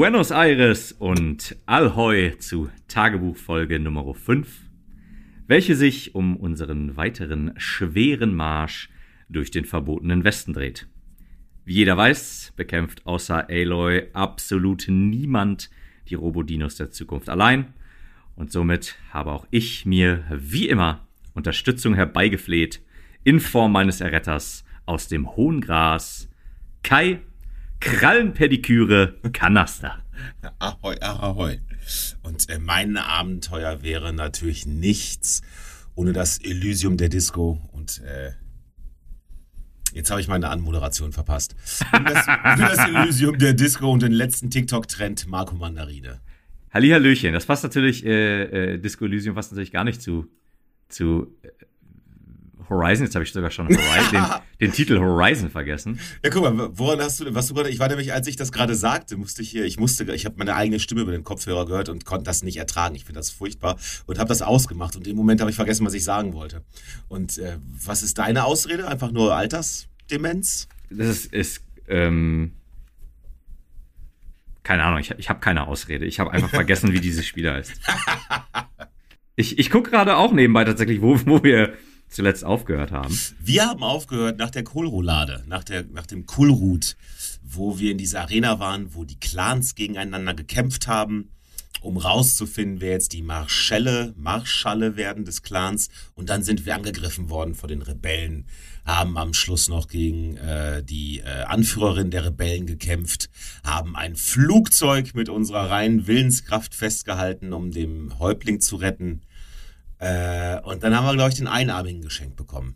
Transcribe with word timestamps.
Buenos 0.00 0.30
Aires 0.30 0.92
und 0.92 1.56
Alhoi 1.66 2.30
zu 2.38 2.70
Tagebuchfolge 2.88 3.78
Nummer 3.78 4.14
5, 4.14 4.48
welche 5.46 5.76
sich 5.76 6.14
um 6.14 6.38
unseren 6.38 6.96
weiteren 6.96 7.52
schweren 7.58 8.34
Marsch 8.34 8.88
durch 9.28 9.50
den 9.50 9.66
verbotenen 9.66 10.24
Westen 10.24 10.54
dreht. 10.54 10.88
Wie 11.66 11.74
jeder 11.74 11.98
weiß, 11.98 12.54
bekämpft 12.56 13.04
außer 13.04 13.50
Aloy 13.50 14.08
absolut 14.14 14.86
niemand 14.88 15.68
die 16.08 16.14
Robodinos 16.14 16.76
der 16.76 16.90
Zukunft 16.90 17.28
allein. 17.28 17.74
Und 18.36 18.50
somit 18.50 18.96
habe 19.10 19.32
auch 19.32 19.46
ich 19.50 19.84
mir 19.84 20.24
wie 20.30 20.70
immer 20.70 21.06
Unterstützung 21.34 21.92
herbeigefleht 21.92 22.80
in 23.22 23.38
Form 23.38 23.72
meines 23.72 24.00
Erretters 24.00 24.64
aus 24.86 25.08
dem 25.08 25.36
hohen 25.36 25.60
Gras, 25.60 26.30
Kai 26.82 27.20
Krallenpediküre 27.80 29.14
Kanaster. 29.32 30.04
Ahoi, 30.58 30.96
ahoi. 31.00 31.58
Und 32.22 32.48
äh, 32.48 32.58
mein 32.58 32.96
Abenteuer 32.96 33.82
wäre 33.82 34.12
natürlich 34.12 34.66
nichts 34.66 35.42
ohne 35.94 36.12
das 36.12 36.38
Elysium 36.38 36.96
der 36.96 37.08
Disco 37.08 37.60
und 37.72 38.00
äh, 38.00 38.32
Jetzt 39.92 40.10
habe 40.10 40.20
ich 40.20 40.28
meine 40.28 40.48
Anmoderation 40.48 41.12
verpasst. 41.12 41.56
Und 41.92 42.08
das, 42.08 42.24
das 42.58 42.78
Elysium 42.78 43.38
der 43.38 43.54
Disco 43.54 43.90
und 43.90 44.02
den 44.02 44.12
letzten 44.12 44.48
TikTok-Trend 44.48 45.26
Marco 45.26 45.56
Mandarine. 45.56 46.20
Hallihallöchen, 46.72 47.32
das 47.32 47.46
passt 47.46 47.64
natürlich, 47.64 48.06
äh, 48.06 48.74
äh, 48.74 48.78
Disco 48.78 49.04
Elysium 49.04 49.34
passt 49.34 49.50
natürlich 49.50 49.72
gar 49.72 49.82
nicht 49.82 50.00
zu, 50.00 50.28
zu 50.88 51.36
äh, 51.42 51.48
Horizon, 52.70 53.04
jetzt 53.04 53.14
habe 53.14 53.24
ich 53.24 53.32
sogar 53.32 53.50
schon 53.50 53.66
Horizon, 53.66 54.12
den, 54.12 54.24
den, 54.60 54.72
Titel 54.72 54.98
Horizon 54.98 55.50
vergessen. 55.50 55.98
Ja, 56.24 56.30
guck 56.30 56.42
mal, 56.42 56.70
woran 56.72 57.00
hast 57.00 57.20
du, 57.20 57.34
was 57.34 57.48
du 57.48 57.54
gerade, 57.54 57.68
ich 57.68 57.80
war 57.80 57.88
nämlich, 57.88 58.12
als 58.12 58.26
ich 58.28 58.36
das 58.36 58.52
gerade 58.52 58.74
sagte, 58.76 59.16
musste 59.16 59.42
ich 59.42 59.50
hier, 59.50 59.64
ich 59.64 59.78
musste, 59.78 60.04
ich 60.14 60.24
habe 60.24 60.36
meine 60.38 60.54
eigene 60.54 60.78
Stimme 60.78 61.02
über 61.02 61.12
den 61.12 61.24
Kopfhörer 61.24 61.66
gehört 61.66 61.88
und 61.88 62.04
konnte 62.04 62.24
das 62.24 62.42
nicht 62.42 62.56
ertragen. 62.56 62.94
Ich 62.94 63.04
finde 63.04 63.18
das 63.18 63.30
furchtbar 63.30 63.76
und 64.06 64.18
habe 64.18 64.28
das 64.28 64.40
ausgemacht 64.40 64.96
und 64.96 65.06
im 65.06 65.16
Moment 65.16 65.40
habe 65.40 65.50
ich 65.50 65.56
vergessen, 65.56 65.84
was 65.84 65.94
ich 65.94 66.04
sagen 66.04 66.32
wollte. 66.32 66.62
Und 67.08 67.38
äh, 67.38 67.58
was 67.84 68.02
ist 68.02 68.18
deine 68.18 68.44
Ausrede? 68.44 68.86
Einfach 68.86 69.10
nur 69.10 69.34
Altersdemenz? 69.34 70.68
Das 70.90 71.08
ist, 71.08 71.32
ist 71.32 71.64
ähm, 71.88 72.52
keine 74.62 74.84
Ahnung, 74.84 75.00
ich, 75.00 75.10
ich 75.18 75.28
habe 75.28 75.40
keine 75.40 75.66
Ausrede. 75.66 76.06
Ich 76.06 76.20
habe 76.20 76.30
einfach 76.30 76.50
vergessen, 76.50 76.92
wie 76.92 77.00
dieses 77.00 77.26
Spiel 77.26 77.50
heißt. 77.50 77.72
Ich, 79.36 79.58
ich 79.58 79.70
gucke 79.70 79.90
gerade 79.90 80.16
auch 80.16 80.32
nebenbei 80.32 80.64
tatsächlich, 80.64 81.00
wo, 81.00 81.18
wo 81.26 81.42
wir 81.42 81.74
zuletzt 82.10 82.44
aufgehört 82.44 82.90
haben. 82.90 83.18
Wir 83.40 83.66
haben 83.66 83.82
aufgehört 83.82 84.38
nach 84.38 84.50
der 84.50 84.64
Kohlroulade, 84.64 85.44
nach, 85.46 85.64
der, 85.64 85.84
nach 85.84 86.06
dem 86.06 86.26
Kulrut, 86.26 86.96
wo 87.42 87.78
wir 87.78 87.92
in 87.92 87.98
dieser 87.98 88.22
Arena 88.22 88.58
waren, 88.58 88.94
wo 88.94 89.04
die 89.04 89.18
Clans 89.18 89.74
gegeneinander 89.74 90.34
gekämpft 90.34 90.88
haben, 90.88 91.30
um 91.80 91.96
rauszufinden, 91.96 92.80
wer 92.80 92.90
jetzt 92.90 93.12
die 93.12 93.22
Marschelle, 93.22 94.12
Marschalle 94.16 94.96
werden 94.96 95.24
des 95.24 95.42
Clans. 95.42 95.88
Und 96.14 96.28
dann 96.28 96.42
sind 96.42 96.66
wir 96.66 96.74
angegriffen 96.74 97.30
worden 97.30 97.54
von 97.54 97.68
den 97.68 97.82
Rebellen, 97.82 98.46
haben 98.84 99.16
am 99.16 99.32
Schluss 99.32 99.68
noch 99.68 99.88
gegen 99.88 100.36
äh, 100.36 100.82
die 100.82 101.20
äh, 101.20 101.42
Anführerin 101.44 102.10
der 102.10 102.26
Rebellen 102.26 102.66
gekämpft, 102.66 103.30
haben 103.64 103.96
ein 103.96 104.16
Flugzeug 104.16 105.14
mit 105.14 105.28
unserer 105.28 105.70
reinen 105.70 106.06
Willenskraft 106.06 106.74
festgehalten, 106.74 107.52
um 107.52 107.70
den 107.70 108.18
Häuptling 108.18 108.60
zu 108.60 108.76
retten 108.76 109.22
äh, 110.00 110.58
und 110.62 110.82
dann 110.82 110.96
haben 110.96 111.04
wir, 111.04 111.14
glaube 111.14 111.30
ich, 111.30 111.36
den 111.36 111.46
Einarmigen 111.46 112.00
geschenkt 112.00 112.36
bekommen. 112.36 112.74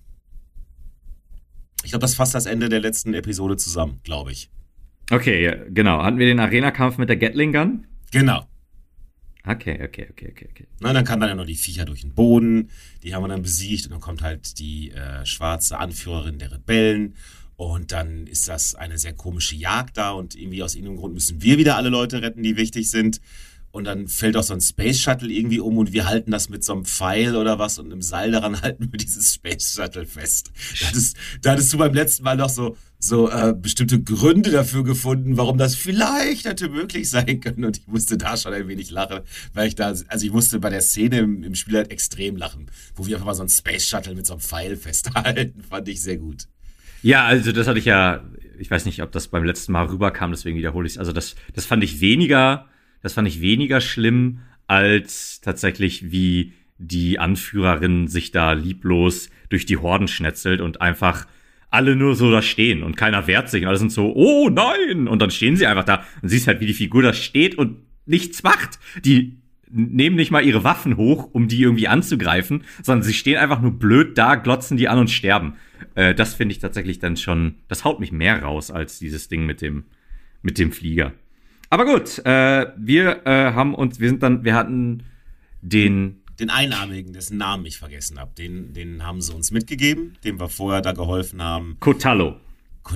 Ich 1.83 1.91
glaube, 1.91 2.03
das 2.03 2.15
fasst 2.15 2.35
das 2.35 2.47
Ende 2.47 2.69
der 2.69 2.81
letzten 2.81 3.15
Episode 3.15 3.57
zusammen, 3.57 4.01
glaube 4.05 4.33
ich. 4.33 4.51
Okay, 5.11 5.55
genau. 5.71 6.03
Hatten 6.03 6.19
wir 6.19 6.27
den 6.27 6.41
Arena-Kampf 6.41 6.99
mit 6.99 7.09
der 7.09 7.17
Gatling 7.17 7.53
Gun? 7.53 7.87
Genau. 8.11 8.47
Okay, 9.47 9.79
okay, 9.85 10.07
okay, 10.11 10.31
okay, 10.31 10.49
okay. 10.51 10.67
Na, 10.81 10.93
dann 10.95 11.05
kamen 11.05 11.21
dann 11.21 11.31
ja 11.31 11.35
noch 11.35 11.45
die 11.45 11.57
Viecher 11.57 11.85
durch 11.85 12.01
den 12.01 12.15
Boden, 12.15 12.71
die 13.03 13.15
haben 13.15 13.23
wir 13.23 13.29
dann 13.29 13.43
besiegt 13.43 13.85
und 13.85 13.93
dann 13.93 14.01
kommt 14.01 14.23
halt 14.23 14.59
die 14.59 14.91
äh, 14.93 15.27
schwarze 15.27 15.79
Anführerin 15.79 16.39
der 16.39 16.53
Rebellen 16.53 17.15
und 17.57 17.93
dann 17.93 18.27
ist 18.27 18.49
das 18.49 18.75
eine 18.75 18.97
sehr 18.97 19.13
komische 19.13 19.55
Jagd 19.55 19.99
da 19.99 20.13
und 20.13 20.35
irgendwie 20.35 20.63
aus 20.63 20.75
irgendeinem 20.75 20.97
Grund 20.97 21.15
müssen 21.15 21.43
wir 21.43 21.59
wieder 21.59 21.77
alle 21.77 21.91
Leute 21.91 22.23
retten, 22.23 22.43
die 22.43 22.57
wichtig 22.57 22.91
sind 22.91 23.21
und 23.75 23.83
dann 23.83 24.07
fällt 24.07 24.37
auch 24.37 24.45
so 24.45 24.55
ein 24.55 24.61
Space 24.61 25.01
Shuttle 25.01 25.33
irgendwie 25.33 25.59
um 25.59 25.79
und 25.79 25.93
wir 25.93 26.07
halten 26.07 26.31
das 26.31 26.49
mit 26.49 26.63
so 26.63 26.75
einem 26.75 26.85
Pfeil 26.85 27.35
oder 27.35 27.59
was 27.59 27.81
und 27.81 27.91
im 27.91 28.03
Seil 28.03 28.31
daran 28.31 28.61
halten 28.63 28.93
wir 28.93 28.99
dieses 28.99 29.35
Space 29.35 29.75
Shuttle 29.75 30.07
fest. 30.07 30.53
Da 30.81 30.87
hattest, 30.87 31.17
da 31.43 31.51
hattest 31.51 31.73
du 31.73 31.79
beim 31.79 31.93
letzten 31.93 32.23
Mal 32.23 32.37
noch 32.37 32.51
so, 32.51 32.77
so 33.01 33.29
äh, 33.29 33.53
bestimmte 33.53 34.01
Gründe 34.01 34.53
dafür 34.53 34.85
gefunden, 34.85 35.37
warum 35.37 35.59
das 35.59 35.75
vielleicht 35.75 36.45
hätte 36.45 36.69
möglich 36.69 37.11
sein 37.11 37.41
können 37.41 37.65
und 37.65 37.79
ich 37.79 37.89
musste 37.89 38.17
da 38.17 38.37
schon 38.37 38.53
ein 38.53 38.69
wenig 38.69 38.93
lachen, 38.93 39.23
weil 39.55 39.67
ich 39.67 39.75
da, 39.75 39.89
also 39.89 40.25
ich 40.25 40.31
musste 40.31 40.61
bei 40.61 40.71
der 40.71 40.81
Szene 40.81 41.19
im, 41.19 41.43
im 41.43 41.57
Spiel 41.57 41.77
halt 41.77 41.91
extrem 41.91 42.37
lachen, 42.37 42.71
wo 42.95 43.09
wir 43.09 43.17
einfach 43.17 43.27
mal 43.27 43.35
so 43.35 43.43
ein 43.43 43.49
Space 43.49 43.89
Shuttle 43.89 44.15
mit 44.15 44.25
so 44.25 44.35
einem 44.35 44.41
Pfeil 44.41 44.77
festhalten, 44.77 45.63
fand 45.69 45.89
ich 45.89 46.01
sehr 46.01 46.19
gut. 46.19 46.47
Ja, 47.03 47.25
also 47.25 47.51
das 47.51 47.67
hatte 47.67 47.81
ich 47.81 47.87
ja, 47.87 48.23
ich 48.57 48.71
weiß 48.71 48.85
nicht, 48.85 49.03
ob 49.03 49.11
das 49.11 49.27
beim 49.27 49.43
letzten 49.43 49.73
Mal 49.73 49.87
rüberkam, 49.87 50.31
deswegen 50.31 50.57
wiederhole 50.57 50.87
ich 50.87 50.93
es. 50.93 50.99
Also 50.99 51.11
das, 51.11 51.35
das 51.55 51.67
fand 51.67 51.83
ich 51.83 52.01
weniger 52.01 52.69
das 53.05 53.13
fand 53.13 53.29
ich 53.29 53.43
weniger 53.43 53.83
schlimm 53.83 54.41
als 54.67 55.43
tatsächlich 55.43 56.11
wie 56.11 56.55
die 56.79 57.19
Anführerin 57.19 58.09
sich 58.09 58.31
da 58.31 58.53
lieblos 58.53 59.29
durch 59.51 59.67
die 59.67 59.77
Horden 59.77 60.09
schnetzelt 60.09 60.63
und 60.63 60.81
einfach 60.81 61.27
alle 61.69 61.97
nur 61.97 62.15
so 62.15 62.31
da 62.31 62.41
stehen 62.41 62.83
und 62.83 62.97
keiner 62.97 63.27
wehrt 63.27 63.51
sich 63.51 63.63
und 63.63 63.69
alle 63.69 63.77
sind 63.77 63.93
so, 63.93 64.15
oh 64.15 64.49
nein! 64.49 65.07
Und 65.07 65.21
dann 65.21 65.31
stehen 65.31 65.57
sie 65.57 65.67
einfach 65.67 65.85
da 65.85 66.07
und 66.23 66.31
siehst 66.31 66.47
halt, 66.47 66.61
wie 66.61 66.67
die 66.67 66.73
Figur 66.73 67.03
da 67.03 67.13
steht 67.13 67.57
und 67.57 67.77
nichts 68.07 68.43
macht. 68.43 68.79
Die 69.05 69.37
nehmen 69.69 70.17
nicht 70.17 70.31
mal 70.31 70.43
ihre 70.43 70.65
Waffen 70.65 70.97
hoch, 70.97 71.29
um 71.31 71.47
die 71.47 71.61
irgendwie 71.61 71.89
anzugreifen, 71.89 72.65
sondern 72.83 73.03
sie 73.03 73.13
stehen 73.13 73.37
einfach 73.37 73.61
nur 73.61 73.79
blöd 73.79 74.17
da, 74.17 74.37
glotzen 74.37 74.79
die 74.79 74.89
an 74.89 74.99
und 74.99 75.11
sterben. 75.11 75.57
Äh, 75.95 76.15
das 76.15 76.33
finde 76.33 76.53
ich 76.55 76.59
tatsächlich 76.59 77.01
dann 77.01 77.19
schon, 77.19 77.57
das 77.69 77.85
haut 77.85 78.01
mich 78.01 78.13
mehr 78.13 78.43
raus 78.43 78.71
als 78.71 78.99
dieses 78.99 79.29
Ding 79.29 79.45
mit 79.45 79.61
dem, 79.61 79.85
mit 80.41 80.59
dem 80.59 80.73
Flieger. 80.73 81.13
Aber 81.75 81.87
gut, 81.87 82.25
äh, 82.25 82.71
wir 82.77 83.27
äh, 83.27 83.53
haben 83.53 83.75
uns, 83.75 83.99
wir 83.99 84.09
sind 84.09 84.23
dann, 84.23 84.45
wir 84.45 84.55
hatten 84.55 85.03
den. 85.61 86.23
Den 86.39 86.49
Einarmigen, 86.49 87.13
dessen 87.13 87.37
Namen 87.37 87.67
ich 87.67 87.79
vergessen 87.79 88.21
habe. 88.21 88.33
Den, 88.33 88.73
den 88.75 89.05
haben 89.05 89.21
sie 89.21 89.35
uns 89.35 89.51
mitgegeben, 89.51 90.17
dem 90.23 90.39
wir 90.39 90.49
vorher 90.49 90.83
da 90.83 90.93
geholfen 90.93 91.43
haben. 91.43 91.77
Kotallo. 91.81 92.37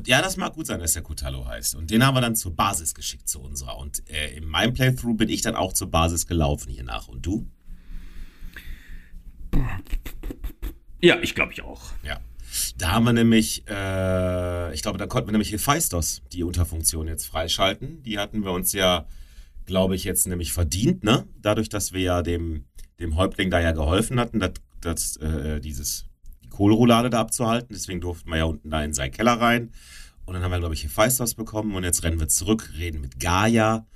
Ja, 0.06 0.22
das 0.22 0.36
mag 0.36 0.52
gut 0.52 0.68
sein, 0.68 0.78
dass 0.78 0.92
der 0.92 1.02
Kotallo 1.02 1.44
heißt. 1.44 1.74
Und 1.74 1.90
den 1.90 2.06
haben 2.06 2.14
wir 2.14 2.20
dann 2.20 2.36
zur 2.36 2.54
Basis 2.54 2.94
geschickt, 2.94 3.28
zu 3.28 3.40
unserer. 3.40 3.78
Und 3.78 4.08
äh, 4.08 4.36
in 4.36 4.46
meinem 4.46 4.74
Playthrough 4.74 5.16
bin 5.16 5.28
ich 5.28 5.42
dann 5.42 5.56
auch 5.56 5.72
zur 5.72 5.90
Basis 5.90 6.28
gelaufen 6.28 6.70
hier 6.70 6.84
nach. 6.84 7.08
Und 7.08 7.26
du? 7.26 7.50
Ja, 11.00 11.18
ich 11.20 11.34
glaube 11.34 11.52
ich 11.52 11.62
auch. 11.62 11.82
Ja. 12.04 12.20
Da 12.76 12.92
haben 12.92 13.04
wir 13.04 13.12
nämlich, 13.12 13.64
äh, 13.68 14.74
ich 14.74 14.82
glaube, 14.82 14.98
da 14.98 15.06
konnten 15.06 15.28
wir 15.28 15.32
nämlich 15.32 15.52
Hephaistos, 15.52 16.22
die 16.32 16.44
Unterfunktion 16.44 17.08
jetzt 17.08 17.26
freischalten. 17.26 18.02
Die 18.02 18.18
hatten 18.18 18.44
wir 18.44 18.52
uns 18.52 18.72
ja, 18.72 19.06
glaube 19.66 19.94
ich, 19.94 20.04
jetzt 20.04 20.26
nämlich 20.26 20.52
verdient, 20.52 21.04
ne? 21.04 21.26
Dadurch, 21.40 21.68
dass 21.68 21.92
wir 21.92 22.00
ja 22.00 22.22
dem, 22.22 22.64
dem 23.00 23.16
Häuptling 23.16 23.50
da 23.50 23.60
ja 23.60 23.72
geholfen 23.72 24.18
hatten, 24.18 24.40
das, 24.40 24.52
das, 24.80 25.16
äh, 25.16 25.60
dieses, 25.60 26.06
die 26.42 26.48
Kohlroulade 26.48 27.10
da 27.10 27.20
abzuhalten. 27.20 27.68
Deswegen 27.72 28.00
durften 28.00 28.30
wir 28.30 28.38
ja 28.38 28.44
unten 28.44 28.70
da 28.70 28.82
in 28.82 28.94
seinen 28.94 29.12
Keller 29.12 29.40
rein. 29.40 29.72
Und 30.24 30.34
dann 30.34 30.42
haben 30.42 30.50
wir, 30.50 30.58
glaube 30.58 30.74
ich, 30.74 30.84
Hephaistos 30.84 31.34
bekommen 31.34 31.74
und 31.74 31.84
jetzt 31.84 32.02
rennen 32.02 32.20
wir 32.20 32.28
zurück, 32.28 32.72
reden 32.76 33.00
mit 33.00 33.18
Gaia 33.18 33.86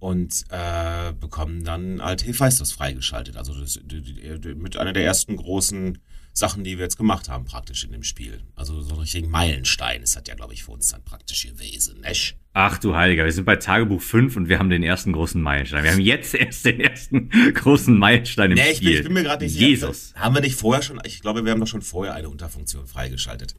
und 0.00 0.44
äh, 0.50 1.12
bekommen 1.12 1.64
dann 1.64 2.02
halt 2.02 2.26
Hephaistos 2.26 2.72
freigeschaltet. 2.72 3.36
Also 3.36 3.58
das, 3.58 3.80
die, 3.84 4.02
die, 4.02 4.54
mit 4.54 4.76
einer 4.76 4.92
der 4.92 5.04
ersten 5.04 5.36
großen 5.36 5.98
Sachen, 6.38 6.64
die 6.64 6.78
wir 6.78 6.84
jetzt 6.84 6.96
gemacht 6.96 7.28
haben, 7.28 7.44
praktisch 7.44 7.84
in 7.84 7.92
dem 7.92 8.02
Spiel. 8.02 8.42
Also 8.54 8.80
so 8.80 8.94
ein 8.94 9.00
richtigen 9.00 9.30
Meilenstein 9.30 10.02
ist 10.02 10.16
das 10.16 10.24
ja, 10.26 10.34
glaube 10.34 10.54
ich, 10.54 10.64
für 10.64 10.72
uns 10.72 10.88
dann 10.88 11.04
praktisch 11.04 11.46
gewesen, 11.46 12.00
nicht? 12.00 12.36
Ach 12.52 12.78
du 12.78 12.96
Heiliger, 12.96 13.24
wir 13.24 13.32
sind 13.32 13.44
bei 13.44 13.56
Tagebuch 13.56 14.00
5 14.00 14.36
und 14.36 14.48
wir 14.48 14.58
haben 14.58 14.70
den 14.70 14.82
ersten 14.82 15.12
großen 15.12 15.40
Meilenstein. 15.40 15.84
Wir 15.84 15.92
haben 15.92 16.00
jetzt 16.00 16.34
erst 16.34 16.64
den 16.64 16.80
ersten 16.80 17.28
großen 17.54 17.96
Meilenstein 17.96 18.52
im 18.52 18.56
nee, 18.56 18.70
ich 18.70 18.78
Spiel. 18.78 18.90
Bin, 18.90 18.98
ich 18.98 19.04
bin 19.04 19.12
mir 19.14 19.22
gerade 19.22 19.44
nicht 19.44 19.54
sicher. 19.54 19.66
Jesus. 19.66 20.12
Haben 20.16 20.34
wir 20.34 20.40
nicht 20.40 20.56
vorher 20.56 20.82
schon, 20.82 21.00
ich 21.04 21.20
glaube, 21.20 21.44
wir 21.44 21.52
haben 21.52 21.60
doch 21.60 21.66
schon 21.66 21.82
vorher 21.82 22.14
eine 22.14 22.28
Unterfunktion 22.28 22.86
freigeschaltet. 22.86 23.54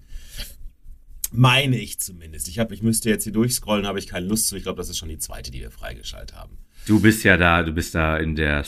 Meine 1.31 1.77
ich 1.77 1.99
zumindest. 1.99 2.47
Ich, 2.47 2.59
hab, 2.59 2.71
ich 2.71 2.81
müsste 2.81 3.09
jetzt 3.09 3.23
hier 3.23 3.33
durchscrollen, 3.33 3.85
habe 3.85 3.99
ich 3.99 4.07
keine 4.07 4.25
Lust 4.25 4.47
zu. 4.47 4.55
Ich 4.55 4.63
glaube, 4.63 4.77
das 4.77 4.89
ist 4.89 4.97
schon 4.97 5.09
die 5.09 5.19
zweite, 5.19 5.51
die 5.51 5.59
wir 5.59 5.71
freigeschaltet 5.71 6.35
haben. 6.35 6.57
Du 6.87 6.99
bist 6.99 7.23
ja 7.23 7.37
da, 7.37 7.61
du 7.61 7.71
bist 7.71 7.93
da 7.93 8.17
in 8.17 8.35
der 8.35 8.63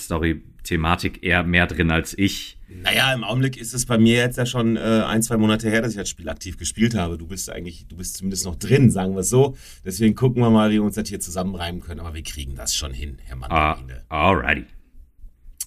Story-Thematik 0.62 1.24
eher 1.24 1.44
mehr 1.44 1.68
drin 1.68 1.92
als 1.92 2.18
ich. 2.18 2.58
Naja, 2.70 3.14
im 3.14 3.24
Augenblick 3.24 3.58
ist 3.58 3.74
es 3.74 3.86
bei 3.86 3.98
mir 3.98 4.18
jetzt 4.18 4.38
ja 4.38 4.46
schon 4.46 4.78
äh, 4.78 4.80
ein, 4.80 5.22
zwei 5.22 5.38
Monate 5.38 5.70
her, 5.70 5.82
dass 5.82 5.92
ich 5.92 5.98
das 5.98 6.10
Spiel 6.10 6.30
aktiv 6.30 6.58
gespielt 6.58 6.96
habe. 6.96 7.18
Du 7.18 7.28
bist 7.28 7.50
eigentlich, 7.50 7.86
du 7.88 7.98
bist 7.98 8.18
zumindest 8.18 8.46
noch 8.46 8.56
drin, 8.56 8.92
sagen 8.92 9.14
wir 9.14 9.22
es 9.22 9.30
so. 9.30 9.58
Deswegen 9.84 10.16
gucken 10.16 10.42
wir 10.42 10.50
mal, 10.50 10.70
wie 10.70 10.76
wir 10.76 10.84
uns 10.84 10.96
das 10.96 11.10
hier 11.10 11.20
zusammenreimen 11.20 11.82
können. 11.82 12.00
Aber 12.00 12.14
wir 12.14 12.24
kriegen 12.24 12.56
das 12.56 12.74
schon 12.74 12.94
hin, 12.94 13.18
Herr 13.26 13.36
Mandarine. 13.36 14.04
Ah, 14.10 14.30
alrighty. 14.30 14.66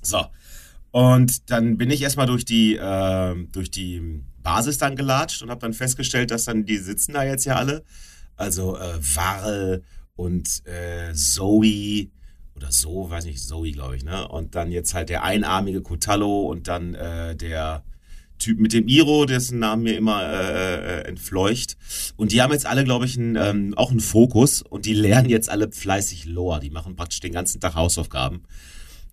So. 0.00 0.24
Und 0.92 1.50
dann 1.50 1.76
bin 1.76 1.90
ich 1.90 2.02
erstmal 2.02 2.26
durch 2.26 2.44
die, 2.44 2.76
äh, 2.76 3.34
durch 3.52 3.70
die 3.70 4.22
Basis 4.42 4.78
dann 4.78 4.96
gelatscht 4.96 5.42
und 5.42 5.50
habe 5.50 5.60
dann 5.60 5.72
festgestellt, 5.72 6.30
dass 6.30 6.44
dann 6.44 6.64
die 6.64 6.78
sitzen 6.78 7.12
da 7.12 7.24
jetzt 7.24 7.44
ja 7.44 7.56
alle. 7.56 7.84
Also 8.36 8.76
äh, 8.76 8.98
Warl 9.14 9.82
und 10.16 10.62
äh, 10.66 11.12
Zoe 11.14 12.08
oder 12.56 12.70
so, 12.70 13.10
weiß 13.10 13.24
nicht, 13.24 13.40
Zoe, 13.40 13.72
glaube 13.72 13.96
ich, 13.96 14.04
ne? 14.04 14.28
Und 14.28 14.54
dann 14.54 14.70
jetzt 14.70 14.94
halt 14.94 15.08
der 15.08 15.24
einarmige 15.24 15.82
Kotallo 15.82 16.42
und 16.42 16.68
dann 16.68 16.94
äh, 16.94 17.34
der 17.34 17.84
Typ 18.38 18.58
mit 18.58 18.72
dem 18.72 18.88
Iro, 18.88 19.26
dessen 19.26 19.60
Namen 19.60 19.84
mir 19.84 19.96
immer 19.96 20.22
äh, 20.22 20.74
äh, 20.74 21.08
entfleucht. 21.08 21.76
Und 22.16 22.32
die 22.32 22.42
haben 22.42 22.52
jetzt 22.52 22.66
alle, 22.66 22.84
glaube 22.84 23.06
ich, 23.06 23.16
einen, 23.16 23.36
ähm, 23.36 23.74
auch 23.76 23.90
einen 23.90 24.00
Fokus 24.00 24.62
und 24.62 24.86
die 24.86 24.94
lernen 24.94 25.30
jetzt 25.30 25.48
alle 25.48 25.70
fleißig 25.70 26.26
Lore. 26.26 26.60
Die 26.60 26.70
machen 26.70 26.96
praktisch 26.96 27.20
den 27.20 27.32
ganzen 27.32 27.60
Tag 27.60 27.74
Hausaufgaben. 27.74 28.42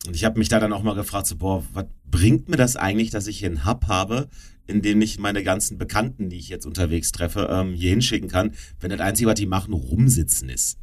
Und 0.07 0.15
ich 0.15 0.25
habe 0.25 0.39
mich 0.39 0.49
da 0.49 0.59
dann 0.59 0.73
auch 0.73 0.81
mal 0.81 0.95
gefragt, 0.95 1.27
so, 1.27 1.35
boah, 1.35 1.63
was 1.73 1.85
bringt 2.09 2.49
mir 2.49 2.57
das 2.57 2.75
eigentlich, 2.75 3.11
dass 3.11 3.27
ich 3.27 3.39
hier 3.39 3.49
einen 3.49 3.65
Hub 3.65 3.85
habe, 3.87 4.27
in 4.65 4.81
dem 4.81 5.01
ich 5.01 5.19
meine 5.19 5.43
ganzen 5.43 5.77
Bekannten, 5.77 6.29
die 6.29 6.37
ich 6.37 6.49
jetzt 6.49 6.65
unterwegs 6.65 7.11
treffe, 7.11 7.47
ähm, 7.51 7.73
hier 7.73 7.91
hinschicken 7.91 8.29
kann, 8.29 8.53
wenn 8.79 8.89
das 8.89 8.99
Einzige, 8.99 9.29
was 9.29 9.35
die 9.35 9.45
machen, 9.45 9.73
rumsitzen 9.73 10.49
ist. 10.49 10.77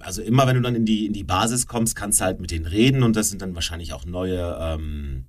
Also 0.00 0.22
immer, 0.22 0.46
wenn 0.46 0.56
du 0.56 0.62
dann 0.62 0.74
in 0.74 0.84
die, 0.84 1.06
in 1.06 1.12
die 1.12 1.24
Basis 1.24 1.66
kommst, 1.66 1.96
kannst 1.96 2.20
du 2.20 2.24
halt 2.24 2.40
mit 2.40 2.50
denen 2.50 2.66
reden 2.66 3.02
und 3.02 3.16
das 3.16 3.30
sind 3.30 3.42
dann 3.42 3.54
wahrscheinlich 3.54 3.92
auch 3.92 4.04
neue, 4.04 4.58
ähm, 4.60 5.26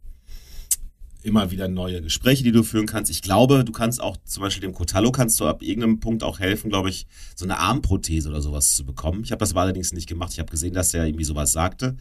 immer 1.21 1.51
wieder 1.51 1.67
neue 1.67 2.01
Gespräche, 2.01 2.43
die 2.43 2.51
du 2.51 2.63
führen 2.63 2.85
kannst. 2.85 3.11
Ich 3.11 3.21
glaube, 3.21 3.63
du 3.63 3.71
kannst 3.71 4.01
auch 4.01 4.17
zum 4.23 4.41
Beispiel 4.41 4.61
dem 4.61 4.73
Cotallo 4.73 5.11
kannst 5.11 5.39
du 5.39 5.47
ab 5.47 5.61
irgendeinem 5.61 5.99
Punkt 5.99 6.23
auch 6.23 6.39
helfen, 6.39 6.69
glaube 6.69 6.89
ich, 6.89 7.07
so 7.35 7.45
eine 7.45 7.57
Armprothese 7.57 8.29
oder 8.29 8.41
sowas 8.41 8.73
zu 8.73 8.85
bekommen. 8.85 9.23
Ich 9.23 9.31
habe 9.31 9.39
das 9.39 9.55
allerdings 9.55 9.91
nicht 9.91 10.07
gemacht. 10.07 10.31
Ich 10.33 10.39
habe 10.39 10.51
gesehen, 10.51 10.73
dass 10.73 10.89
der 10.89 11.05
irgendwie 11.05 11.25
sowas 11.25 11.51
sagte. 11.51 11.97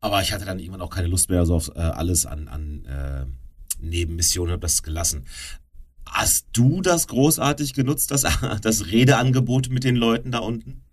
Aber 0.00 0.22
ich 0.22 0.32
hatte 0.32 0.44
dann 0.44 0.58
irgendwann 0.58 0.80
auch 0.80 0.90
keine 0.90 1.08
Lust 1.08 1.28
mehr 1.30 1.44
so 1.44 1.54
auf 1.54 1.70
äh, 1.74 1.80
alles 1.80 2.26
an, 2.26 2.48
an 2.48 2.84
äh, 2.86 3.26
Nebenmissionen, 3.80 4.52
habe 4.52 4.62
das 4.62 4.82
gelassen. 4.82 5.24
Hast 6.06 6.46
du 6.52 6.80
das 6.80 7.08
großartig 7.08 7.74
genutzt, 7.74 8.10
das, 8.10 8.24
das 8.62 8.86
Redeangebot 8.86 9.68
mit 9.68 9.84
den 9.84 9.96
Leuten 9.96 10.30
da 10.30 10.38
unten? 10.38 10.85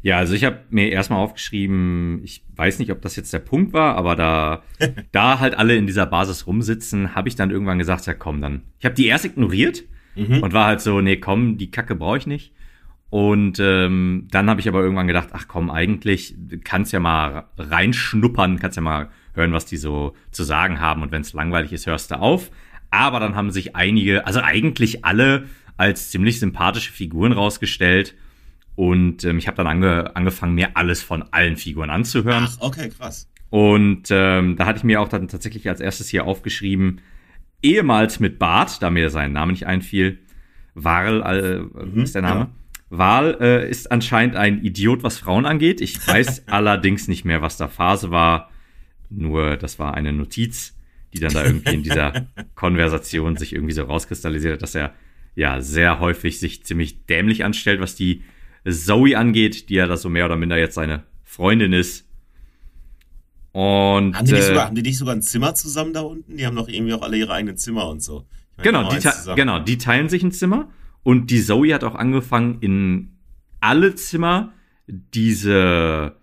Ja, 0.00 0.18
also 0.18 0.34
ich 0.34 0.44
habe 0.44 0.60
mir 0.70 0.90
erstmal 0.90 1.18
aufgeschrieben, 1.18 2.20
ich 2.22 2.44
weiß 2.54 2.78
nicht, 2.78 2.92
ob 2.92 3.02
das 3.02 3.16
jetzt 3.16 3.32
der 3.32 3.40
Punkt 3.40 3.72
war, 3.72 3.96
aber 3.96 4.14
da, 4.14 4.62
da 5.12 5.40
halt 5.40 5.54
alle 5.56 5.76
in 5.76 5.86
dieser 5.86 6.06
Basis 6.06 6.46
rumsitzen, 6.46 7.14
habe 7.14 7.28
ich 7.28 7.36
dann 7.36 7.50
irgendwann 7.50 7.78
gesagt, 7.78 8.06
ja 8.06 8.14
komm, 8.14 8.40
dann. 8.40 8.62
Ich 8.78 8.84
habe 8.84 8.94
die 8.94 9.06
erst 9.06 9.24
ignoriert 9.24 9.84
mhm. 10.14 10.42
und 10.42 10.52
war 10.52 10.66
halt 10.66 10.80
so, 10.80 11.00
nee, 11.00 11.16
komm, 11.16 11.58
die 11.58 11.70
Kacke 11.70 11.94
brauche 11.94 12.18
ich 12.18 12.26
nicht. 12.26 12.52
Und 13.10 13.58
ähm, 13.58 14.28
dann 14.30 14.50
habe 14.50 14.60
ich 14.60 14.68
aber 14.68 14.82
irgendwann 14.82 15.06
gedacht, 15.06 15.30
ach 15.32 15.48
komm, 15.48 15.70
eigentlich 15.70 16.36
kannst 16.62 16.92
ja 16.92 17.00
mal 17.00 17.44
reinschnuppern, 17.56 18.58
kannst 18.58 18.76
ja 18.76 18.82
mal 18.82 19.08
hören, 19.34 19.52
was 19.52 19.64
die 19.64 19.78
so 19.78 20.14
zu 20.30 20.44
sagen 20.44 20.78
haben. 20.78 21.02
Und 21.02 21.10
wenn 21.10 21.22
es 21.22 21.32
langweilig 21.32 21.72
ist, 21.72 21.86
hörst 21.86 22.10
du 22.10 22.18
auf. 22.18 22.50
Aber 22.90 23.18
dann 23.18 23.34
haben 23.34 23.50
sich 23.50 23.74
einige, 23.74 24.26
also 24.26 24.40
eigentlich 24.40 25.04
alle, 25.04 25.46
als 25.78 26.10
ziemlich 26.10 26.40
sympathische 26.40 26.92
Figuren 26.92 27.32
rausgestellt. 27.32 28.14
Und 28.78 29.24
ähm, 29.24 29.38
ich 29.38 29.48
habe 29.48 29.56
dann 29.56 29.66
ange 29.66 30.14
angefangen, 30.14 30.54
mir 30.54 30.76
alles 30.76 31.02
von 31.02 31.24
allen 31.32 31.56
Figuren 31.56 31.90
anzuhören. 31.90 32.46
Ach, 32.48 32.56
okay, 32.60 32.90
krass. 32.96 33.28
Und 33.50 34.04
ähm, 34.10 34.54
da 34.54 34.66
hatte 34.66 34.76
ich 34.76 34.84
mir 34.84 35.00
auch 35.00 35.08
dann 35.08 35.26
tatsächlich 35.26 35.68
als 35.68 35.80
erstes 35.80 36.08
hier 36.08 36.26
aufgeschrieben, 36.26 37.00
ehemals 37.60 38.20
mit 38.20 38.38
Bart, 38.38 38.80
da 38.80 38.88
mir 38.90 39.10
sein 39.10 39.32
Name 39.32 39.50
nicht 39.50 39.66
einfiel, 39.66 40.20
Warl 40.74 41.22
äh, 41.74 41.86
mhm, 41.86 42.02
ist 42.04 42.14
der 42.14 42.22
Name. 42.22 42.40
Ja. 42.40 42.50
Wahl 42.96 43.36
äh, 43.40 43.68
ist 43.68 43.90
anscheinend 43.90 44.36
ein 44.36 44.62
Idiot, 44.62 45.02
was 45.02 45.18
Frauen 45.18 45.44
angeht. 45.44 45.80
Ich 45.80 46.06
weiß 46.06 46.44
allerdings 46.46 47.08
nicht 47.08 47.24
mehr, 47.24 47.42
was 47.42 47.56
da 47.56 47.66
Phase 47.66 48.12
war. 48.12 48.48
Nur, 49.10 49.56
das 49.56 49.80
war 49.80 49.94
eine 49.94 50.12
Notiz, 50.12 50.76
die 51.12 51.18
dann 51.18 51.32
da 51.32 51.44
irgendwie 51.44 51.74
in 51.74 51.82
dieser 51.82 52.28
Konversation 52.54 53.36
sich 53.36 53.56
irgendwie 53.56 53.74
so 53.74 53.82
rauskristallisiert 53.82 54.54
hat, 54.54 54.62
dass 54.62 54.76
er 54.76 54.94
ja 55.34 55.60
sehr 55.60 55.98
häufig 55.98 56.38
sich 56.38 56.64
ziemlich 56.64 57.06
dämlich 57.06 57.44
anstellt, 57.44 57.80
was 57.80 57.96
die 57.96 58.22
Zoe 58.72 59.16
angeht, 59.16 59.68
die 59.68 59.74
ja 59.74 59.86
da 59.86 59.96
so 59.96 60.08
mehr 60.08 60.24
oder 60.24 60.36
minder 60.36 60.58
jetzt 60.58 60.74
seine 60.74 61.04
Freundin 61.24 61.72
ist. 61.72 62.06
Und, 63.52 64.16
haben, 64.16 64.26
die 64.26 64.32
nicht 64.32 64.42
äh, 64.42 64.46
sogar, 64.46 64.66
haben 64.66 64.76
die 64.76 64.82
nicht 64.82 64.98
sogar 64.98 65.14
ein 65.14 65.22
Zimmer 65.22 65.54
zusammen 65.54 65.92
da 65.92 66.02
unten? 66.02 66.36
Die 66.36 66.46
haben 66.46 66.56
doch 66.56 66.68
irgendwie 66.68 66.94
auch 66.94 67.02
alle 67.02 67.16
ihre 67.16 67.32
eigenen 67.32 67.56
Zimmer 67.56 67.88
und 67.88 68.02
so. 68.02 68.26
Meine, 68.56 68.70
genau, 68.70 68.88
die 68.90 69.34
genau, 69.34 69.58
die 69.60 69.78
teilen 69.78 70.08
sich 70.08 70.22
ein 70.22 70.32
Zimmer. 70.32 70.68
Und 71.02 71.30
die 71.30 71.42
Zoe 71.42 71.72
hat 71.72 71.84
auch 71.84 71.94
angefangen, 71.94 72.58
in 72.60 73.16
alle 73.60 73.94
Zimmer 73.94 74.52
diese 74.86 76.16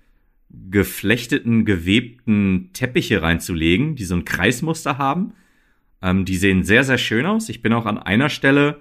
geflechteten, 0.50 1.66
gewebten 1.66 2.70
Teppiche 2.74 3.22
reinzulegen, 3.22 3.96
die 3.96 4.06
so 4.06 4.16
ein 4.16 4.26
Kreismuster 4.26 4.98
haben. 4.98 5.34
Ähm, 6.02 6.26
die 6.26 6.38
sehen 6.38 6.64
sehr, 6.64 6.84
sehr 6.84 6.98
schön 6.98 7.26
aus. 7.26 7.50
Ich 7.50 7.62
bin 7.62 7.74
auch 7.74 7.86
an 7.86 7.98
einer 7.98 8.30
Stelle, 8.30 8.80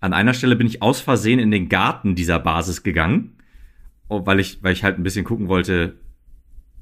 an 0.00 0.12
einer 0.12 0.34
Stelle 0.34 0.56
bin 0.56 0.66
ich 0.66 0.82
aus 0.82 1.00
Versehen 1.00 1.38
in 1.38 1.50
den 1.50 1.68
Garten 1.68 2.14
dieser 2.14 2.38
Basis 2.38 2.82
gegangen, 2.82 3.36
oh, 4.08 4.26
weil 4.26 4.40
ich, 4.40 4.62
weil 4.62 4.72
ich 4.72 4.84
halt 4.84 4.98
ein 4.98 5.02
bisschen 5.02 5.24
gucken 5.24 5.48
wollte, 5.48 5.96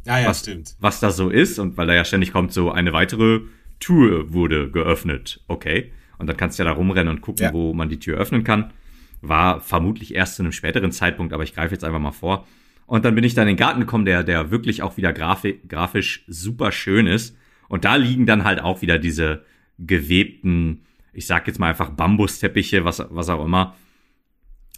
ja, 0.04 0.20
ja, 0.20 0.28
was, 0.28 0.40
stimmt. 0.40 0.76
was 0.80 1.00
da 1.00 1.10
so 1.10 1.30
ist 1.30 1.58
und 1.58 1.76
weil 1.76 1.86
da 1.86 1.94
ja 1.94 2.04
ständig 2.04 2.32
kommt, 2.32 2.52
so 2.52 2.70
eine 2.70 2.92
weitere 2.92 3.40
Tür 3.80 4.32
wurde 4.32 4.70
geöffnet. 4.70 5.42
Okay. 5.48 5.92
Und 6.18 6.26
dann 6.26 6.36
kannst 6.36 6.58
du 6.58 6.62
ja 6.62 6.70
da 6.70 6.76
rumrennen 6.76 7.14
und 7.14 7.20
gucken, 7.20 7.44
ja. 7.44 7.52
wo 7.52 7.72
man 7.72 7.88
die 7.88 7.98
Tür 7.98 8.18
öffnen 8.18 8.44
kann. 8.44 8.72
War 9.20 9.60
vermutlich 9.60 10.14
erst 10.14 10.36
zu 10.36 10.42
einem 10.42 10.52
späteren 10.52 10.92
Zeitpunkt, 10.92 11.32
aber 11.32 11.42
ich 11.42 11.54
greife 11.54 11.74
jetzt 11.74 11.84
einfach 11.84 11.98
mal 11.98 12.12
vor. 12.12 12.46
Und 12.86 13.04
dann 13.04 13.14
bin 13.14 13.24
ich 13.24 13.34
dann 13.34 13.48
in 13.48 13.56
den 13.56 13.60
Garten 13.60 13.80
gekommen, 13.80 14.04
der, 14.04 14.22
der 14.22 14.50
wirklich 14.50 14.82
auch 14.82 14.96
wieder 14.96 15.12
grafi 15.12 15.60
grafisch 15.66 16.24
super 16.28 16.70
schön 16.70 17.06
ist. 17.06 17.36
Und 17.68 17.84
da 17.84 17.96
liegen 17.96 18.26
dann 18.26 18.44
halt 18.44 18.60
auch 18.60 18.82
wieder 18.82 18.98
diese 18.98 19.44
gewebten, 19.78 20.84
ich 21.14 21.26
sag 21.26 21.46
jetzt 21.46 21.58
mal 21.58 21.68
einfach 21.68 21.90
Bambusteppiche, 21.90 22.84
was, 22.84 23.04
was 23.10 23.28
auch 23.28 23.44
immer. 23.44 23.74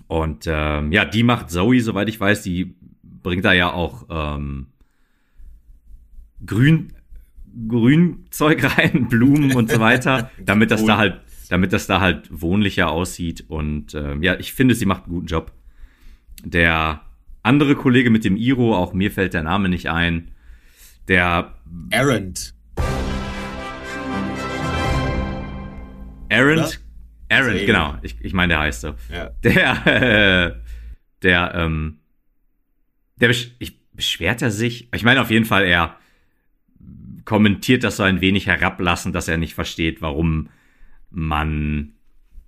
Und 0.06 0.44
ähm, 0.46 0.92
ja, 0.92 1.04
die 1.04 1.22
macht 1.22 1.50
Zoe, 1.50 1.80
soweit 1.80 2.08
ich 2.08 2.20
weiß, 2.20 2.42
die 2.42 2.76
bringt 3.02 3.44
da 3.44 3.52
ja 3.52 3.72
auch 3.72 4.06
ähm, 4.08 4.68
Grün, 6.44 6.92
Grünzeug 7.68 8.62
rein, 8.78 9.08
Blumen 9.08 9.54
und 9.54 9.70
so 9.70 9.80
weiter, 9.80 10.30
damit 10.44 10.70
das 10.70 10.84
da 10.84 10.96
halt, 10.96 11.20
damit 11.48 11.72
das 11.72 11.86
da 11.86 12.00
halt 12.00 12.28
wohnlicher 12.30 12.90
aussieht. 12.90 13.44
Und 13.48 13.94
ähm, 13.94 14.22
ja, 14.22 14.38
ich 14.38 14.52
finde, 14.52 14.74
sie 14.74 14.86
macht 14.86 15.04
einen 15.04 15.14
guten 15.14 15.26
Job. 15.26 15.52
Der 16.44 17.02
andere 17.42 17.74
Kollege 17.74 18.10
mit 18.10 18.24
dem 18.24 18.36
Iro, 18.36 18.76
auch 18.76 18.92
mir 18.92 19.10
fällt 19.10 19.34
der 19.34 19.42
Name 19.42 19.68
nicht 19.68 19.88
ein. 19.88 20.32
Der 21.08 21.54
Errant. 21.90 22.55
Errant. 26.28 26.80
Errant, 27.28 27.66
genau. 27.66 27.98
Ich, 28.02 28.16
ich 28.20 28.32
meine, 28.32 28.54
der 28.54 28.60
heißt 28.60 28.80
so. 28.82 28.94
Ja. 29.12 29.30
Der, 29.42 29.86
äh, 29.86 30.54
der, 31.22 31.54
ähm, 31.54 31.98
der 33.16 33.28
besch 33.28 33.52
ich, 33.58 33.78
beschwert 33.92 34.42
er 34.42 34.50
sich. 34.50 34.88
Ich 34.94 35.02
meine 35.02 35.20
auf 35.20 35.30
jeden 35.30 35.44
Fall, 35.46 35.64
er 35.64 35.96
kommentiert 37.24 37.82
das 37.82 37.96
so 37.96 38.02
ein 38.02 38.20
wenig 38.20 38.46
herablassend, 38.46 39.14
dass 39.14 39.28
er 39.28 39.36
nicht 39.36 39.54
versteht, 39.54 40.00
warum 40.02 40.48
man 41.10 41.92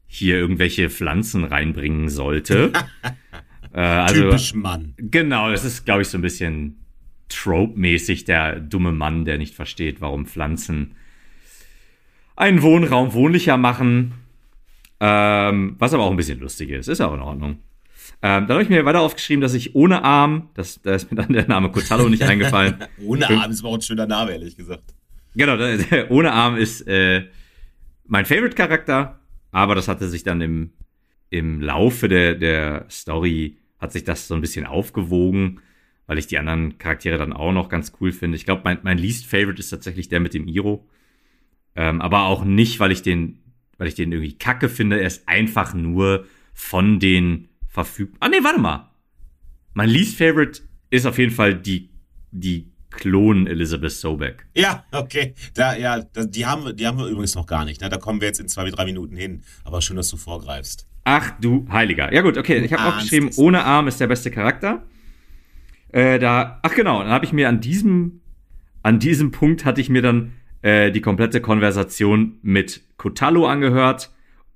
hier 0.07 0.37
irgendwelche 0.37 0.91
Pflanzen 0.91 1.45
reinbringen 1.45 2.09
sollte. 2.09 2.73
Äh, 3.75 3.81
also, 3.81 4.23
Typisch 4.23 4.55
Mann. 4.55 4.95
Genau, 4.97 5.51
das 5.51 5.63
ist, 5.63 5.85
glaube 5.85 6.01
ich, 6.01 6.09
so 6.09 6.17
ein 6.17 6.23
bisschen 6.23 6.87
trope-mäßig 7.29 8.25
der 8.25 8.61
dumme 8.61 8.93
Mann, 8.93 9.27
der 9.27 9.37
nicht 9.37 9.55
versteht, 9.55 10.01
warum 10.01 10.25
Pflanzen 10.25 10.95
einen 12.39 12.63
Wohnraum 12.63 13.13
wohnlicher 13.13 13.57
machen. 13.57 14.15
Ähm, 15.01 15.77
was 15.79 15.95
aber 15.95 16.05
auch 16.05 16.11
ein 16.11 16.17
bisschen 16.17 16.41
lustig 16.41 16.71
ist. 16.71 16.89
Ist 16.89 17.01
aber 17.01 17.15
in 17.15 17.21
Ordnung. 17.21 17.59
Ähm, 18.21 18.47
dann 18.47 18.51
habe 18.51 18.63
ich 18.63 18.69
mir 18.69 18.85
weiter 18.85 19.01
aufgeschrieben, 19.01 19.41
dass 19.41 19.55
ich 19.55 19.77
ohne 19.77 20.03
Arm, 20.03 20.51
das, 20.55 20.81
da 20.83 20.95
ist 20.95 21.11
mir 21.11 21.17
dann 21.23 21.33
der 21.33 21.47
Name 21.47 21.71
Cotallo 21.71 22.09
nicht 22.09 22.23
eingefallen. 22.23 22.77
ohne 23.05 23.29
Arm 23.29 23.51
ist 23.51 23.61
aber 23.61 23.69
auch 23.69 23.75
ein 23.75 23.83
schöner 23.83 24.07
Name, 24.07 24.33
ehrlich 24.33 24.57
gesagt. 24.57 24.95
Genau, 25.37 25.57
ohne 26.09 26.33
Arm 26.33 26.57
ist 26.57 26.87
äh, 26.89 27.27
mein 28.07 28.27
Favorite-Charakter, 28.27 29.21
aber 29.53 29.75
das 29.77 29.87
hatte 29.87 30.09
sich 30.09 30.25
dann 30.25 30.41
im, 30.41 30.73
im 31.31 31.61
Laufe 31.61 32.09
der, 32.09 32.35
der 32.35 32.87
Story 32.91 33.57
hat 33.79 33.93
sich 33.93 34.03
das 34.03 34.27
so 34.27 34.35
ein 34.35 34.41
bisschen 34.41 34.67
aufgewogen, 34.67 35.61
weil 36.09 36.19
ich 36.19 36.27
die 36.27 36.39
anderen 36.39 36.79
Charaktere 36.79 37.19
dann 37.19 37.33
auch 37.33 37.53
noch 37.53 37.69
ganz 37.69 37.93
cool 38.01 38.11
finde. 38.11 38.37
Ich 38.37 38.45
glaube, 38.45 38.63
mein, 38.65 38.79
mein 38.83 38.99
least 38.99 39.27
favorite 39.27 39.61
ist 39.61 39.71
tatsächlich 39.71 40.09
der 40.09 40.19
mit 40.19 40.35
dem 40.35 40.49
Iro. 40.49 40.85
Ähm, 41.79 42.01
aber 42.01 42.25
auch 42.25 42.45
nicht, 42.45 42.81
weil 42.81 42.91
ich 42.91 43.03
den, 43.03 43.39
weil 43.77 43.87
ich 43.87 43.95
den 43.95 44.11
irgendwie 44.11 44.37
kacke 44.37 44.69
finde. 44.69 45.01
Er 45.01 45.07
ist 45.07 45.29
einfach 45.29 45.75
nur 45.75 46.27
von 46.53 46.99
den 46.99 47.47
verfügbar. 47.69 48.19
Ah, 48.21 48.29
nee, 48.29 48.43
warte 48.43 48.59
mal. 48.59 48.91
Mein 49.75 49.89
least 49.89 50.19
favorite 50.19 50.61
ist 50.91 51.07
auf 51.07 51.19
jeden 51.19 51.31
Fall 51.31 51.55
die, 51.55 51.91
die 52.33 52.73
Klon 52.91 53.47
Elizabeth 53.47 53.93
Sobeck. 53.93 54.45
Ja, 54.57 54.87
okay. 54.91 55.35
Da, 55.55 55.77
ja, 55.77 56.01
die, 56.01 56.47
haben, 56.47 56.77
die 56.77 56.85
haben 56.85 56.99
wir 56.99 57.07
übrigens 57.07 57.37
noch 57.37 57.47
gar 57.47 57.65
nicht. 57.65 57.81
Ne? 57.81 57.89
Da 57.89 57.97
kommen 57.99 58.21
wir 58.21 58.27
jetzt 58.27 58.41
in 58.41 58.49
zwei, 58.49 58.69
drei 58.71 58.85
Minuten 58.85 59.15
hin. 59.15 59.45
Aber 59.63 59.81
schön, 59.81 59.95
dass 59.95 60.11
du 60.11 60.17
vorgreifst. 60.17 60.89
Ach 61.05 61.31
du 61.41 61.65
Heiliger. 61.71 62.13
Ja 62.13 62.23
gut, 62.23 62.39
okay. 62.39 62.59
Ich 62.59 62.73
habe 62.73 62.93
auch 62.93 63.01
geschrieben, 63.01 63.31
ohne 63.37 63.63
Arm 63.63 63.87
ist 63.87 64.01
der 64.01 64.09
beste 64.09 64.33
Charakter. 64.33 64.83
Äh, 65.91 66.19
da, 66.19 66.59
ach 66.65 66.75
genau, 66.75 67.05
dann 67.05 67.13
habe 67.13 67.25
ich 67.25 67.33
mir 67.33 67.49
an 67.49 67.61
diesem, 67.61 68.21
an 68.83 68.99
diesem 68.99 69.31
Punkt 69.31 69.65
hatte 69.65 69.81
ich 69.81 69.91
mir 69.91 70.03
dann 70.03 70.33
äh, 70.63 70.91
die 70.91 71.01
komplette 71.01 71.41
Konversation 71.41 72.39
mit 72.43 72.83
Kotallo 72.97 73.47
angehört 73.47 74.11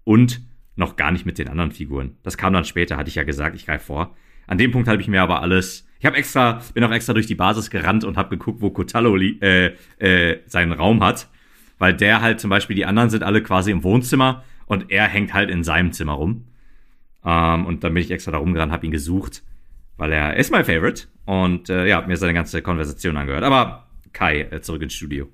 und 0.04 0.40
noch 0.76 0.97
gar 0.97 1.12
nicht 1.12 1.26
mit 1.26 1.38
den 1.38 1.49
anderen 1.49 1.73
Figuren. 1.73 2.16
Das 2.23 2.37
kam 2.37 2.52
dann 2.52 2.64
später, 2.64 2.97
hatte 2.97 3.09
ich 3.09 3.14
ja 3.14 3.25
gesagt, 3.25 3.56
ich 3.56 3.66
greife 3.66 3.87
vor. 3.87 4.16
An 4.47 4.59
dem 4.59 4.71
Punkt 4.71 4.88
habe 4.88 5.00
ich 5.00 5.09
mir 5.09 5.23
aber 5.23 5.42
alles. 5.42 5.87
Ich 6.00 6.06
habe 6.06 6.16
extra, 6.16 6.61
bin 6.75 6.82
auch 6.85 6.90
extra 6.90 7.12
durch 7.12 7.26
die 7.26 7.35
Basis 7.35 7.71
gerannt 7.71 8.04
und 8.04 8.16
habe 8.16 8.30
geguckt, 8.30 8.61
wo 8.61 8.71
Cotallo 8.71 9.16
äh, 9.16 9.75
äh, 9.99 10.38
seinen 10.47 10.73
Raum 10.73 11.02
hat. 11.02 11.28
Weil 11.78 11.94
der 11.94 12.21
halt 12.21 12.40
zum 12.40 12.50
Beispiel, 12.50 12.76
die 12.76 12.87
anderen 12.87 13.11
sind 13.11 13.23
alle 13.23 13.42
quasi 13.42 13.71
im 13.71 13.82
Wohnzimmer 13.82 14.44
und 14.66 14.90
er 14.90 15.06
hängt 15.06 15.35
halt 15.35 15.50
in 15.50 15.64
seinem 15.64 15.92
Zimmer 15.92 16.14
rum. 16.14 16.47
Ähm, 17.25 17.66
und 17.66 17.85
dann 17.85 17.94
bin 17.94 18.02
ich 18.02 18.11
extra 18.11 18.32
da 18.32 18.38
rumgerannt, 18.38 18.73
habe 18.73 18.87
ihn 18.87 18.92
gesucht, 18.92 19.42
weil 19.97 20.12
er 20.12 20.37
ist 20.37 20.50
mein 20.50 20.64
Favorite. 20.64 21.06
Und 21.25 21.71
äh, 21.71 21.87
ja, 21.87 22.02
mir 22.02 22.16
seine 22.16 22.35
ganze 22.35 22.62
Konversation 22.62 23.16
angehört. 23.16 23.44
Aber 23.44 23.87
Kai, 24.12 24.42
äh, 24.50 24.61
zurück 24.61 24.82
ins 24.82 24.94
Studio. 24.94 25.28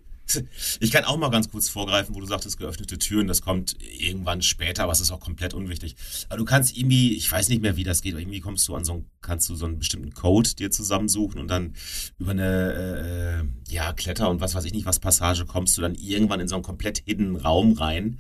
Ich 0.80 0.90
kann 0.90 1.04
auch 1.04 1.16
mal 1.16 1.30
ganz 1.30 1.50
kurz 1.50 1.68
vorgreifen, 1.68 2.14
wo 2.14 2.20
du 2.20 2.26
sagtest, 2.26 2.58
geöffnete 2.58 2.98
Türen, 2.98 3.26
das 3.26 3.42
kommt 3.42 3.76
irgendwann 3.98 4.42
später, 4.42 4.84
aber 4.84 4.92
es 4.92 5.00
ist 5.00 5.10
auch 5.10 5.20
komplett 5.20 5.54
unwichtig. 5.54 5.96
Aber 6.28 6.38
du 6.38 6.44
kannst 6.44 6.76
irgendwie, 6.76 7.14
ich 7.14 7.30
weiß 7.30 7.48
nicht 7.48 7.62
mehr, 7.62 7.76
wie 7.76 7.84
das 7.84 8.02
geht, 8.02 8.12
aber 8.12 8.20
irgendwie 8.20 8.40
kommst 8.40 8.66
du 8.68 8.74
an 8.74 8.84
so 8.84 8.92
einen, 8.92 9.10
kannst 9.20 9.48
du 9.48 9.54
so 9.54 9.66
einen 9.66 9.78
bestimmten 9.78 10.12
Code 10.12 10.54
dir 10.54 10.70
zusammensuchen 10.70 11.40
und 11.40 11.48
dann 11.48 11.74
über 12.18 12.32
eine, 12.32 13.42
äh, 13.68 13.72
ja, 13.72 13.92
Kletter 13.92 14.30
und 14.30 14.40
was 14.40 14.54
weiß 14.54 14.64
ich 14.64 14.72
nicht, 14.72 14.86
was 14.86 15.00
Passage 15.00 15.46
kommst 15.46 15.76
du 15.76 15.82
dann 15.82 15.94
irgendwann 15.94 16.40
in 16.40 16.48
so 16.48 16.56
einen 16.56 16.64
komplett 16.64 17.02
hidden 17.06 17.36
Raum 17.36 17.72
rein 17.72 18.18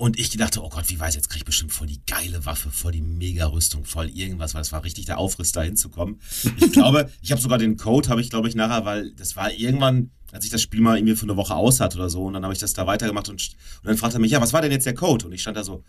und 0.00 0.18
ich 0.18 0.30
dachte, 0.30 0.64
oh 0.64 0.70
Gott, 0.70 0.88
wie 0.88 0.98
weiß, 0.98 1.14
jetzt 1.14 1.28
krieg 1.28 1.40
ich 1.40 1.44
bestimmt 1.44 1.74
voll 1.74 1.86
die 1.86 2.00
geile 2.06 2.46
Waffe, 2.46 2.70
voll 2.70 2.92
die 2.92 3.02
Mega-Rüstung, 3.02 3.84
voll 3.84 4.08
irgendwas, 4.08 4.54
weil 4.54 4.62
es 4.62 4.72
war 4.72 4.82
richtig 4.82 5.04
der 5.04 5.18
Aufriss, 5.18 5.52
da 5.52 5.60
hinzukommen. 5.60 6.22
Ich 6.56 6.72
glaube, 6.72 7.10
ich 7.20 7.32
habe 7.32 7.42
sogar 7.42 7.58
den 7.58 7.76
Code, 7.76 8.08
habe 8.08 8.22
ich 8.22 8.30
glaube 8.30 8.48
ich 8.48 8.54
nachher, 8.54 8.86
weil 8.86 9.10
das 9.12 9.36
war 9.36 9.52
irgendwann, 9.52 10.10
als 10.32 10.46
ich 10.46 10.50
das 10.50 10.62
Spiel 10.62 10.80
mal 10.80 10.96
irgendwie 10.96 11.16
für 11.16 11.24
eine 11.24 11.36
Woche 11.36 11.54
aus 11.54 11.80
hatte 11.80 11.98
oder 11.98 12.08
so, 12.08 12.24
und 12.24 12.32
dann 12.32 12.44
habe 12.44 12.54
ich 12.54 12.58
das 12.58 12.72
da 12.72 12.86
weitergemacht 12.86 13.28
und, 13.28 13.42
und 13.82 13.86
dann 13.86 13.98
fragte 13.98 14.16
er 14.16 14.20
mich, 14.20 14.30
ja, 14.30 14.40
was 14.40 14.54
war 14.54 14.62
denn 14.62 14.72
jetzt 14.72 14.86
der 14.86 14.94
Code? 14.94 15.26
Und 15.26 15.32
ich 15.34 15.42
stand 15.42 15.58
da 15.58 15.64
so, 15.64 15.84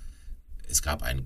es 0.68 0.82
gab 0.82 1.03
einen, 1.03 1.25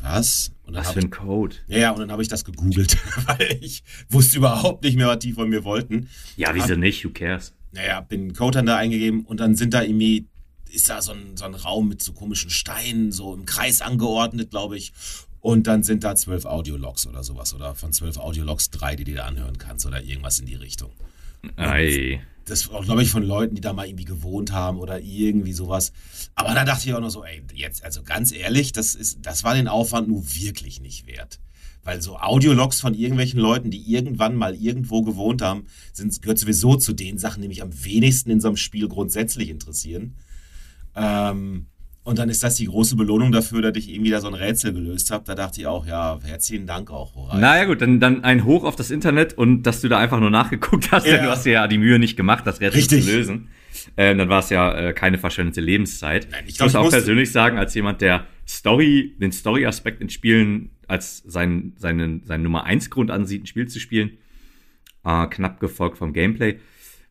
was? 0.00 0.52
Und 0.62 0.74
dann 0.74 0.84
was 0.84 0.92
für 0.92 1.00
ein 1.00 1.10
Code? 1.10 1.56
Ja, 1.66 1.78
ja, 1.78 1.90
und 1.90 1.98
dann 1.98 2.12
habe 2.12 2.22
ich 2.22 2.28
das 2.28 2.44
gegoogelt, 2.44 2.96
weil 3.26 3.58
ich 3.60 3.82
wusste 4.08 4.36
überhaupt 4.36 4.84
nicht 4.84 4.96
mehr, 4.96 5.08
was 5.08 5.18
die 5.18 5.32
von 5.32 5.48
mir 5.48 5.64
wollten. 5.64 6.08
Ja, 6.36 6.54
wieso 6.54 6.74
hab, 6.74 6.78
nicht? 6.78 7.04
Who 7.04 7.10
cares? 7.10 7.54
Naja, 7.72 8.00
bin 8.02 8.34
Code 8.34 8.58
dann 8.58 8.66
da 8.66 8.76
eingegeben 8.76 9.24
und 9.24 9.40
dann 9.40 9.56
sind 9.56 9.74
da 9.74 9.82
irgendwie 9.82 10.28
ist 10.72 10.88
da 10.88 11.02
so 11.02 11.12
ein, 11.12 11.36
so 11.36 11.44
ein 11.44 11.54
Raum 11.54 11.88
mit 11.88 12.02
so 12.02 12.12
komischen 12.12 12.50
Steinen, 12.50 13.12
so 13.12 13.34
im 13.34 13.46
Kreis 13.46 13.82
angeordnet, 13.82 14.50
glaube 14.50 14.76
ich. 14.76 14.92
Und 15.40 15.66
dann 15.66 15.82
sind 15.82 16.04
da 16.04 16.14
zwölf 16.16 16.44
Audiologs 16.44 17.06
oder 17.06 17.24
sowas. 17.24 17.54
Oder 17.54 17.74
von 17.74 17.92
zwölf 17.92 18.18
Audiologs 18.18 18.70
drei, 18.70 18.96
die 18.96 19.04
du 19.04 19.14
da 19.14 19.24
anhören 19.24 19.58
kannst 19.58 19.86
oder 19.86 20.02
irgendwas 20.02 20.38
in 20.38 20.46
die 20.46 20.54
Richtung. 20.54 20.90
Ei. 21.56 22.20
Das 22.44 22.68
auch, 22.70 22.84
glaube 22.84 23.02
ich, 23.02 23.10
von 23.10 23.22
Leuten, 23.22 23.54
die 23.54 23.60
da 23.60 23.72
mal 23.72 23.86
irgendwie 23.86 24.04
gewohnt 24.04 24.52
haben 24.52 24.78
oder 24.78 25.00
irgendwie 25.00 25.52
sowas. 25.52 25.92
Aber 26.34 26.52
da 26.54 26.64
dachte 26.64 26.88
ich 26.88 26.94
auch 26.94 27.00
noch 27.00 27.10
so, 27.10 27.24
ey, 27.24 27.42
jetzt, 27.54 27.84
also 27.84 28.02
ganz 28.02 28.32
ehrlich, 28.32 28.72
das 28.72 28.94
ist, 28.94 29.20
das 29.22 29.44
war 29.44 29.54
den 29.54 29.68
Aufwand 29.68 30.08
nur 30.08 30.24
wirklich 30.34 30.80
nicht 30.80 31.06
wert. 31.06 31.38
Weil 31.82 32.02
so 32.02 32.18
Audiologs 32.18 32.80
von 32.80 32.94
irgendwelchen 32.94 33.40
Leuten, 33.40 33.70
die 33.70 33.90
irgendwann 33.90 34.34
mal 34.34 34.54
irgendwo 34.54 35.02
gewohnt 35.02 35.40
haben, 35.40 35.66
sind, 35.92 36.20
gehört 36.20 36.38
sowieso 36.38 36.76
zu 36.76 36.92
den 36.92 37.18
Sachen, 37.18 37.40
die 37.40 37.48
mich 37.48 37.62
am 37.62 37.84
wenigsten 37.84 38.30
in 38.30 38.40
so 38.40 38.48
einem 38.48 38.56
Spiel 38.56 38.88
grundsätzlich 38.88 39.48
interessieren. 39.48 40.16
Ähm, 40.96 41.66
und 42.02 42.18
dann 42.18 42.30
ist 42.30 42.42
das 42.42 42.56
die 42.56 42.64
große 42.64 42.96
Belohnung 42.96 43.30
dafür, 43.30 43.60
dass 43.60 43.76
ich 43.76 43.92
irgendwie 43.92 44.10
da 44.10 44.20
so 44.20 44.28
ein 44.28 44.34
Rätsel 44.34 44.72
gelöst 44.72 45.10
habe. 45.10 45.22
Da 45.26 45.34
dachte 45.34 45.60
ich 45.60 45.66
auch, 45.66 45.86
ja, 45.86 46.18
herzlichen 46.24 46.66
Dank 46.66 46.90
auch, 46.90 47.14
Horai. 47.14 47.38
Naja 47.38 47.64
gut, 47.66 47.82
dann, 47.82 48.00
dann 48.00 48.24
ein 48.24 48.44
Hoch 48.44 48.64
auf 48.64 48.74
das 48.74 48.90
Internet 48.90 49.36
und 49.36 49.64
dass 49.64 49.80
du 49.80 49.88
da 49.88 49.98
einfach 49.98 50.18
nur 50.18 50.30
nachgeguckt 50.30 50.90
hast, 50.92 51.06
ja. 51.06 51.16
denn 51.16 51.24
du 51.24 51.30
hast 51.30 51.44
ja 51.44 51.68
die 51.68 51.78
Mühe 51.78 51.98
nicht 51.98 52.16
gemacht, 52.16 52.46
das 52.46 52.60
Rätsel 52.60 52.80
Richtig. 52.80 53.04
zu 53.04 53.12
lösen. 53.12 53.48
Ähm, 53.96 54.18
dann 54.18 54.28
war 54.28 54.40
es 54.40 54.50
ja 54.50 54.76
äh, 54.76 54.92
keine 54.92 55.18
verschwendete 55.18 55.60
Lebenszeit. 55.60 56.28
Nein, 56.30 56.44
ich, 56.46 56.56
glaub, 56.56 56.68
ich 56.68 56.74
muss 56.74 56.86
auch 56.86 56.90
persönlich 56.90 57.30
sagen, 57.30 57.58
als 57.58 57.74
jemand, 57.74 58.00
der 58.00 58.26
Story, 58.48 59.14
den 59.20 59.30
Story-Aspekt 59.30 60.00
in 60.00 60.08
Spielen 60.08 60.70
als 60.88 61.18
sein, 61.18 61.74
seinen, 61.76 62.24
seinen 62.24 62.42
Nummer 62.42 62.64
1 62.64 62.90
Grund 62.90 63.10
ansieht, 63.10 63.44
ein 63.44 63.46
Spiel 63.46 63.68
zu 63.68 63.78
spielen, 63.78 64.18
äh, 65.04 65.26
knapp 65.26 65.60
gefolgt 65.60 65.98
vom 65.98 66.12
Gameplay, 66.12 66.58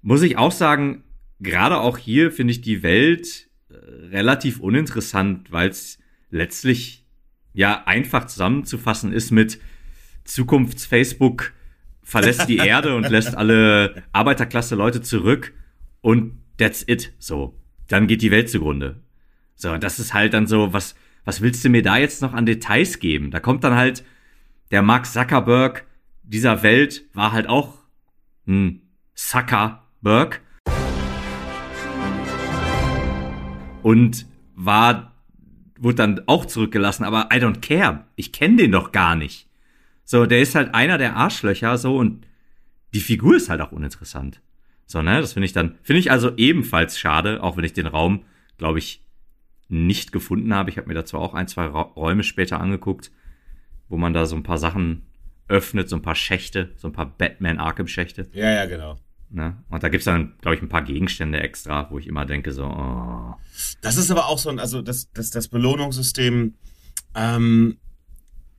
muss 0.02 0.22
ich 0.22 0.38
auch 0.38 0.52
sagen, 0.52 1.04
gerade 1.40 1.78
auch 1.80 1.98
hier 1.98 2.32
finde 2.32 2.52
ich 2.52 2.62
die 2.62 2.84
Welt 2.84 3.49
relativ 3.70 4.60
uninteressant, 4.60 5.52
weil 5.52 5.70
es 5.70 6.00
letztlich 6.30 7.06
ja 7.54 7.84
einfach 7.86 8.26
zusammenzufassen 8.26 9.12
ist 9.12 9.32
mit 9.32 9.60
Zukunfts-Facebook 10.24 11.54
verlässt 12.04 12.48
die 12.48 12.58
Erde 12.66 12.96
und 12.96 13.10
lässt 13.10 13.36
alle 13.36 14.04
Arbeiterklasse-Leute 14.12 15.02
zurück 15.02 15.54
und 16.02 16.42
that's 16.58 16.84
it. 16.88 17.14
So. 17.20 17.56
Dann 17.88 18.08
geht 18.08 18.22
die 18.22 18.32
Welt 18.32 18.50
zugrunde. 18.50 19.02
So, 19.56 19.78
das 19.78 20.00
ist 20.00 20.14
halt 20.14 20.34
dann 20.34 20.48
so, 20.48 20.74
was, 20.74 20.96
was 21.26 21.42
willst 21.42 21.66
du 21.66 21.70
mir 21.70 21.82
da 21.82 21.98
jetzt 21.98 22.22
noch 22.22 22.34
an 22.34 22.46
Details 22.46 23.00
geben? 23.00 23.32
Da 23.32 23.40
kommt 23.40 23.64
dann 23.64 23.76
halt 23.76 24.04
der 24.72 24.82
Mark 24.82 25.06
Zuckerberg 25.06 25.86
dieser 26.24 26.62
Welt 26.62 27.06
war 27.14 27.32
halt 27.32 27.48
auch 27.48 27.80
ein 28.48 28.82
Zuckerberg 29.16 30.42
und 33.84 34.26
war, 34.56 35.16
wurde 35.78 35.96
dann 35.96 36.22
auch 36.28 36.46
zurückgelassen, 36.46 37.04
aber 37.04 37.30
I 37.34 37.38
don't 37.38 37.62
care. 37.62 38.06
Ich 38.16 38.32
kenne 38.32 38.58
den 38.58 38.72
doch 38.72 38.92
gar 38.92 39.16
nicht. 39.16 39.48
So, 40.06 40.26
der 40.26 40.42
ist 40.42 40.56
halt 40.56 40.74
einer 40.74 40.98
der 40.98 41.16
Arschlöcher, 41.16 41.78
so, 41.78 41.98
und 41.98 42.26
die 42.94 43.00
Figur 43.00 43.36
ist 43.36 43.50
halt 43.50 43.62
auch 43.62 43.72
uninteressant. 43.72 44.42
So, 44.86 45.02
ne, 45.02 45.22
das 45.22 45.34
finde 45.34 45.46
ich 45.46 45.54
dann, 45.54 45.78
finde 45.84 46.00
ich 46.00 46.12
also 46.12 46.36
ebenfalls 46.36 46.98
schade, 46.98 47.44
auch 47.44 47.58
wenn 47.58 47.64
ich 47.64 47.74
den 47.74 47.86
Raum, 47.86 48.26
glaube 48.58 48.80
ich, 48.80 49.04
nicht 49.68 50.12
gefunden 50.12 50.54
habe. 50.54 50.72
Ich 50.72 50.78
habe 50.78 50.88
mir 50.88 50.96
da 50.96 51.06
zwar 51.06 51.22
auch 51.22 51.36
ein, 51.36 51.48
zwei 51.48 51.68
Räume 51.68 52.24
später 52.24 52.60
angeguckt, 52.60 53.12
wo 53.88 53.98
man 53.98 54.14
da 54.14 54.26
so 54.26 54.36
ein 54.36 54.44
paar 54.44 54.58
Sachen 54.58 55.04
öffnet, 55.48 55.90
so 55.90 55.96
ein 55.96 56.02
paar 56.02 56.16
Schächte, 56.16 56.72
so 56.76 56.88
ein 56.88 56.94
paar 56.94 57.06
Batman 57.06 57.60
Arkham 57.60 57.88
Schächte. 57.88 58.30
Ja, 58.34 58.50
ja, 58.52 58.66
genau. 58.66 58.98
Ne? 59.32 59.58
Und 59.70 59.84
da 59.84 59.90
gibt 59.90 60.02
es 60.02 60.06
dann, 60.06 60.34
glaube 60.42 60.56
ich, 60.56 60.62
ein 60.62 60.70
paar 60.70 60.82
Gegenstände 60.82 61.40
extra, 61.40 61.90
wo 61.92 62.00
ich 62.00 62.08
immer 62.08 62.26
denke, 62.26 62.52
so, 62.52 62.66
oh. 62.66 63.36
Das 63.82 63.98
ist 63.98 64.10
aber 64.10 64.28
auch 64.28 64.40
so 64.40 64.50
ein, 64.50 64.60
also 64.60 64.82
das, 64.82 65.12
das, 65.12 65.30
das 65.30 65.48
Belohnungssystem. 65.50 66.56
Ähm, 67.16 67.78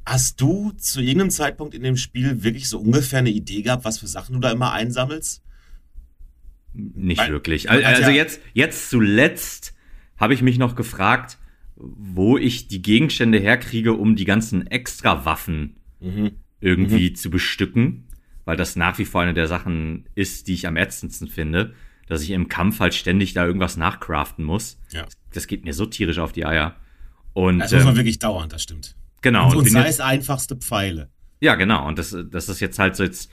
hast 0.06 0.40
du 0.40 0.70
zu 0.72 1.00
irgendeinem 1.00 1.30
Zeitpunkt 1.30 1.74
in 1.74 1.82
dem 1.82 1.96
Spiel 1.96 2.44
wirklich 2.44 2.68
so 2.68 2.78
ungefähr 2.78 3.18
eine 3.18 3.30
Idee 3.30 3.62
gehabt, 3.62 3.84
was 3.84 3.98
für 3.98 4.06
Sachen 4.06 4.34
du 4.34 4.40
da 4.40 4.52
immer 4.52 4.72
einsammelst? 4.72 5.42
Nicht 6.72 7.18
Weil, 7.18 7.32
wirklich. 7.32 7.68
Also, 7.68 7.84
also 7.84 8.02
ja 8.02 8.10
jetzt, 8.10 8.40
jetzt 8.52 8.90
zuletzt 8.90 9.74
habe 10.16 10.34
ich 10.34 10.42
mich 10.42 10.58
noch 10.58 10.76
gefragt, 10.76 11.38
wo 11.74 12.38
ich 12.38 12.68
die 12.68 12.82
Gegenstände 12.82 13.38
herkriege, 13.38 13.94
um 13.94 14.14
die 14.14 14.24
ganzen 14.24 14.66
Extra-Waffen 14.68 15.80
mhm. 15.98 16.32
irgendwie 16.60 17.10
mhm. 17.10 17.14
zu 17.16 17.30
bestücken 17.30 18.06
weil 18.50 18.56
das 18.56 18.74
nach 18.74 18.98
wie 18.98 19.04
vor 19.04 19.20
eine 19.20 19.32
der 19.32 19.46
Sachen 19.46 20.08
ist, 20.16 20.48
die 20.48 20.54
ich 20.54 20.66
am 20.66 20.76
ätzendsten 20.76 21.28
finde, 21.28 21.72
dass 22.08 22.20
ich 22.20 22.30
im 22.30 22.48
Kampf 22.48 22.80
halt 22.80 22.96
ständig 22.96 23.32
da 23.32 23.46
irgendwas 23.46 23.76
nachcraften 23.76 24.44
muss. 24.44 24.76
Ja. 24.90 25.06
Das 25.32 25.46
geht 25.46 25.64
mir 25.64 25.72
so 25.72 25.86
tierisch 25.86 26.18
auf 26.18 26.32
die 26.32 26.44
Eier. 26.44 26.74
Und, 27.32 27.60
das 27.60 27.70
muss 27.70 27.84
man 27.84 27.92
ähm, 27.92 27.98
wirklich 27.98 28.18
dauern, 28.18 28.48
das 28.48 28.64
stimmt. 28.64 28.96
Genau. 29.22 29.52
Und, 29.52 29.58
und, 29.58 29.70
sei 29.70 29.86
es 29.86 30.00
einfachste 30.00 30.56
Pfeile. 30.56 31.10
Ja, 31.38 31.54
genau. 31.54 31.86
Und 31.86 32.00
das, 32.00 32.16
das 32.28 32.48
ist 32.48 32.58
jetzt 32.58 32.80
halt 32.80 32.96
so 32.96 33.04
jetzt, 33.04 33.30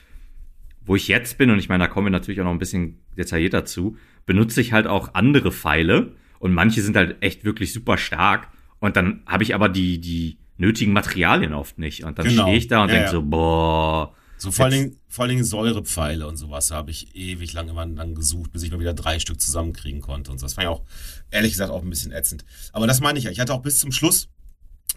wo 0.82 0.94
ich 0.94 1.08
jetzt 1.08 1.36
bin, 1.36 1.50
und 1.50 1.58
ich 1.58 1.68
meine, 1.68 1.82
da 1.82 1.88
kommen 1.88 2.06
wir 2.06 2.12
natürlich 2.12 2.40
auch 2.40 2.44
noch 2.44 2.52
ein 2.52 2.60
bisschen 2.60 3.00
detaillierter 3.16 3.64
zu, 3.64 3.96
benutze 4.24 4.60
ich 4.60 4.72
halt 4.72 4.86
auch 4.86 5.14
andere 5.14 5.50
Pfeile 5.50 6.14
und 6.38 6.54
manche 6.54 6.80
sind 6.80 6.94
halt 6.94 7.16
echt 7.24 7.44
wirklich 7.44 7.72
super 7.72 7.98
stark. 7.98 8.50
Und 8.78 8.94
dann 8.94 9.24
habe 9.26 9.42
ich 9.42 9.52
aber 9.52 9.68
die, 9.68 10.00
die 10.00 10.38
nötigen 10.58 10.92
Materialien 10.92 11.54
oft 11.54 11.76
nicht. 11.76 12.04
Und 12.04 12.20
dann 12.20 12.28
genau. 12.28 12.44
stehe 12.44 12.56
ich 12.56 12.68
da 12.68 12.84
und 12.84 12.90
ja, 12.90 12.94
denke 12.94 13.06
ja. 13.06 13.10
so, 13.10 13.22
boah, 13.22 14.14
so 14.38 14.52
vor 14.52 14.66
allen, 14.66 14.74
Dingen, 14.74 15.00
vor 15.08 15.24
allen 15.24 15.30
Dingen 15.30 15.44
Säurepfeile 15.44 16.26
und 16.26 16.36
sowas 16.36 16.70
habe 16.70 16.90
ich 16.90 17.14
ewig 17.16 17.52
lang 17.52 17.68
immer 17.68 17.84
dann 17.84 18.14
gesucht, 18.14 18.52
bis 18.52 18.62
ich 18.62 18.70
mal 18.70 18.78
wieder 18.78 18.94
drei 18.94 19.18
Stück 19.18 19.40
zusammenkriegen 19.40 20.00
konnte 20.00 20.30
und 20.30 20.38
so. 20.38 20.46
Das 20.46 20.56
war 20.56 20.64
ja 20.64 20.70
auch, 20.70 20.82
ehrlich 21.30 21.52
gesagt, 21.52 21.70
auch 21.70 21.82
ein 21.82 21.90
bisschen 21.90 22.12
ätzend. 22.12 22.44
Aber 22.72 22.86
das 22.86 23.00
meine 23.00 23.18
ich 23.18 23.24
ja. 23.24 23.30
Ich 23.30 23.40
hatte 23.40 23.52
auch 23.52 23.62
bis 23.62 23.78
zum 23.78 23.90
Schluss, 23.90 24.28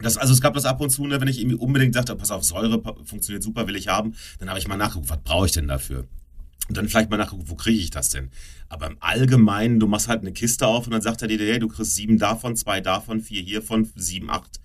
das, 0.01 0.17
also 0.17 0.33
es 0.33 0.41
gab 0.41 0.53
das 0.53 0.65
ab 0.65 0.79
und 0.79 0.89
zu, 0.89 1.05
ne, 1.07 1.19
wenn 1.19 1.27
ich 1.27 1.39
irgendwie 1.39 1.57
unbedingt 1.57 1.95
dachte, 1.95 2.15
pass 2.15 2.31
auf, 2.31 2.43
Säure 2.43 2.81
funktioniert 3.03 3.43
super, 3.43 3.67
will 3.67 3.75
ich 3.75 3.87
haben, 3.87 4.13
dann 4.39 4.49
habe 4.49 4.59
ich 4.59 4.67
mal 4.67 4.77
nachgeguckt, 4.77 5.09
was 5.09 5.21
brauche 5.23 5.47
ich 5.47 5.51
denn 5.51 5.67
dafür? 5.67 6.07
Und 6.67 6.77
dann 6.77 6.87
vielleicht 6.87 7.09
mal 7.09 7.17
nachgucken, 7.17 7.43
wo 7.47 7.55
kriege 7.55 7.79
ich 7.79 7.89
das 7.89 8.09
denn? 8.09 8.29
Aber 8.69 8.87
im 8.87 8.97
Allgemeinen, 8.99 9.79
du 9.79 9.87
machst 9.87 10.07
halt 10.07 10.21
eine 10.21 10.31
Kiste 10.31 10.67
auf 10.67 10.85
und 10.85 10.91
dann 10.91 11.01
sagt 11.01 11.21
er 11.21 11.27
dir, 11.27 11.37
hey, 11.39 11.59
du 11.59 11.67
kriegst 11.67 11.95
sieben 11.95 12.17
davon, 12.17 12.55
zwei 12.55 12.79
davon, 12.79 13.21
vier 13.21 13.41
hiervon, 13.41 13.89
sieben, 13.95 14.29
acht 14.29 14.59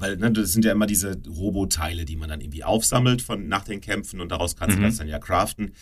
weil 0.00 0.16
ne, 0.16 0.32
das 0.32 0.52
sind 0.52 0.64
ja 0.64 0.72
immer 0.72 0.86
diese 0.86 1.16
Roboteile, 1.28 2.04
die 2.04 2.16
man 2.16 2.30
dann 2.30 2.40
irgendwie 2.40 2.64
aufsammelt 2.64 3.22
von 3.22 3.46
nach 3.46 3.64
den 3.64 3.80
Kämpfen 3.80 4.20
und 4.20 4.30
daraus 4.30 4.56
kannst 4.56 4.76
mhm. 4.76 4.82
du 4.82 4.88
das 4.88 4.96
dann 4.96 5.08
ja 5.08 5.18
craften. 5.18 5.74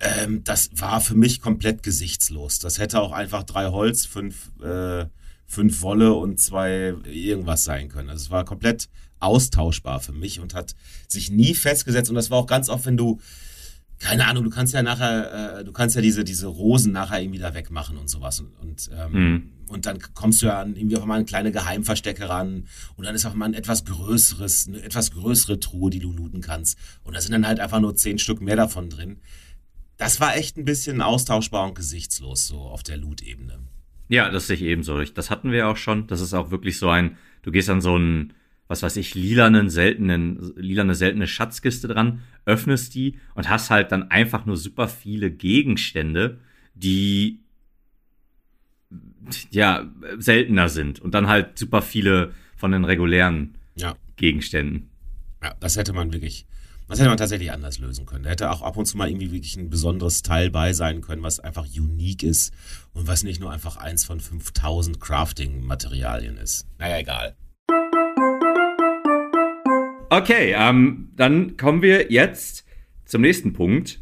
Ähm, 0.00 0.42
das 0.42 0.70
war 0.74 1.00
für 1.00 1.14
mich 1.14 1.40
komplett 1.40 1.82
gesichtslos. 1.82 2.58
Das 2.58 2.78
hätte 2.78 3.00
auch 3.00 3.12
einfach 3.12 3.42
drei 3.42 3.66
Holz, 3.66 4.06
fünf, 4.06 4.50
äh, 4.62 5.06
fünf 5.46 5.82
Wolle 5.82 6.14
und 6.14 6.40
zwei 6.40 6.94
irgendwas 7.04 7.64
sein 7.64 7.88
können. 7.88 8.08
Also 8.08 8.24
es 8.24 8.30
war 8.30 8.44
komplett 8.44 8.88
austauschbar 9.20 10.00
für 10.00 10.12
mich 10.12 10.40
und 10.40 10.54
hat 10.54 10.74
sich 11.06 11.30
nie 11.30 11.54
festgesetzt. 11.54 12.08
Und 12.08 12.16
das 12.16 12.30
war 12.30 12.38
auch 12.38 12.46
ganz 12.46 12.68
oft, 12.68 12.86
wenn 12.86 12.96
du 12.96 13.20
keine 13.98 14.26
Ahnung, 14.26 14.44
du 14.44 14.50
kannst 14.50 14.74
ja 14.74 14.82
nachher, 14.82 15.58
äh, 15.58 15.64
du 15.64 15.72
kannst 15.72 15.96
ja 15.96 16.02
diese, 16.02 16.24
diese 16.24 16.46
Rosen 16.46 16.92
nachher 16.92 17.20
irgendwie 17.20 17.40
da 17.40 17.54
wegmachen 17.54 17.96
und 17.96 18.08
sowas. 18.08 18.40
Und, 18.40 18.52
und 18.60 18.90
ähm, 18.96 19.12
mhm. 19.12 19.52
und 19.68 19.86
dann 19.86 19.98
kommst 20.14 20.42
du 20.42 20.46
ja 20.46 20.60
an, 20.60 20.76
irgendwie 20.76 20.96
auf 20.96 21.02
einmal 21.02 21.16
eine 21.16 21.26
kleine 21.26 21.50
Geheimverstecke 21.50 22.28
ran 22.28 22.66
und 22.96 23.04
dann 23.04 23.14
ist 23.14 23.26
auf 23.26 23.32
einmal 23.32 23.48
ein 23.48 23.54
etwas 23.54 23.84
größeres, 23.84 24.68
eine 24.68 24.82
etwas 24.82 25.10
größere 25.10 25.58
Truhe, 25.58 25.90
die 25.90 25.98
du 25.98 26.12
looten 26.12 26.40
kannst. 26.40 26.78
Und 27.02 27.16
da 27.16 27.20
sind 27.20 27.32
dann 27.32 27.46
halt 27.46 27.60
einfach 27.60 27.80
nur 27.80 27.96
zehn 27.96 28.18
Stück 28.18 28.40
mehr 28.40 28.56
davon 28.56 28.88
drin. 28.88 29.18
Das 29.96 30.20
war 30.20 30.36
echt 30.36 30.56
ein 30.56 30.64
bisschen 30.64 31.02
austauschbar 31.02 31.66
und 31.66 31.74
gesichtslos, 31.74 32.46
so 32.46 32.60
auf 32.60 32.84
der 32.84 32.98
Loot-Ebene. 32.98 33.58
Ja, 34.08 34.30
das 34.30 34.46
sehe 34.46 34.56
ich 34.56 34.62
ebenso. 34.62 35.02
Das 35.02 35.28
hatten 35.28 35.50
wir 35.50 35.68
auch 35.68 35.76
schon. 35.76 36.06
Das 36.06 36.20
ist 36.20 36.34
auch 36.34 36.50
wirklich 36.50 36.78
so 36.78 36.88
ein, 36.88 37.16
du 37.42 37.50
gehst 37.50 37.68
an 37.68 37.80
so 37.80 37.96
einen, 37.96 38.32
was 38.68 38.82
weiß 38.82 38.96
ich, 38.98 39.14
lilanen, 39.14 39.70
seltenen, 39.70 40.52
lilane, 40.56 40.94
seltene 40.94 41.26
Schatzkiste 41.26 41.88
dran, 41.88 42.20
öffnest 42.44 42.94
die 42.94 43.18
und 43.34 43.48
hast 43.48 43.70
halt 43.70 43.90
dann 43.90 44.10
einfach 44.10 44.46
nur 44.46 44.56
super 44.56 44.88
viele 44.88 45.30
Gegenstände, 45.30 46.38
die 46.74 47.40
ja 49.50 49.90
seltener 50.18 50.68
sind 50.68 51.00
und 51.00 51.12
dann 51.12 51.28
halt 51.28 51.58
super 51.58 51.82
viele 51.82 52.32
von 52.56 52.72
den 52.72 52.84
regulären 52.84 53.54
ja. 53.74 53.96
Gegenständen. 54.16 54.90
Ja, 55.42 55.54
das 55.60 55.76
hätte 55.76 55.92
man 55.92 56.12
wirklich, 56.12 56.46
das 56.88 56.98
hätte 56.98 57.08
man 57.08 57.18
tatsächlich 57.18 57.52
anders 57.52 57.78
lösen 57.78 58.06
können. 58.06 58.24
Da 58.24 58.30
hätte 58.30 58.50
auch 58.50 58.62
ab 58.62 58.76
und 58.76 58.86
zu 58.86 58.96
mal 58.96 59.08
irgendwie 59.08 59.32
wirklich 59.32 59.56
ein 59.56 59.70
besonderes 59.70 60.22
Teil 60.22 60.50
bei 60.50 60.72
sein 60.72 61.00
können, 61.00 61.22
was 61.22 61.40
einfach 61.40 61.66
unique 61.66 62.22
ist 62.22 62.52
und 62.92 63.06
was 63.06 63.22
nicht 63.22 63.40
nur 63.40 63.50
einfach 63.50 63.76
eins 63.76 64.04
von 64.04 64.20
5000 64.20 65.00
Crafting-Materialien 65.00 66.36
ist. 66.38 66.66
Naja, 66.78 66.98
egal. 66.98 67.36
Okay, 70.10 70.54
ähm, 70.56 71.10
dann 71.16 71.56
kommen 71.56 71.82
wir 71.82 72.10
jetzt 72.10 72.64
zum 73.04 73.20
nächsten 73.20 73.52
Punkt. 73.52 74.00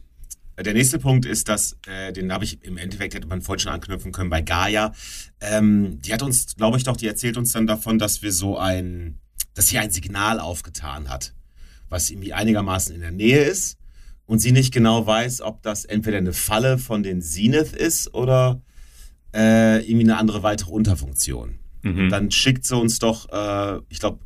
Der 0.58 0.72
nächste 0.72 0.98
Punkt 0.98 1.26
ist, 1.26 1.48
dass, 1.48 1.76
äh, 1.86 2.12
den 2.12 2.32
habe 2.32 2.44
ich 2.44 2.62
im 2.64 2.78
Endeffekt, 2.78 3.14
hätte 3.14 3.26
man 3.26 3.42
vorhin 3.42 3.60
schon 3.60 3.72
anknüpfen 3.72 4.12
können 4.12 4.30
bei 4.30 4.40
Gaia. 4.40 4.92
Ähm, 5.40 6.00
die 6.00 6.12
hat 6.12 6.22
uns, 6.22 6.56
glaube 6.56 6.78
ich 6.78 6.84
doch, 6.84 6.96
die 6.96 7.06
erzählt 7.06 7.36
uns 7.36 7.52
dann 7.52 7.66
davon, 7.66 7.98
dass 7.98 8.22
wir 8.22 8.32
so 8.32 8.56
ein, 8.56 9.18
dass 9.54 9.66
sie 9.66 9.78
ein 9.78 9.90
Signal 9.90 10.40
aufgetan 10.40 11.10
hat, 11.10 11.34
was 11.88 12.10
irgendwie 12.10 12.32
einigermaßen 12.32 12.94
in 12.94 13.00
der 13.00 13.10
Nähe 13.10 13.40
ist 13.40 13.76
und 14.24 14.38
sie 14.38 14.52
nicht 14.52 14.72
genau 14.72 15.06
weiß, 15.06 15.42
ob 15.42 15.62
das 15.62 15.84
entweder 15.84 16.18
eine 16.18 16.32
Falle 16.32 16.78
von 16.78 17.02
den 17.02 17.20
Zenith 17.20 17.72
ist 17.72 18.14
oder 18.14 18.62
äh, 19.34 19.80
irgendwie 19.80 20.04
eine 20.04 20.18
andere 20.18 20.42
weitere 20.42 20.70
Unterfunktion. 20.70 21.58
Mhm. 21.82 22.08
dann 22.08 22.30
schickt 22.32 22.64
sie 22.64 22.76
uns 22.76 22.98
doch, 22.98 23.28
äh, 23.30 23.80
ich 23.90 24.00
glaube, 24.00 24.18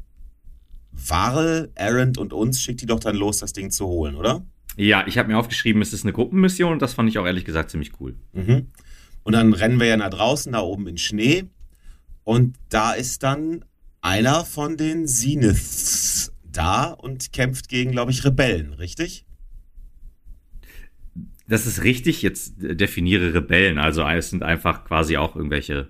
Varel, 1.07 1.71
Errant 1.75 2.19
und 2.19 2.33
uns 2.33 2.61
schickt 2.61 2.83
die 2.83 2.87
doch 2.87 3.01
dann 3.01 3.17
los, 3.17 3.39
das 3.39 3.53
Ding 3.53 3.71
zu 3.71 3.87
holen, 3.87 4.15
oder? 4.15 4.45
Ja, 4.77 5.07
ich 5.07 5.19
habe 5.19 5.29
mir 5.29 5.39
aufgeschrieben, 5.39 5.83
es 5.83 5.93
ist 5.93 6.05
eine 6.05 6.13
Gruppenmission 6.13 6.73
und 6.73 6.83
das 6.83 6.95
fand 6.95 7.09
ich 7.09 7.19
auch 7.19 7.27
ehrlich 7.27 7.45
gesagt 7.45 7.71
ziemlich 7.71 7.93
cool. 8.01 8.17
Mhm. 8.33 8.69
Und 9.23 9.33
dann 9.35 9.53
rennen 9.53 9.81
wir 9.81 9.87
ja 9.87 9.97
nach 9.97 10.11
draußen, 10.11 10.53
da 10.53 10.61
oben 10.61 10.87
in 10.87 10.99
Schnee. 10.99 11.45
Und 12.25 12.57
da 12.69 12.93
ist 12.93 13.23
dann 13.23 13.65
einer 14.01 14.45
von 14.45 14.77
den 14.77 15.07
Zeniths 15.07 16.33
da 16.45 16.85
und 16.85 17.33
kämpft 17.33 17.69
gegen, 17.69 17.91
glaube 17.93 18.11
ich, 18.11 18.25
Rebellen, 18.25 18.73
richtig? 18.73 19.27
Das 21.49 21.67
ist 21.67 21.83
richtig, 21.83 22.23
jetzt 22.23 22.55
definiere 22.59 23.35
Rebellen. 23.35 23.79
Also 23.79 24.07
es 24.07 24.31
sind 24.31 24.43
einfach 24.43 24.85
quasi 24.85 25.17
auch 25.17 25.35
irgendwelche 25.35 25.89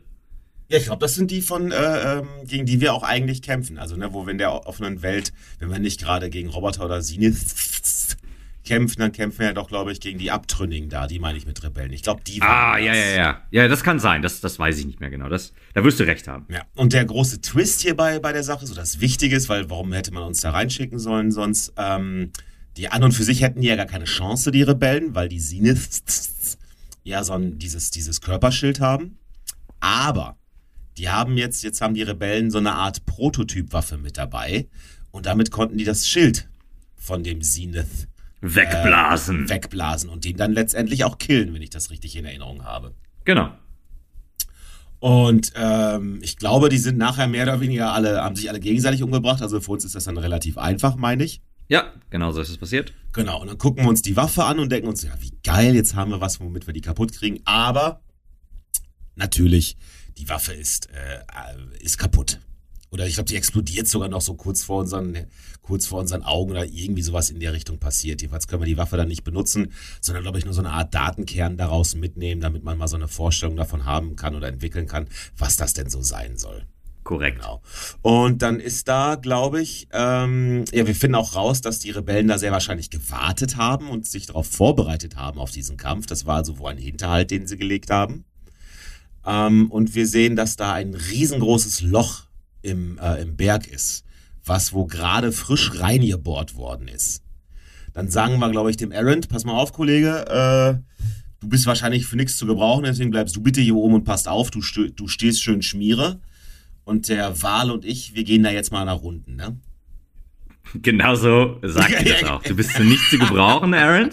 ja, 0.71 0.79
ich 0.79 0.85
glaube, 0.85 1.01
das 1.01 1.15
sind 1.15 1.31
die 1.31 1.43
von, 1.43 1.73
äh, 1.73 2.19
ähm, 2.19 2.29
gegen 2.45 2.65
die 2.65 2.81
wir 2.81 2.95
auch 2.95 3.03
eigentlich 3.03 3.43
kämpfen. 3.43 3.77
Also, 3.77 3.97
ne, 3.97 4.13
wo 4.13 4.25
wir 4.27 4.31
in 4.31 4.39
der 4.39 4.67
offenen 4.67 5.03
Welt, 5.03 5.33
wenn 5.59 5.71
wir 5.71 5.81
nicht 5.81 6.01
gerade 6.01 6.31
gegen 6.31 6.49
Roboter 6.49 6.85
oder 6.85 7.01
Zenith 7.01 8.17
kämpfen, 8.65 9.01
dann 9.01 9.11
kämpfen 9.11 9.41
wir 9.41 9.47
ja 9.47 9.53
doch, 9.53 9.67
glaube 9.67 9.91
ich, 9.91 10.01
gegen 10.01 10.21
die 10.21 10.31
Abtrünnigen 10.31 10.89
da. 10.89 11.09
Die 11.09 11.19
meine 11.19 11.37
ich 11.37 11.45
mit 11.45 11.61
Rebellen. 11.65 11.93
Ich 11.93 12.03
glaube, 12.03 12.23
die 12.25 12.41
Ah, 12.41 12.79
ja, 12.79 12.95
ja, 12.95 13.17
ja. 13.17 13.43
Ja, 13.51 13.67
das 13.67 13.83
kann 13.83 13.99
sein. 13.99 14.23
Das, 14.23 14.41
das 14.41 14.61
weiß 14.61 14.79
ich 14.79 14.87
nicht 14.87 15.01
mehr 15.01 15.11
genau. 15.11 15.29
Das, 15.29 15.53
da 15.75 15.83
wirst 15.83 15.99
du 15.99 16.05
recht 16.05 16.29
haben. 16.29 16.47
Ja. 16.49 16.63
Und 16.77 16.93
der 16.93 17.05
große 17.05 17.41
Twist 17.41 17.81
hier 17.81 17.97
bei, 17.97 18.21
bei 18.21 18.33
der 18.33 18.45
Sache, 18.45 18.65
so 18.67 18.75
das 18.75 19.01
Wichtige 19.01 19.35
ist, 19.35 19.49
weil 19.49 19.71
warum 19.71 19.93
hätte 19.93 20.13
man 20.13 20.23
uns 20.23 20.41
da 20.41 20.51
reinschicken 20.53 21.01
sollen 21.01 21.33
sonst? 21.33 21.73
Ähm, 21.77 22.31
die 22.77 22.89
an 22.89 23.03
und 23.03 23.11
für 23.11 23.25
sich 23.25 23.43
hätten 23.43 23.61
die 23.61 23.67
ja 23.67 23.75
gar 23.75 23.87
keine 23.87 24.05
Chance, 24.05 24.53
die 24.53 24.63
Rebellen, 24.63 25.17
weil 25.17 25.29
die 25.29 25.41
Zeniths 25.41 26.57
ja 27.03 27.25
so 27.25 27.33
ein, 27.33 27.59
dieses, 27.59 27.91
dieses 27.91 28.21
Körperschild 28.21 28.79
haben. 28.79 29.19
Aber 29.81 30.37
die 30.99 31.09
haben 31.09 31.37
jetzt, 31.37 31.63
jetzt 31.63 31.81
haben 31.81 31.95
die 31.95 32.03
Rebellen 32.03 32.51
so 32.51 32.59
eine 32.59 32.75
Art 32.75 33.07
Prototypwaffe 33.07 33.99
mit 33.99 34.17
dabei 34.17 34.69
und 35.11 35.27
damit 35.27 35.51
konnten 35.51 35.79
die 35.79 35.85
das 35.85 36.07
Schild 36.07 36.49
von 36.97 37.23
dem 37.23 37.43
Zenith 37.43 38.09
wegblasen. 38.41 39.47
Äh, 39.47 39.49
wegblasen 39.49 40.11
und 40.11 40.25
den 40.25 40.37
dann 40.37 40.53
letztendlich 40.53 41.05
auch 41.05 41.19
killen, 41.19 41.55
wenn 41.55 41.63
ich 41.63 41.71
das 41.71 41.91
richtig 41.91 42.17
in 42.17 42.25
Erinnerung 42.25 42.65
habe. 42.65 42.95
Genau. 43.25 43.53
Und 44.99 45.53
ähm, 45.57 46.19
ich 46.23 46.37
glaube, 46.37 46.69
die 46.69 46.79
sind 46.79 46.99
nachher 46.99 47.27
mehr 47.27 47.45
oder 47.45 47.61
weniger 47.61 47.93
alle, 47.93 48.23
haben 48.23 48.37
sich 48.37 48.51
alle 48.51 48.61
gegenseitig 48.61 49.03
umgebracht. 49.03 49.41
Also 49.41 49.61
für 49.61 49.73
uns 49.73 49.85
ist 49.85 49.95
das 49.95 50.05
dann 50.05 50.19
relativ 50.19 50.59
einfach, 50.59 50.97
meine 50.97 51.25
ich. 51.25 51.41
Ja, 51.69 51.93
genau 52.11 52.33
so 52.33 52.41
ist 52.41 52.51
es 52.51 52.59
passiert. 52.59 52.93
Genau, 53.13 53.41
und 53.41 53.47
dann 53.49 53.57
gucken 53.57 53.85
wir 53.85 53.89
uns 53.89 54.03
die 54.03 54.17
Waffe 54.17 54.45
an 54.45 54.59
und 54.59 54.71
denken 54.71 54.89
uns, 54.89 55.03
ja, 55.03 55.13
wie 55.21 55.33
geil, 55.43 55.75
jetzt 55.75 55.95
haben 55.95 56.11
wir 56.11 56.21
was, 56.21 56.41
womit 56.41 56.67
wir 56.67 56.75
die 56.75 56.81
kaputt 56.81 57.13
kriegen. 57.13 57.41
Aber 57.45 58.03
natürlich 59.15 59.77
die 60.21 60.29
Waffe 60.29 60.53
ist, 60.53 60.89
äh, 60.91 61.21
ist 61.83 61.99
kaputt. 61.99 62.41
Oder 62.93 63.07
ich 63.07 63.15
glaube, 63.15 63.29
die 63.29 63.37
explodiert 63.37 63.87
sogar 63.87 64.09
noch 64.09 64.21
so 64.21 64.35
kurz 64.35 64.65
vor 64.65 64.81
unseren, 64.81 65.17
kurz 65.63 65.87
vor 65.87 66.01
unseren 66.01 66.25
Augen 66.25 66.51
oder 66.51 66.65
irgendwie 66.65 67.03
sowas 67.03 67.31
in 67.31 67.39
der 67.39 67.53
Richtung 67.53 67.79
passiert. 67.79 68.21
Jedenfalls 68.21 68.49
können 68.49 68.63
wir 68.63 68.67
die 68.67 68.77
Waffe 68.77 68.97
dann 68.97 69.09
nicht 69.09 69.23
benutzen, 69.23 69.73
sondern 70.01 70.25
glaube 70.25 70.39
ich 70.39 70.45
nur 70.45 70.55
so 70.55 70.61
eine 70.61 70.73
Art 70.73 70.93
Datenkern 70.93 71.57
daraus 71.57 71.95
mitnehmen, 71.95 72.41
damit 72.41 72.65
man 72.65 72.77
mal 72.77 72.89
so 72.89 72.97
eine 72.97 73.09
Vorstellung 73.09 73.57
davon 73.57 73.85
haben 73.85 74.17
kann 74.17 74.35
oder 74.35 74.49
entwickeln 74.49 74.87
kann, 74.87 75.07
was 75.39 75.57
das 75.57 75.73
denn 75.73 75.89
so 75.89 76.03
sein 76.03 76.37
soll. 76.37 76.67
Korrekt. 77.05 77.39
Genau. 77.39 77.63
Und 78.03 78.43
dann 78.43 78.61
ist 78.61 78.89
da, 78.89 79.15
glaube 79.15 79.63
ich, 79.63 79.89
ähm, 79.93 80.65
ja, 80.73 80.87
wir 80.87 80.95
finden 80.95 81.15
auch 81.15 81.35
raus, 81.35 81.61
dass 81.61 81.79
die 81.79 81.91
Rebellen 81.91 82.29
da 82.29 82.39
sehr 82.39 82.53
wahrscheinlich 82.53 82.91
gewartet 82.91 83.57
haben 83.57 83.89
und 83.89 84.07
sich 84.07 84.27
darauf 84.27 84.49
vorbereitet 84.49 85.17
haben 85.17 85.39
auf 85.39 85.51
diesen 85.51 85.77
Kampf. 85.77 86.07
Das 86.07 86.27
war 86.27 86.37
also 86.37 86.59
wohl 86.59 86.73
ein 86.73 86.79
Hinterhalt, 86.79 87.31
den 87.31 87.47
sie 87.47 87.57
gelegt 87.57 87.91
haben. 87.91 88.25
Ähm, 89.27 89.71
und 89.71 89.95
wir 89.95 90.07
sehen, 90.07 90.37
dass 90.37 90.57
da 90.57 90.73
ein 90.73 90.95
riesengroßes 90.95 91.83
Loch 91.83 92.25
im, 92.63 92.99
äh, 92.99 93.23
im 93.23 93.37
Berg 93.37 93.67
ist, 93.67 94.05
was 94.45 94.73
wo 94.73 94.87
gerade 94.87 95.33
frisch 95.33 95.73
reingebohrt 95.81 96.57
worden 96.57 96.89
ist. 96.89 97.23
Dann 97.93 98.09
sagen 98.09 98.39
wir, 98.39 98.51
glaube 98.51 98.71
ich, 98.71 98.77
dem 98.77 98.93
Errant, 98.93 99.29
pass 99.29 99.45
mal 99.45 99.55
auf, 99.55 99.73
Kollege, 99.73 100.27
äh, 100.29 101.05
du 101.41 101.49
bist 101.49 101.67
wahrscheinlich 101.67 102.07
für 102.07 102.17
nichts 102.17 102.37
zu 102.37 102.47
gebrauchen, 102.47 102.85
deswegen 102.85 103.11
bleibst 103.11 103.35
du 103.37 103.43
bitte 103.43 103.61
hier 103.61 103.75
oben 103.75 103.95
und 103.95 104.05
passt 104.05 104.29
auf, 104.29 104.51
du, 104.51 104.61
du 104.61 105.09
stehst 105.09 105.43
schön 105.43 105.63
Schmiere. 105.63 106.21
Und 106.85 107.09
der 107.09 107.43
Wal 107.43 107.71
und 107.71 107.85
ich, 107.85 108.15
wir 108.15 108.25
gehen 108.25 108.43
da 108.43 108.51
jetzt 108.51 108.73
mal 108.73 108.85
nach 108.85 109.01
unten, 109.01 109.37
ne? 109.37 109.57
Genauso 110.75 111.59
sagt 111.63 111.93
er 111.93 112.05
das 112.05 112.25
auch. 112.25 112.43
Du 112.43 112.55
bist 112.55 112.73
für 112.73 112.85
nichts 112.85 113.11
zu 113.11 113.19
gebrauchen, 113.19 113.75
Aaron. 113.75 114.11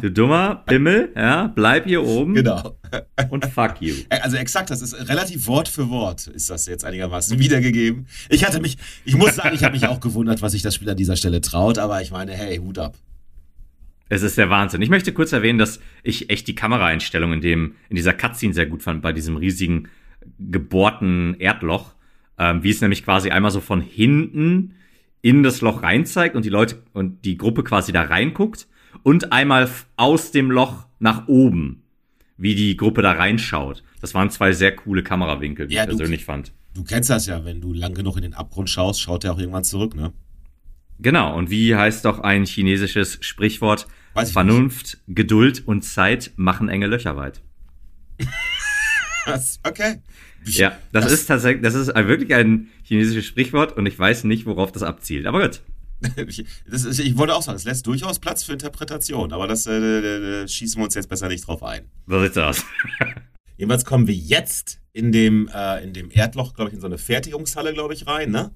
Du 0.00 0.10
dummer 0.10 0.62
Pimmel, 0.66 1.12
ja, 1.14 1.46
bleib 1.46 1.84
hier 1.84 2.02
oben. 2.02 2.34
Genau. 2.34 2.76
Und 3.30 3.44
fuck 3.46 3.80
you. 3.80 3.94
Also 4.10 4.36
exakt, 4.36 4.70
das 4.70 4.82
ist 4.82 5.08
relativ 5.08 5.46
Wort 5.46 5.68
für 5.68 5.88
Wort, 5.88 6.26
ist 6.26 6.50
das 6.50 6.66
jetzt 6.66 6.84
einigermaßen 6.84 7.38
wiedergegeben. 7.38 8.06
Ich 8.28 8.44
hatte 8.44 8.60
mich, 8.60 8.76
ich 9.04 9.16
muss 9.16 9.36
sagen, 9.36 9.54
ich 9.54 9.62
habe 9.62 9.74
mich 9.74 9.86
auch 9.86 10.00
gewundert, 10.00 10.42
was 10.42 10.52
sich 10.52 10.62
das 10.62 10.74
Spiel 10.74 10.90
an 10.90 10.96
dieser 10.96 11.16
Stelle 11.16 11.40
traut, 11.40 11.78
aber 11.78 12.02
ich 12.02 12.10
meine, 12.10 12.32
hey, 12.32 12.56
Hut 12.58 12.78
ab. 12.78 12.96
Es 14.08 14.22
ist 14.22 14.36
der 14.36 14.50
Wahnsinn. 14.50 14.82
Ich 14.82 14.90
möchte 14.90 15.12
kurz 15.12 15.32
erwähnen, 15.32 15.58
dass 15.58 15.80
ich 16.02 16.28
echt 16.28 16.46
die 16.46 16.54
Kameraeinstellung 16.54 17.32
in 17.32 17.40
dem, 17.40 17.74
in 17.88 17.96
dieser 17.96 18.12
Cutscene 18.12 18.52
sehr 18.52 18.66
gut 18.66 18.82
fand, 18.82 19.00
bei 19.00 19.12
diesem 19.12 19.36
riesigen 19.36 19.88
gebohrten 20.38 21.36
Erdloch. 21.38 21.94
Ähm, 22.36 22.62
wie 22.64 22.70
es 22.70 22.80
nämlich 22.80 23.04
quasi 23.04 23.30
einmal 23.30 23.52
so 23.52 23.60
von 23.60 23.80
hinten 23.80 24.74
in 25.22 25.42
das 25.42 25.60
Loch 25.60 25.82
rein 25.82 26.04
zeigt 26.04 26.34
und 26.34 26.44
die 26.44 26.50
Leute 26.50 26.82
und 26.92 27.24
die 27.24 27.38
Gruppe 27.38 27.62
quasi 27.62 27.92
da 27.92 28.02
reinguckt 28.02 28.66
und 29.02 29.32
einmal 29.32 29.68
aus 29.96 30.30
dem 30.30 30.50
Loch 30.50 30.86
nach 30.98 31.28
oben, 31.28 31.82
wie 32.36 32.54
die 32.54 32.76
Gruppe 32.76 33.02
da 33.02 33.12
reinschaut. 33.12 33.82
Das 34.00 34.14
waren 34.14 34.30
zwei 34.30 34.52
sehr 34.52 34.74
coole 34.74 35.02
Kamerawinkel, 35.02 35.66
die 35.66 35.74
ja, 35.74 35.82
ich 35.82 35.88
persönlich 35.88 36.20
du, 36.20 36.26
fand. 36.26 36.52
Du 36.74 36.84
kennst 36.84 37.10
das 37.10 37.26
ja, 37.26 37.44
wenn 37.44 37.60
du 37.60 37.72
lang 37.72 37.94
genug 37.94 38.16
in 38.16 38.22
den 38.22 38.34
Abgrund 38.34 38.68
schaust, 38.70 39.00
schaut 39.00 39.24
er 39.24 39.32
auch 39.32 39.38
irgendwann 39.38 39.64
zurück, 39.64 39.94
ne? 39.94 40.12
Genau, 40.98 41.36
und 41.36 41.50
wie 41.50 41.74
heißt 41.74 42.04
doch 42.04 42.20
ein 42.20 42.44
chinesisches 42.44 43.18
Sprichwort? 43.20 43.86
Vernunft, 44.14 44.98
nicht. 45.06 45.16
Geduld 45.16 45.66
und 45.66 45.82
Zeit 45.82 46.32
machen 46.36 46.68
enge 46.68 46.86
Löcher 46.86 47.16
weit. 47.16 47.40
okay. 49.64 50.00
Ja, 50.44 50.78
das, 50.92 51.04
das, 51.04 51.12
ist 51.12 51.26
tatsächlich, 51.26 51.62
das 51.62 51.74
ist 51.74 51.88
wirklich 51.94 52.34
ein 52.34 52.68
chinesisches 52.82 53.26
Sprichwort 53.26 53.76
und 53.76 53.86
ich 53.86 53.98
weiß 53.98 54.24
nicht, 54.24 54.46
worauf 54.46 54.70
das 54.70 54.82
abzielt. 54.82 55.26
Aber 55.26 55.42
gut. 55.42 55.62
das 56.70 56.84
ist, 56.84 56.98
ich 56.98 57.16
wollte 57.16 57.34
auch 57.34 57.42
sagen, 57.42 57.56
es 57.56 57.64
lässt 57.64 57.86
durchaus 57.86 58.18
Platz 58.18 58.44
für 58.44 58.52
Interpretation, 58.52 59.32
aber 59.32 59.46
das 59.46 59.66
äh, 59.66 59.72
äh, 59.72 60.48
schießen 60.48 60.80
wir 60.80 60.84
uns 60.84 60.94
jetzt 60.94 61.08
besser 61.08 61.28
nicht 61.28 61.46
drauf 61.46 61.62
ein. 61.62 61.88
So 62.06 62.20
sieht's 62.22 62.38
aus. 62.38 62.64
Jedenfalls 63.56 63.84
kommen 63.84 64.06
wir 64.06 64.14
jetzt 64.14 64.80
in 64.92 65.12
dem, 65.12 65.48
äh, 65.54 65.82
in 65.82 65.92
dem 65.92 66.10
Erdloch, 66.10 66.54
glaube 66.54 66.70
ich, 66.70 66.74
in 66.74 66.80
so 66.80 66.86
eine 66.86 66.98
Fertigungshalle, 66.98 67.72
glaube 67.72 67.94
ich, 67.94 68.06
rein, 68.06 68.30
ne? 68.30 68.50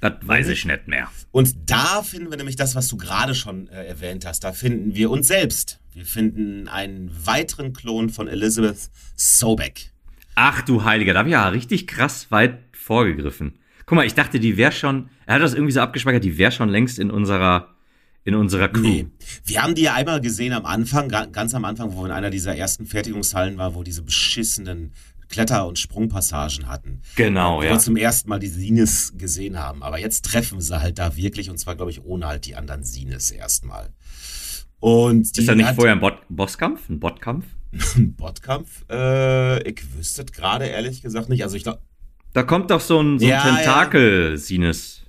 Das 0.00 0.12
weiß 0.22 0.48
ich 0.48 0.64
nicht 0.64 0.86
mehr. 0.86 1.10
Und 1.32 1.54
da 1.66 2.02
finden 2.02 2.30
wir 2.30 2.36
nämlich 2.36 2.56
das, 2.56 2.74
was 2.76 2.86
du 2.86 2.96
gerade 2.96 3.34
schon 3.34 3.68
äh, 3.68 3.84
erwähnt 3.84 4.24
hast. 4.26 4.44
Da 4.44 4.52
finden 4.52 4.94
wir 4.94 5.10
uns 5.10 5.26
selbst. 5.26 5.80
Wir 5.92 6.04
finden 6.04 6.68
einen 6.68 7.10
weiteren 7.24 7.72
Klon 7.72 8.08
von 8.08 8.28
Elizabeth 8.28 8.90
Sobeck. 9.16 9.90
Ach 10.36 10.62
du 10.62 10.84
Heiliger, 10.84 11.14
da 11.14 11.18
habe 11.20 11.30
ich 11.30 11.32
ja 11.32 11.48
richtig 11.48 11.88
krass 11.88 12.30
weit 12.30 12.58
vorgegriffen. 12.72 13.57
Guck 13.88 13.96
mal, 13.96 14.04
ich 14.04 14.12
dachte, 14.12 14.38
die 14.38 14.58
wäre 14.58 14.70
schon, 14.70 15.08
er 15.24 15.36
hat 15.36 15.42
das 15.42 15.54
irgendwie 15.54 15.72
so 15.72 15.80
abgespeichert, 15.80 16.22
die 16.22 16.36
wäre 16.36 16.52
schon 16.52 16.68
längst 16.68 16.98
in 16.98 17.10
unserer, 17.10 17.74
in 18.22 18.34
unserer 18.34 18.68
Crew. 18.68 18.82
Nee. 18.82 19.06
Wir 19.46 19.62
haben 19.62 19.74
die 19.74 19.80
ja 19.80 19.94
einmal 19.94 20.20
gesehen 20.20 20.52
am 20.52 20.66
Anfang, 20.66 21.08
ganz 21.08 21.54
am 21.54 21.64
Anfang, 21.64 21.94
wo 21.94 22.02
wir 22.02 22.04
in 22.04 22.12
einer 22.12 22.28
dieser 22.28 22.54
ersten 22.54 22.84
Fertigungshallen 22.84 23.56
waren, 23.56 23.74
wo 23.74 23.82
diese 23.82 24.02
beschissenen 24.02 24.92
Kletter- 25.30 25.66
und 25.66 25.78
Sprungpassagen 25.78 26.68
hatten. 26.68 27.00
Genau, 27.16 27.56
wo 27.56 27.62
ja. 27.62 27.70
Wo 27.70 27.74
wir 27.76 27.78
zum 27.78 27.96
ersten 27.96 28.28
Mal 28.28 28.38
die 28.38 28.48
Sines 28.48 29.14
gesehen 29.16 29.58
haben. 29.58 29.82
Aber 29.82 29.98
jetzt 29.98 30.26
treffen 30.26 30.60
sie 30.60 30.78
halt 30.78 30.98
da 30.98 31.16
wirklich, 31.16 31.48
und 31.48 31.56
zwar, 31.56 31.74
glaube 31.74 31.90
ich, 31.90 32.04
ohne 32.04 32.26
halt 32.26 32.44
die 32.44 32.56
anderen 32.56 32.84
Sines 32.84 33.30
erstmal. 33.30 33.88
Und 34.80 35.38
ist 35.38 35.48
da 35.48 35.54
nicht 35.54 35.74
vorher 35.74 35.94
ein 35.94 36.00
Bot 36.00 36.18
Bosskampf? 36.28 36.90
Ein 36.90 37.00
Botkampf? 37.00 37.46
ein 37.96 38.14
Botkampf? 38.14 38.84
Äh, 38.90 39.66
ich 39.66 39.80
wüsste 39.96 40.26
gerade 40.26 40.66
ehrlich 40.66 41.00
gesagt 41.00 41.30
nicht. 41.30 41.42
Also 41.42 41.56
ich 41.56 41.62
glaube. 41.62 41.80
Da 42.32 42.42
kommt 42.42 42.70
doch 42.70 42.80
so 42.80 43.00
ein, 43.00 43.18
so 43.18 43.24
ein 43.24 43.30
ja, 43.30 43.42
Tentakel-Sines. 43.42 45.02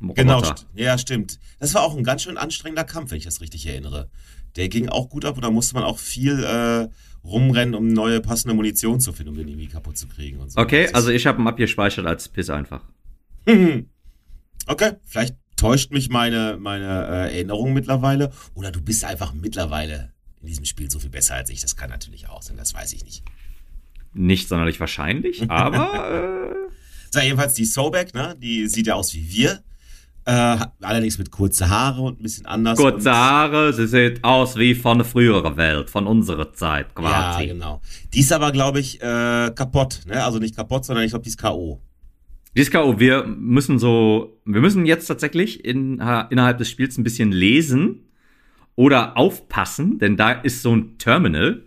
Ja. 0.00 0.12
Genau, 0.14 0.42
ja, 0.74 0.98
stimmt. 0.98 1.38
Das 1.58 1.72
war 1.74 1.82
auch 1.82 1.96
ein 1.96 2.04
ganz 2.04 2.22
schön 2.22 2.36
anstrengender 2.36 2.84
Kampf, 2.84 3.10
wenn 3.10 3.18
ich 3.18 3.24
das 3.24 3.40
richtig 3.40 3.66
erinnere. 3.66 4.10
Der 4.56 4.68
ging 4.68 4.88
auch 4.88 5.08
gut 5.08 5.24
ab 5.24 5.36
und 5.36 5.42
da 5.42 5.50
musste 5.50 5.74
man 5.74 5.84
auch 5.84 5.98
viel 5.98 6.44
äh, 6.44 6.88
rumrennen, 7.26 7.74
um 7.74 7.88
neue 7.88 8.20
passende 8.20 8.54
Munition 8.54 9.00
zu 9.00 9.12
finden, 9.12 9.30
um 9.30 9.36
den 9.36 9.48
irgendwie 9.48 9.68
kaputt 9.68 9.96
zu 9.96 10.06
kriegen 10.06 10.40
und 10.40 10.52
so. 10.52 10.60
Okay, 10.60 10.88
also 10.92 11.10
ich 11.10 11.26
habe 11.26 11.40
ihn 11.40 11.46
abgespeichert 11.46 12.06
als 12.06 12.28
Piss 12.28 12.50
einfach. 12.50 12.82
okay, 14.66 14.92
vielleicht 15.04 15.36
täuscht 15.56 15.90
mich 15.90 16.10
meine, 16.10 16.58
meine 16.58 17.06
äh, 17.06 17.34
Erinnerung 17.34 17.72
mittlerweile 17.72 18.30
oder 18.54 18.70
du 18.70 18.80
bist 18.80 19.04
einfach 19.04 19.32
mittlerweile 19.32 20.12
in 20.40 20.48
diesem 20.48 20.64
Spiel 20.64 20.90
so 20.90 20.98
viel 20.98 21.10
besser 21.10 21.36
als 21.36 21.48
ich. 21.50 21.62
Das 21.62 21.76
kann 21.76 21.90
natürlich 21.90 22.28
auch 22.28 22.42
sein, 22.42 22.56
das 22.56 22.74
weiß 22.74 22.92
ich 22.92 23.04
nicht. 23.04 23.24
Nicht 24.14 24.48
sonderlich 24.48 24.80
wahrscheinlich, 24.80 25.42
aber. 25.50 26.50
äh 26.50 26.64
so, 27.14 27.20
jedenfalls 27.20 27.54
die 27.54 27.64
Sobek, 27.64 28.12
ne? 28.12 28.34
Die 28.36 28.66
sieht 28.66 28.88
ja 28.88 28.94
aus 28.94 29.14
wie 29.14 29.28
wir. 29.30 29.62
Äh, 30.26 30.56
allerdings 30.80 31.18
mit 31.18 31.30
kurze 31.30 31.68
Haare 31.68 32.00
und 32.00 32.18
ein 32.18 32.22
bisschen 32.22 32.46
anders. 32.46 32.78
Kurze 32.78 33.12
Haare, 33.12 33.72
sie 33.72 33.86
sieht 33.86 34.24
aus 34.24 34.56
wie 34.56 34.74
von 34.74 34.98
der 34.98 35.04
früheren 35.04 35.56
Welt, 35.56 35.90
von 35.90 36.06
unserer 36.06 36.52
Zeit 36.54 36.94
quasi. 36.94 37.42
Ja, 37.44 37.52
genau. 37.52 37.82
Die 38.12 38.20
ist 38.20 38.32
aber, 38.32 38.50
glaube 38.50 38.80
ich, 38.80 39.00
äh, 39.02 39.52
kaputt. 39.54 40.00
Ne? 40.06 40.24
Also 40.24 40.38
nicht 40.38 40.56
kaputt, 40.56 40.86
sondern 40.86 41.04
ich 41.04 41.10
glaube, 41.10 41.22
die 41.22 41.28
ist 41.28 41.38
K.O. 41.38 41.80
Die 42.56 42.60
ist 42.60 42.70
K.O. 42.70 42.98
Wir 42.98 43.24
müssen 43.24 43.78
so, 43.78 44.40
wir 44.44 44.60
müssen 44.60 44.86
jetzt 44.86 45.06
tatsächlich 45.06 45.64
in, 45.64 45.94
innerhalb 46.30 46.58
des 46.58 46.70
Spiels 46.70 46.96
ein 46.96 47.04
bisschen 47.04 47.30
lesen 47.30 48.08
oder 48.76 49.16
aufpassen, 49.16 49.98
denn 49.98 50.16
da 50.16 50.32
ist 50.32 50.62
so 50.62 50.74
ein 50.74 50.96
Terminal 50.98 51.62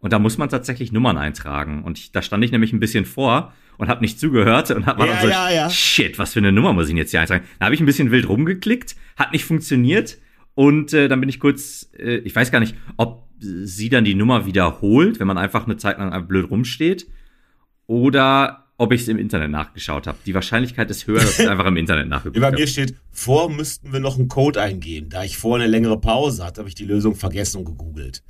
und 0.00 0.12
da 0.12 0.18
muss 0.18 0.38
man 0.38 0.48
tatsächlich 0.48 0.92
Nummern 0.92 1.18
eintragen. 1.18 1.82
Und 1.82 1.98
ich, 1.98 2.12
da 2.12 2.22
stand 2.22 2.44
ich 2.44 2.52
nämlich 2.52 2.72
ein 2.72 2.80
bisschen 2.80 3.04
vor 3.04 3.52
und 3.78 3.88
habe 3.88 4.00
nicht 4.00 4.20
zugehört 4.20 4.70
und 4.70 4.86
hab, 4.86 4.98
war 4.98 5.06
ja, 5.06 5.12
dann 5.14 5.22
so, 5.22 5.28
ja, 5.28 5.50
ja. 5.50 5.70
shit, 5.70 6.18
was 6.18 6.32
für 6.32 6.40
eine 6.40 6.52
Nummer 6.52 6.72
muss 6.72 6.88
ich 6.88 6.96
jetzt 6.96 7.10
hier 7.10 7.20
eintragen? 7.20 7.44
Da 7.58 7.66
habe 7.66 7.74
ich 7.74 7.80
ein 7.80 7.86
bisschen 7.86 8.10
wild 8.10 8.28
rumgeklickt, 8.28 8.96
hat 9.16 9.32
nicht 9.32 9.44
funktioniert 9.44 10.18
und 10.54 10.92
äh, 10.92 11.08
dann 11.08 11.20
bin 11.20 11.28
ich 11.28 11.40
kurz, 11.40 11.90
äh, 11.98 12.16
ich 12.18 12.34
weiß 12.34 12.50
gar 12.50 12.60
nicht, 12.60 12.76
ob 12.96 13.28
sie 13.40 13.88
dann 13.88 14.04
die 14.04 14.14
Nummer 14.14 14.46
wiederholt, 14.46 15.20
wenn 15.20 15.26
man 15.26 15.38
einfach 15.38 15.64
eine 15.64 15.76
Zeit 15.76 15.98
lang 15.98 16.26
blöd 16.26 16.50
rumsteht 16.50 17.06
oder 17.86 18.67
ob 18.78 18.92
ich 18.92 19.02
es 19.02 19.08
im 19.08 19.18
Internet 19.18 19.50
nachgeschaut 19.50 20.06
habe. 20.06 20.18
Die 20.24 20.34
Wahrscheinlichkeit 20.34 20.88
ist 20.90 21.06
höher, 21.06 21.20
dass 21.20 21.38
ich 21.38 21.48
einfach 21.50 21.66
im 21.66 21.76
Internet 21.76 22.08
nachgeguckt 22.08 22.42
habe. 22.42 22.52
Bei 22.52 22.58
mir 22.58 22.66
steht, 22.66 22.94
vor 23.10 23.50
müssten 23.50 23.92
wir 23.92 23.98
noch 24.00 24.16
einen 24.18 24.28
Code 24.28 24.62
eingeben. 24.62 25.10
Da 25.10 25.24
ich 25.24 25.36
vorher 25.36 25.64
eine 25.64 25.70
längere 25.70 26.00
Pause 26.00 26.44
hatte, 26.44 26.60
habe 26.60 26.68
ich 26.68 26.76
die 26.76 26.84
Lösung 26.84 27.16
vergessen 27.16 27.58
und 27.58 27.64
gegoogelt. 27.64 28.22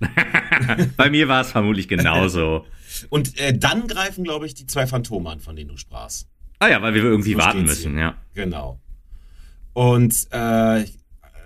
Bei 0.97 1.11
mir 1.11 1.29
war 1.29 1.43
es 1.43 1.53
vermutlich 1.53 1.87
genauso. 1.87 2.65
und 3.11 3.39
äh, 3.39 3.57
dann 3.57 3.87
greifen, 3.87 4.25
glaube 4.25 4.47
ich, 4.47 4.55
die 4.55 4.67
zwei 4.67 4.87
Phantome 4.87 5.31
an, 5.31 5.41
von 5.41 5.55
denen 5.55 5.69
du 5.69 5.77
sprachst. 5.77 6.27
Ah 6.59 6.69
ja, 6.69 6.81
weil 6.81 6.95
wir 6.95 7.05
irgendwie 7.05 7.35
so 7.35 7.39
warten 7.39 7.65
müssen, 7.65 7.93
hier. 7.93 8.01
ja. 8.01 8.15
Genau. 8.35 8.81
Und 9.75 10.15
äh, 10.31 10.85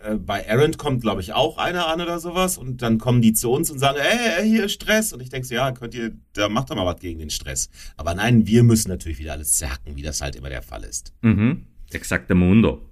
äh, 0.04 0.16
bei 0.16 0.40
Errant 0.40 0.78
kommt, 0.78 1.02
glaube 1.02 1.20
ich, 1.20 1.32
auch 1.32 1.58
einer 1.58 1.86
an 1.86 2.00
oder 2.00 2.18
sowas 2.18 2.58
und 2.58 2.82
dann 2.82 2.98
kommen 2.98 3.22
die 3.22 3.32
zu 3.32 3.50
uns 3.50 3.70
und 3.70 3.78
sagen, 3.78 3.98
ey, 4.00 4.48
hier 4.48 4.64
ist 4.64 4.72
Stress. 4.72 5.12
Und 5.12 5.20
ich 5.20 5.28
denke 5.28 5.46
so, 5.46 5.54
ja, 5.54 5.72
könnt 5.72 5.94
ihr, 5.94 6.12
da 6.32 6.48
macht 6.48 6.70
doch 6.70 6.76
mal 6.76 6.86
was 6.86 7.00
gegen 7.00 7.18
den 7.18 7.30
Stress. 7.30 7.68
Aber 7.96 8.14
nein, 8.14 8.46
wir 8.46 8.62
müssen 8.62 8.88
natürlich 8.88 9.18
wieder 9.18 9.32
alles 9.32 9.54
zerhacken, 9.54 9.96
wie 9.96 10.02
das 10.02 10.20
halt 10.20 10.36
immer 10.36 10.48
der 10.48 10.62
Fall 10.62 10.84
ist. 10.84 11.12
Mhm. 11.22 11.66
Exakte 11.90 12.34
Mundo. 12.34 12.88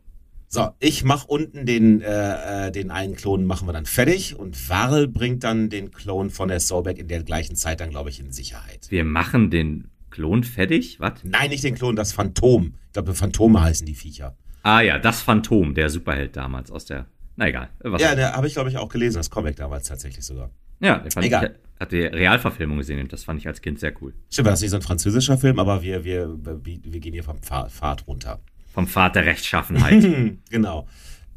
So, 0.53 0.71
ich 0.81 1.05
mach 1.05 1.27
unten 1.27 1.65
den, 1.65 2.01
äh, 2.01 2.67
äh, 2.67 2.73
den 2.73 2.91
einen 2.91 3.15
Klon, 3.15 3.45
machen 3.45 3.69
wir 3.69 3.73
dann 3.73 3.87
fertig 3.87 4.37
und 4.37 4.69
Varl 4.69 5.07
bringt 5.07 5.45
dann 5.45 5.71
den 5.71 5.93
Klon 5.93 6.29
von 6.29 6.49
der 6.49 6.59
Sobeck 6.59 6.99
in 6.99 7.07
der 7.07 7.23
gleichen 7.23 7.55
Zeit 7.55 7.81
dann, 7.81 7.91
glaube 7.91 8.11
ich, 8.11 8.19
in 8.19 8.33
Sicherheit. 8.33 8.91
Wir 8.91 9.05
machen 9.05 9.51
den 9.51 9.91
Klon 10.11 10.43
fertig? 10.43 10.99
Was? 10.99 11.13
Nein, 11.23 11.51
nicht 11.51 11.63
den 11.63 11.77
Klon, 11.77 11.95
das 11.95 12.13
Phantom. 12.13 12.75
Ich 12.87 12.93
glaube, 12.95 13.15
Phantome 13.15 13.61
heißen 13.63 13.87
die 13.87 13.95
Viecher. 13.95 14.37
Ah 14.63 14.81
ja, 14.81 14.99
das 14.99 15.23
Phantom, 15.23 15.75
der 15.75 15.91
Superheld 15.91 16.37
damals 16.37 16.71
aus 16.71 16.85
der. 16.85 17.07
Na 17.37 17.49
egal. 17.49 17.71
Was 17.81 18.03
ja, 18.03 18.15
der 18.15 18.35
habe 18.35 18.47
ich, 18.47 18.55
glaube 18.55 18.69
ich, 18.69 18.77
auch 18.77 18.89
gelesen, 18.89 19.17
das 19.17 19.31
Comic 19.31 19.57
damals 19.57 19.89
tatsächlich 19.89 20.25
sogar. 20.25 20.51
Ja, 20.81 20.99
der 20.99 21.11
fand 21.11 21.27
egal. 21.27 21.55
ich, 21.55 21.81
hat 21.81 21.93
die 21.93 22.03
Realverfilmung 22.03 22.79
gesehen 22.79 23.01
und 23.01 23.13
das 23.13 23.25
fand 23.25 23.41
ich 23.41 23.47
als 23.47 23.63
Kind 23.63 23.79
sehr 23.79 23.93
cool. 24.03 24.13
Stimmt, 24.31 24.49
das 24.49 24.55
ist 24.55 24.63
nicht 24.63 24.71
so 24.71 24.77
ein 24.77 24.83
französischer 24.83 25.39
Film, 25.39 25.59
aber 25.59 25.83
wir, 25.83 26.05
wir, 26.05 26.37
wir 26.45 27.01
gehen 27.01 27.13
hier 27.13 27.25
vom 27.25 27.39
Pfad 27.41 28.07
runter. 28.07 28.41
Vom 28.73 28.87
Pfad 28.87 29.17
der 29.17 29.27
Rechtschaffenheit. 29.27 30.39
genau. 30.51 30.87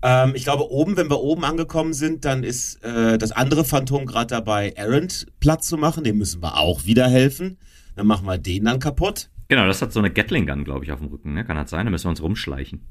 Ähm, 0.02 0.34
ich 0.36 0.44
glaube, 0.44 0.70
oben, 0.70 0.98
wenn 0.98 1.10
wir 1.10 1.22
oben 1.22 1.46
angekommen 1.46 1.94
sind, 1.94 2.26
dann 2.26 2.44
ist 2.44 2.84
äh, 2.84 3.18
das 3.18 3.32
andere 3.32 3.64
Phantom 3.64 4.06
gerade 4.06 4.28
dabei, 4.28 4.72
Errant 4.72 5.28
Platz 5.40 5.68
zu 5.68 5.78
machen. 5.78 6.04
Dem 6.04 6.18
müssen 6.18 6.44
wir 6.44 6.58
auch 6.58 6.86
wieder 6.86 7.08
helfen. 7.08 7.58
Dann 7.96 8.08
machen 8.08 8.28
wir 8.28 8.38
den 8.38 8.66
dann 8.66 8.80
kaputt. 8.80 9.30
Genau, 9.48 9.66
das 9.66 9.82
hat 9.82 9.94
so 9.94 10.00
eine 10.00 10.12
Gatling 10.12 10.46
Gun, 10.46 10.66
glaube 10.66 10.84
ich, 10.84 10.92
auf 10.92 11.00
dem 11.00 11.08
Rücken. 11.08 11.34
Ne? 11.34 11.46
Kann 11.46 11.56
das 11.56 11.70
sein? 11.70 11.86
Da 11.86 11.92
müssen 11.92 12.06
wir 12.06 12.10
uns 12.10 12.22
rumschleichen. 12.22 12.86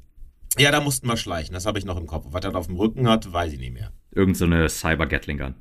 Ja, 0.57 0.71
da 0.71 0.81
mussten 0.81 1.07
wir 1.07 1.17
schleichen, 1.17 1.53
das 1.53 1.65
habe 1.65 1.79
ich 1.79 1.85
noch 1.85 1.97
im 1.97 2.05
Kopf. 2.05 2.27
Was 2.29 2.43
er 2.43 2.55
auf 2.55 2.67
dem 2.67 2.75
Rücken 2.75 3.07
hat, 3.07 3.31
weiß 3.31 3.53
ich 3.53 3.59
nicht 3.59 3.73
mehr. 3.73 3.91
Irgend 4.11 4.37
so 4.37 4.45
eine 4.45 4.69
Cyber-Gatling-Gun. 4.69 5.55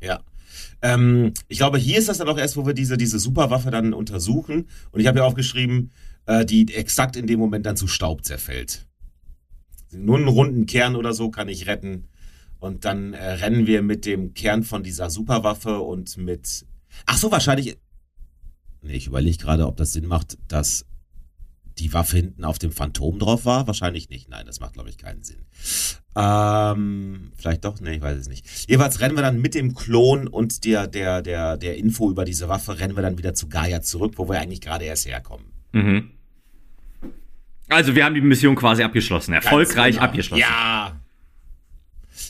Ja. 0.00 0.20
Ähm, 0.82 1.32
ich 1.48 1.58
glaube, 1.58 1.78
hier 1.78 1.98
ist 1.98 2.08
das 2.08 2.18
dann 2.18 2.28
auch 2.28 2.38
erst, 2.38 2.56
wo 2.56 2.66
wir 2.66 2.74
diese, 2.74 2.96
diese 2.96 3.18
Superwaffe 3.18 3.70
dann 3.70 3.94
untersuchen. 3.94 4.68
Und 4.90 5.00
ich 5.00 5.06
habe 5.06 5.18
ja 5.18 5.24
aufgeschrieben, 5.24 5.92
äh, 6.26 6.44
die 6.44 6.74
exakt 6.74 7.16
in 7.16 7.26
dem 7.26 7.38
Moment 7.38 7.66
dann 7.66 7.76
zu 7.76 7.86
Staub 7.86 8.24
zerfällt. 8.24 8.86
Nur 9.92 10.16
einen 10.16 10.28
runden 10.28 10.66
Kern 10.66 10.96
oder 10.96 11.12
so 11.12 11.30
kann 11.30 11.48
ich 11.48 11.66
retten. 11.66 12.08
Und 12.58 12.84
dann 12.84 13.12
äh, 13.12 13.32
rennen 13.32 13.66
wir 13.66 13.82
mit 13.82 14.06
dem 14.06 14.34
Kern 14.34 14.64
von 14.64 14.82
dieser 14.82 15.08
Superwaffe 15.08 15.78
und 15.78 16.16
mit. 16.16 16.66
Ach 17.06 17.16
so, 17.16 17.30
wahrscheinlich. 17.30 17.78
Nee, 18.82 18.94
ich 18.94 19.06
überlege 19.06 19.36
gerade, 19.36 19.66
ob 19.66 19.76
das 19.76 19.92
Sinn 19.92 20.06
macht, 20.06 20.38
dass 20.48 20.84
die 21.78 21.92
Waffe 21.92 22.16
hinten 22.16 22.44
auf 22.44 22.58
dem 22.58 22.72
Phantom 22.72 23.18
drauf 23.18 23.44
war? 23.44 23.66
Wahrscheinlich 23.66 24.08
nicht. 24.08 24.28
Nein, 24.28 24.46
das 24.46 24.60
macht, 24.60 24.74
glaube 24.74 24.88
ich, 24.88 24.98
keinen 24.98 25.22
Sinn. 25.22 25.44
Ähm, 26.16 27.32
vielleicht 27.36 27.64
doch, 27.64 27.78
nee, 27.80 27.96
ich 27.96 28.02
weiß 28.02 28.18
es 28.18 28.28
nicht. 28.28 28.46
Jedenfalls 28.68 29.00
rennen 29.00 29.16
wir 29.16 29.22
dann 29.22 29.40
mit 29.40 29.54
dem 29.54 29.74
Klon 29.74 30.28
und 30.28 30.64
der, 30.64 30.86
der, 30.86 31.20
der, 31.22 31.56
der 31.56 31.76
Info 31.76 32.10
über 32.10 32.24
diese 32.24 32.48
Waffe, 32.48 32.78
rennen 32.78 32.96
wir 32.96 33.02
dann 33.02 33.18
wieder 33.18 33.34
zu 33.34 33.48
Gaia 33.48 33.82
zurück, 33.82 34.14
wo 34.16 34.28
wir 34.28 34.40
eigentlich 34.40 34.60
gerade 34.60 34.86
erst 34.86 35.06
herkommen. 35.06 35.46
Mhm. 35.72 36.10
Also 37.68 37.94
wir 37.94 38.04
haben 38.04 38.14
die 38.14 38.20
Mission 38.20 38.54
quasi 38.54 38.82
abgeschlossen, 38.82 39.34
erfolgreich 39.34 39.96
genau. 39.96 40.04
abgeschlossen. 40.06 40.40
Ja, 40.40 41.00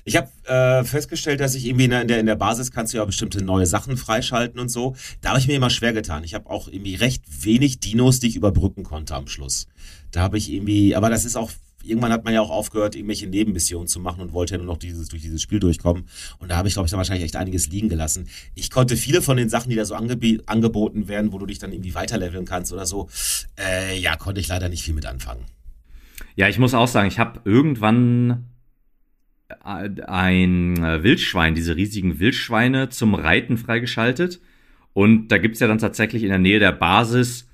ich 0.06 0.16
habe 0.16 0.30
äh, 0.44 0.84
festgestellt, 0.84 1.40
dass 1.40 1.56
ich 1.56 1.66
irgendwie 1.66 1.86
in 1.86 1.90
der, 1.90 2.20
in 2.20 2.26
der 2.26 2.36
Basis 2.36 2.70
kannst 2.70 2.92
du 2.92 2.98
ja 2.98 3.04
bestimmte 3.04 3.44
neue 3.44 3.66
Sachen 3.66 3.96
freischalten 3.96 4.60
und 4.60 4.68
so. 4.68 4.94
Da 5.20 5.30
habe 5.30 5.40
ich 5.40 5.48
mir 5.48 5.56
immer 5.56 5.68
schwer 5.68 5.92
getan. 5.92 6.22
Ich 6.22 6.32
habe 6.32 6.48
auch 6.48 6.68
irgendwie 6.68 6.94
recht 6.94 7.24
wenig 7.44 7.80
Dinos, 7.80 8.20
die 8.20 8.28
ich 8.28 8.36
überbrücken 8.36 8.84
konnte 8.84 9.16
am 9.16 9.26
Schluss. 9.26 9.66
Da 10.12 10.20
habe 10.20 10.38
ich 10.38 10.52
irgendwie, 10.52 10.94
aber 10.94 11.10
das 11.10 11.24
ist 11.24 11.36
auch 11.36 11.50
irgendwann 11.82 12.12
hat 12.12 12.24
man 12.24 12.34
ja 12.34 12.40
auch 12.40 12.50
aufgehört, 12.50 12.94
irgendwelche 12.94 13.26
Nebenmissionen 13.26 13.88
zu 13.88 14.00
machen 14.00 14.20
und 14.20 14.32
wollte 14.32 14.54
ja 14.54 14.58
nur 14.58 14.66
noch 14.66 14.78
dieses, 14.78 15.08
durch 15.08 15.22
dieses 15.22 15.42
Spiel 15.42 15.60
durchkommen. 15.60 16.08
Und 16.38 16.50
da 16.50 16.56
habe 16.56 16.68
ich, 16.68 16.74
glaube 16.74 16.86
ich, 16.86 16.90
dann 16.90 16.98
wahrscheinlich 16.98 17.24
echt 17.24 17.36
einiges 17.36 17.68
liegen 17.68 17.88
gelassen. 17.88 18.28
Ich 18.54 18.70
konnte 18.70 18.96
viele 18.96 19.22
von 19.22 19.36
den 19.36 19.48
Sachen, 19.48 19.70
die 19.70 19.76
da 19.76 19.84
so 19.84 19.94
angeb 19.94 20.42
angeboten 20.46 21.08
werden, 21.08 21.32
wo 21.32 21.38
du 21.38 21.46
dich 21.46 21.58
dann 21.58 21.72
irgendwie 21.72 21.94
weiterleveln 21.94 22.44
kannst 22.44 22.72
oder 22.72 22.86
so, 22.86 23.08
äh, 23.58 23.98
ja, 23.98 24.16
konnte 24.16 24.40
ich 24.40 24.48
leider 24.48 24.68
nicht 24.68 24.82
viel 24.82 24.94
mit 24.94 25.06
anfangen. 25.06 25.44
Ja, 26.34 26.48
ich 26.48 26.58
muss 26.58 26.74
auch 26.74 26.88
sagen, 26.88 27.08
ich 27.08 27.18
habe 27.18 27.40
irgendwann 27.44 28.46
ein 29.60 30.82
äh, 30.82 31.02
Wildschwein, 31.02 31.54
diese 31.54 31.76
riesigen 31.76 32.18
Wildschweine 32.18 32.88
zum 32.88 33.14
Reiten 33.14 33.56
freigeschaltet. 33.56 34.40
Und 34.92 35.28
da 35.28 35.38
gibt's 35.38 35.60
ja 35.60 35.68
dann 35.68 35.78
tatsächlich 35.78 36.22
in 36.22 36.30
der 36.30 36.38
Nähe 36.38 36.58
der 36.58 36.72
Basis, 36.72 37.48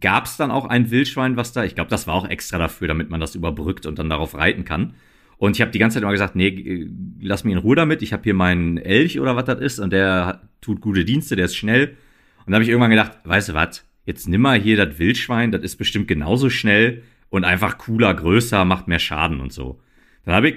gab's 0.00 0.36
dann 0.36 0.50
auch 0.50 0.66
ein 0.66 0.90
Wildschwein, 0.90 1.36
was 1.36 1.52
da, 1.52 1.64
ich 1.64 1.74
glaube, 1.74 1.90
das 1.90 2.06
war 2.06 2.14
auch 2.14 2.28
extra 2.28 2.58
dafür, 2.58 2.88
damit 2.88 3.10
man 3.10 3.20
das 3.20 3.34
überbrückt 3.34 3.86
und 3.86 3.98
dann 3.98 4.10
darauf 4.10 4.36
reiten 4.36 4.64
kann. 4.64 4.94
Und 5.38 5.56
ich 5.56 5.62
habe 5.62 5.70
die 5.70 5.78
ganze 5.78 5.94
Zeit 5.94 6.02
immer 6.02 6.12
gesagt, 6.12 6.36
nee, 6.36 6.86
lass 7.20 7.44
mich 7.44 7.54
in 7.54 7.58
Ruhe 7.58 7.74
damit, 7.76 8.02
ich 8.02 8.12
habe 8.12 8.24
hier 8.24 8.34
meinen 8.34 8.76
Elch 8.76 9.18
oder 9.20 9.36
was 9.36 9.46
das 9.46 9.60
ist 9.60 9.78
und 9.78 9.90
der 9.90 10.42
tut 10.60 10.82
gute 10.82 11.04
Dienste, 11.04 11.34
der 11.34 11.46
ist 11.46 11.56
schnell. 11.56 11.96
Und 12.44 12.52
da 12.52 12.54
habe 12.54 12.62
ich 12.62 12.68
irgendwann 12.68 12.90
gedacht, 12.90 13.12
weißt 13.24 13.48
du 13.48 13.54
was, 13.54 13.84
jetzt 14.04 14.28
nimm 14.28 14.42
mal 14.42 14.60
hier 14.60 14.76
das 14.76 14.98
Wildschwein, 14.98 15.50
das 15.50 15.62
ist 15.62 15.76
bestimmt 15.76 16.08
genauso 16.08 16.50
schnell 16.50 17.02
und 17.30 17.44
einfach 17.44 17.78
cooler, 17.78 18.12
größer, 18.12 18.64
macht 18.66 18.86
mehr 18.86 18.98
Schaden 18.98 19.40
und 19.40 19.52
so. 19.52 19.80
Dann 20.24 20.34
habe 20.34 20.50
ich 20.50 20.56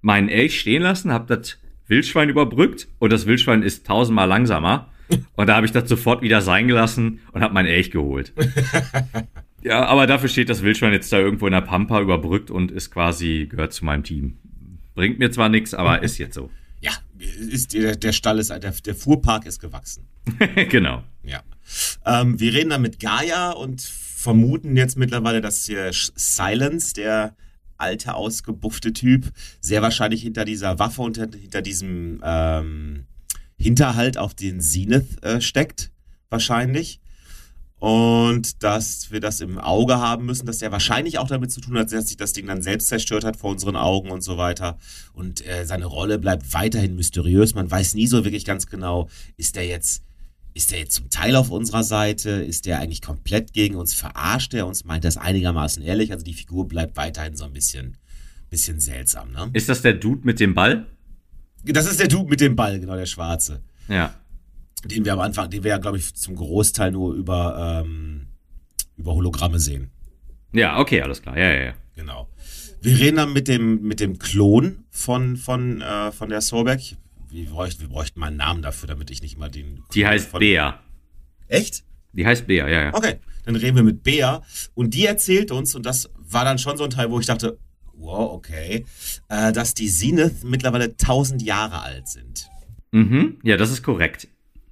meinen 0.00 0.28
Elch 0.28 0.60
stehen 0.60 0.82
lassen, 0.82 1.12
hab 1.12 1.26
das 1.26 1.58
Wildschwein 1.86 2.28
überbrückt 2.28 2.88
und 2.98 3.12
das 3.12 3.26
Wildschwein 3.26 3.62
ist 3.62 3.86
tausendmal 3.86 4.28
langsamer. 4.28 4.90
Und 5.36 5.46
da 5.48 5.56
habe 5.56 5.64
ich 5.64 5.72
das 5.72 5.88
sofort 5.88 6.20
wieder 6.22 6.42
sein 6.42 6.68
gelassen 6.68 7.20
und 7.32 7.40
habe 7.40 7.54
mein 7.54 7.66
Elch 7.66 7.90
geholt. 7.90 8.34
ja, 9.62 9.86
aber 9.86 10.06
dafür 10.06 10.28
steht 10.28 10.50
das 10.50 10.62
Wildschwein 10.62 10.92
jetzt 10.92 11.10
da 11.12 11.18
irgendwo 11.18 11.46
in 11.46 11.52
der 11.52 11.62
Pampa 11.62 12.00
überbrückt 12.00 12.50
und 12.50 12.70
ist 12.70 12.90
quasi, 12.90 13.46
gehört 13.50 13.72
zu 13.72 13.86
meinem 13.86 14.04
Team. 14.04 14.36
Bringt 14.94 15.18
mir 15.18 15.30
zwar 15.30 15.48
nichts, 15.48 15.72
aber 15.72 16.02
ist 16.02 16.18
jetzt 16.18 16.34
so. 16.34 16.50
Ja, 16.80 16.92
ist, 17.18 17.72
der, 17.72 17.96
der 17.96 18.12
Stall 18.12 18.38
ist, 18.38 18.50
der, 18.50 18.58
der 18.58 18.94
Fuhrpark 18.94 19.46
ist 19.46 19.60
gewachsen. 19.60 20.06
genau. 20.68 21.02
Ja. 21.22 21.42
Ähm, 22.04 22.38
wir 22.38 22.52
reden 22.52 22.70
dann 22.70 22.82
mit 22.82 23.00
Gaia 23.00 23.50
und 23.50 23.80
vermuten 23.80 24.76
jetzt 24.76 24.98
mittlerweile, 24.98 25.40
dass 25.40 25.64
hier 25.64 25.90
Silence, 25.92 26.92
der 26.94 27.34
alte, 27.78 28.14
ausgebuffte 28.14 28.92
Typ, 28.92 29.32
sehr 29.60 29.82
wahrscheinlich 29.82 30.22
hinter 30.22 30.44
dieser 30.44 30.78
Waffe 30.78 31.02
und 31.02 31.16
hinter 31.16 31.62
diesem 31.62 32.20
ähm, 32.22 33.06
Hinterhalt 33.56 34.18
auf 34.18 34.34
den 34.34 34.60
Zenith 34.60 35.22
äh, 35.22 35.40
steckt. 35.40 35.90
Wahrscheinlich. 36.30 37.00
Und 37.80 38.64
dass 38.64 39.12
wir 39.12 39.20
das 39.20 39.40
im 39.40 39.58
Auge 39.58 39.98
haben 39.98 40.26
müssen, 40.26 40.46
dass 40.46 40.62
er 40.62 40.72
wahrscheinlich 40.72 41.18
auch 41.18 41.28
damit 41.28 41.52
zu 41.52 41.60
tun 41.60 41.78
hat, 41.78 41.92
dass 41.92 42.08
sich 42.08 42.16
das 42.16 42.32
Ding 42.32 42.46
dann 42.46 42.60
selbst 42.60 42.88
zerstört 42.88 43.22
hat 43.22 43.36
vor 43.36 43.50
unseren 43.52 43.76
Augen 43.76 44.10
und 44.10 44.22
so 44.22 44.36
weiter. 44.36 44.78
Und 45.12 45.46
äh, 45.46 45.64
seine 45.64 45.86
Rolle 45.86 46.18
bleibt 46.18 46.52
weiterhin 46.52 46.96
mysteriös. 46.96 47.54
Man 47.54 47.70
weiß 47.70 47.94
nie 47.94 48.08
so 48.08 48.24
wirklich 48.24 48.44
ganz 48.44 48.66
genau, 48.66 49.08
ist 49.36 49.54
der 49.54 49.66
jetzt, 49.66 50.02
ist 50.58 50.72
der 50.72 50.80
jetzt 50.80 50.94
zum 50.94 51.08
Teil 51.08 51.36
auf 51.36 51.50
unserer 51.50 51.82
Seite? 51.82 52.30
Ist 52.30 52.66
der 52.66 52.80
eigentlich 52.80 53.00
komplett 53.00 53.52
gegen 53.52 53.76
uns? 53.76 53.94
Verarscht 53.94 54.52
er 54.54 54.66
uns? 54.66 54.84
Meint 54.84 55.04
das 55.04 55.16
einigermaßen 55.16 55.82
ehrlich? 55.82 56.12
Also 56.12 56.24
die 56.24 56.34
Figur 56.34 56.68
bleibt 56.68 56.96
weiterhin 56.96 57.36
so 57.36 57.44
ein 57.44 57.52
bisschen, 57.52 57.96
bisschen 58.50 58.80
seltsam, 58.80 59.32
ne? 59.32 59.50
Ist 59.54 59.68
das 59.68 59.82
der 59.82 59.94
Dude 59.94 60.22
mit 60.24 60.40
dem 60.40 60.54
Ball? 60.54 60.86
Das 61.64 61.86
ist 61.86 61.98
der 61.98 62.08
Dude 62.08 62.28
mit 62.28 62.40
dem 62.40 62.54
Ball, 62.56 62.78
genau, 62.78 62.96
der 62.96 63.06
Schwarze. 63.06 63.62
Ja 63.88 64.14
den 64.84 65.04
wir 65.04 65.12
am 65.12 65.20
Anfang, 65.20 65.50
den 65.50 65.64
wir 65.64 65.70
ja, 65.70 65.78
glaube 65.78 65.98
ich, 65.98 66.14
zum 66.14 66.36
Großteil 66.36 66.92
nur 66.92 67.14
über, 67.14 67.84
ähm, 67.84 68.26
über 68.96 69.14
Hologramme 69.14 69.58
sehen. 69.58 69.90
Ja, 70.52 70.78
okay, 70.78 71.02
alles 71.02 71.22
klar. 71.22 71.36
Ja, 71.36 71.52
ja, 71.52 71.62
ja. 71.64 71.74
Genau. 71.94 72.28
Wir 72.80 72.98
reden 72.98 73.16
dann 73.16 73.32
mit 73.32 73.48
dem, 73.48 73.82
mit 73.82 74.00
dem 74.00 74.18
Klon 74.18 74.84
von, 74.90 75.36
von, 75.36 75.80
äh, 75.80 76.12
von 76.12 76.28
der 76.28 76.40
Sorbeck. 76.40 76.96
Wir 77.30 77.46
bräuchten, 77.50 77.82
wir 77.82 77.88
bräuchten 77.88 78.20
mal 78.20 78.28
einen 78.28 78.36
Namen 78.36 78.62
dafür, 78.62 78.86
damit 78.86 79.10
ich 79.10 79.22
nicht 79.22 79.38
mal 79.38 79.50
den. 79.50 79.82
Die 79.94 80.06
heißt 80.06 80.28
von... 80.28 80.40
Bea. 80.40 80.80
Echt? 81.46 81.84
Die 82.12 82.26
heißt 82.26 82.46
Bea, 82.46 82.68
ja, 82.68 82.84
ja. 82.84 82.94
Okay, 82.94 83.20
dann 83.44 83.56
reden 83.56 83.76
wir 83.76 83.82
mit 83.82 84.02
Bea 84.02 84.42
und 84.74 84.94
die 84.94 85.06
erzählt 85.06 85.50
uns, 85.50 85.74
und 85.74 85.84
das 85.84 86.10
war 86.16 86.44
dann 86.44 86.58
schon 86.58 86.76
so 86.76 86.84
ein 86.84 86.90
Teil, 86.90 87.10
wo 87.10 87.20
ich 87.20 87.26
dachte, 87.26 87.58
wow, 87.94 88.32
okay, 88.32 88.84
äh, 89.28 89.52
dass 89.52 89.74
die 89.74 89.88
Zenith 89.88 90.44
mittlerweile 90.44 90.84
1000 90.84 91.42
Jahre 91.42 91.80
alt 91.80 92.08
sind. 92.08 92.48
Mhm, 92.92 93.38
ja, 93.42 93.56
das 93.56 93.70
ist 93.70 93.82
korrekt. 93.82 94.28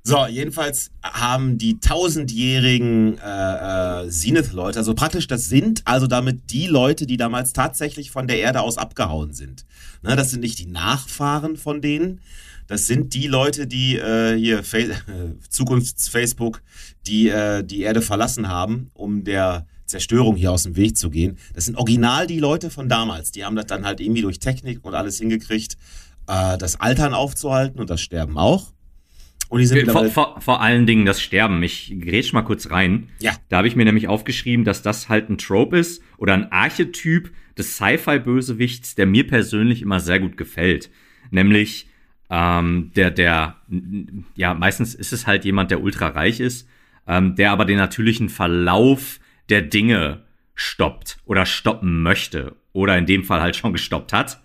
So, 0.09 0.25
jedenfalls 0.25 0.93
haben 1.03 1.59
die 1.59 1.81
tausendjährigen 1.81 3.19
äh, 3.19 4.05
äh, 4.05 4.09
Zenith-Leute, 4.09 4.79
also 4.79 4.95
praktisch 4.95 5.27
das 5.27 5.49
sind 5.49 5.83
also 5.85 6.07
damit 6.07 6.53
die 6.53 6.69
Leute, 6.69 7.09
die 7.09 7.17
damals 7.17 7.53
tatsächlich 7.53 8.13
von 8.13 8.29
der 8.29 8.39
Erde 8.39 8.61
aus 8.61 8.79
abgehauen 8.79 9.33
sind. 9.33 9.67
Ne, 10.05 10.15
das 10.15 10.31
sind 10.31 10.43
nicht 10.43 10.61
die 10.61 10.67
Nachfahren 10.67 11.57
von 11.57 11.81
denen, 11.81 12.21
das 12.69 12.87
sind 12.87 13.15
die 13.15 13.27
Leute, 13.27 13.67
die 13.67 13.97
äh, 13.97 14.39
hier 14.39 14.61
äh, 14.75 14.95
Zukunfts-Facebook, 15.51 16.63
die 17.09 17.29
äh, 17.29 17.65
die 17.65 17.81
Erde 17.81 18.01
verlassen 18.01 18.47
haben, 18.47 18.93
um 18.95 19.25
der 19.25 19.67
Zerstörung 19.87 20.37
hier 20.37 20.53
aus 20.53 20.63
dem 20.63 20.77
Weg 20.77 20.97
zu 20.97 21.11
gehen. 21.11 21.37
Das 21.53 21.65
sind 21.65 21.77
original 21.77 22.29
die 22.29 22.39
Leute 22.39 22.71
von 22.71 22.89
damals. 22.89 23.33
Die 23.33 23.45
haben 23.45 23.57
das 23.57 23.67
dann 23.67 23.85
halt 23.85 24.01
irgendwie 24.01 24.23
durch 24.23 24.39
Technik 24.39 24.85
und 24.85 24.95
alles 24.95 25.19
hingekriegt, 25.19 25.77
äh, 26.29 26.57
das 26.59 26.79
Altern 26.79 27.13
aufzuhalten 27.13 27.81
und 27.81 27.91
das 27.91 28.01
Sterben 28.01 28.39
auch. 28.39 28.76
Und 29.57 29.61
die 29.63 29.67
sind 29.67 29.91
vor, 29.91 30.05
vor, 30.11 30.41
vor 30.41 30.61
allen 30.61 30.85
Dingen 30.85 31.07
das 31.07 31.21
Sterben. 31.21 31.63
Ich 31.63 31.95
grätsch 31.99 32.35
mal 32.35 32.43
kurz 32.43 32.71
rein. 32.71 33.09
Ja. 33.21 33.33
Da 33.49 33.57
habe 33.59 33.69
ich 33.69 33.75
mir 33.75 33.87
nämlich 33.87 34.07
aufgeschrieben, 34.07 34.67
dass 34.67 34.83
das 34.83 35.09
halt 35.09 35.31
ein 35.31 35.39
Trope 35.39 35.79
ist 35.79 36.03
oder 36.19 36.35
ein 36.35 36.53
Archetyp 36.53 37.31
des 37.57 37.77
Sci-Fi-Bösewichts, 37.77 38.97
der 38.97 39.07
mir 39.07 39.27
persönlich 39.27 39.81
immer 39.81 39.99
sehr 39.99 40.21
gut 40.21 40.37
gefällt. 40.37 40.91
Nämlich 41.31 41.89
ähm, 42.29 42.91
der, 42.97 43.11
der, 43.11 43.57
ja, 44.35 44.53
meistens 44.53 44.95
ist 44.95 45.15
es 45.15 45.27
halt 45.27 45.47
jemand, 45.47 45.71
der 45.71 45.81
ultra 45.81 46.09
reich 46.09 46.39
ist, 46.39 46.69
ähm, 47.07 47.35
der 47.35 47.51
aber 47.51 47.65
den 47.65 47.79
natürlichen 47.79 48.29
Verlauf 48.29 49.21
der 49.49 49.63
Dinge 49.63 50.23
stoppt 50.55 51.19
oder 51.25 51.47
stoppen 51.47 52.03
möchte 52.03 52.57
oder 52.75 52.99
in 52.99 53.07
dem 53.07 53.25
Fall 53.25 53.41
halt 53.41 53.57
schon 53.57 53.73
gestoppt 53.73 54.13
hat, 54.13 54.43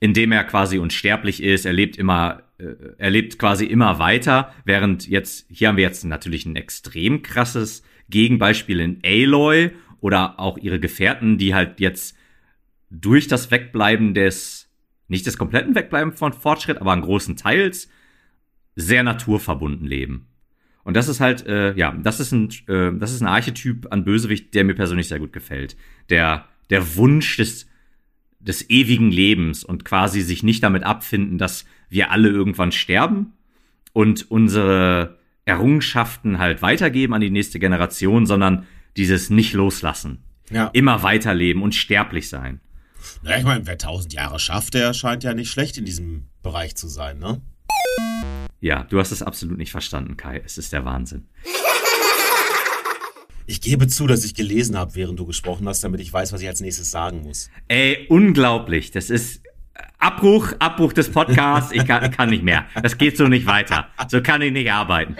indem 0.00 0.32
er 0.32 0.42
quasi 0.42 0.78
unsterblich 0.78 1.42
ist. 1.42 1.64
Er 1.64 1.72
lebt 1.72 1.96
immer 1.96 2.42
er 2.58 3.10
lebt 3.10 3.38
quasi 3.38 3.66
immer 3.66 3.98
weiter, 3.98 4.52
während 4.64 5.06
jetzt, 5.08 5.46
hier 5.50 5.68
haben 5.68 5.76
wir 5.76 5.84
jetzt 5.84 6.04
natürlich 6.04 6.46
ein 6.46 6.56
extrem 6.56 7.22
krasses 7.22 7.82
Gegenbeispiel 8.08 8.80
in 8.80 9.00
Aloy 9.04 9.72
oder 10.00 10.38
auch 10.40 10.58
ihre 10.58 10.80
Gefährten, 10.80 11.38
die 11.38 11.54
halt 11.54 11.80
jetzt 11.80 12.16
durch 12.90 13.28
das 13.28 13.50
Wegbleiben 13.50 14.14
des, 14.14 14.70
nicht 15.08 15.26
des 15.26 15.36
kompletten 15.36 15.74
Wegbleiben 15.74 16.12
von 16.12 16.32
Fortschritt, 16.32 16.78
aber 16.78 16.92
an 16.92 17.02
großen 17.02 17.36
Teils 17.36 17.88
sehr 18.74 19.02
naturverbunden 19.02 19.86
leben. 19.86 20.28
Und 20.84 20.96
das 20.96 21.08
ist 21.08 21.20
halt, 21.20 21.44
äh, 21.46 21.74
ja, 21.74 21.92
das 21.92 22.20
ist 22.20 22.32
ein, 22.32 22.48
äh, 22.68 22.96
das 22.96 23.12
ist 23.12 23.20
ein 23.20 23.26
Archetyp 23.26 23.88
an 23.90 24.04
Bösewicht, 24.04 24.54
der 24.54 24.64
mir 24.64 24.74
persönlich 24.74 25.08
sehr 25.08 25.18
gut 25.18 25.32
gefällt. 25.32 25.76
Der, 26.10 26.46
der 26.70 26.96
Wunsch 26.96 27.36
des, 27.38 27.68
des 28.38 28.70
ewigen 28.70 29.10
Lebens 29.10 29.64
und 29.64 29.84
quasi 29.84 30.20
sich 30.20 30.44
nicht 30.44 30.62
damit 30.62 30.84
abfinden, 30.84 31.38
dass 31.38 31.64
wir 31.88 32.10
alle 32.10 32.28
irgendwann 32.28 32.72
sterben 32.72 33.34
und 33.92 34.30
unsere 34.30 35.18
Errungenschaften 35.44 36.38
halt 36.38 36.62
weitergeben 36.62 37.14
an 37.14 37.20
die 37.20 37.30
nächste 37.30 37.58
Generation, 37.58 38.26
sondern 38.26 38.66
dieses 38.96 39.30
nicht 39.30 39.52
loslassen. 39.52 40.24
Ja. 40.50 40.70
Immer 40.72 41.02
weiterleben 41.02 41.62
und 41.62 41.74
sterblich 41.74 42.28
sein. 42.28 42.60
Na, 43.22 43.38
ich 43.38 43.44
meine, 43.44 43.66
wer 43.66 43.78
tausend 43.78 44.12
Jahre 44.12 44.38
schafft, 44.38 44.74
der 44.74 44.94
scheint 44.94 45.24
ja 45.24 45.34
nicht 45.34 45.50
schlecht 45.50 45.78
in 45.78 45.84
diesem 45.84 46.28
Bereich 46.42 46.76
zu 46.76 46.88
sein, 46.88 47.18
ne? 47.18 47.40
Ja, 48.60 48.84
du 48.84 48.98
hast 48.98 49.12
es 49.12 49.22
absolut 49.22 49.58
nicht 49.58 49.70
verstanden, 49.70 50.16
Kai. 50.16 50.42
Es 50.44 50.58
ist 50.58 50.72
der 50.72 50.84
Wahnsinn. 50.84 51.28
Ich 53.46 53.60
gebe 53.60 53.86
zu, 53.86 54.08
dass 54.08 54.24
ich 54.24 54.34
gelesen 54.34 54.76
habe, 54.76 54.96
während 54.96 55.20
du 55.20 55.26
gesprochen 55.26 55.68
hast, 55.68 55.84
damit 55.84 56.00
ich 56.00 56.12
weiß, 56.12 56.32
was 56.32 56.40
ich 56.40 56.48
als 56.48 56.60
nächstes 56.60 56.90
sagen 56.90 57.22
muss. 57.22 57.48
Ey, 57.68 58.06
unglaublich. 58.08 58.90
Das 58.90 59.08
ist 59.08 59.42
Abbruch, 59.98 60.52
Abbruch 60.58 60.92
des 60.92 61.10
Podcasts. 61.10 61.72
Ich 61.72 61.86
kann, 61.86 62.10
kann 62.10 62.30
nicht 62.30 62.42
mehr. 62.42 62.66
Das 62.82 62.98
geht 62.98 63.16
so 63.16 63.28
nicht 63.28 63.46
weiter. 63.46 63.88
So 64.08 64.20
kann 64.20 64.42
ich 64.42 64.52
nicht 64.52 64.70
arbeiten. 64.70 65.16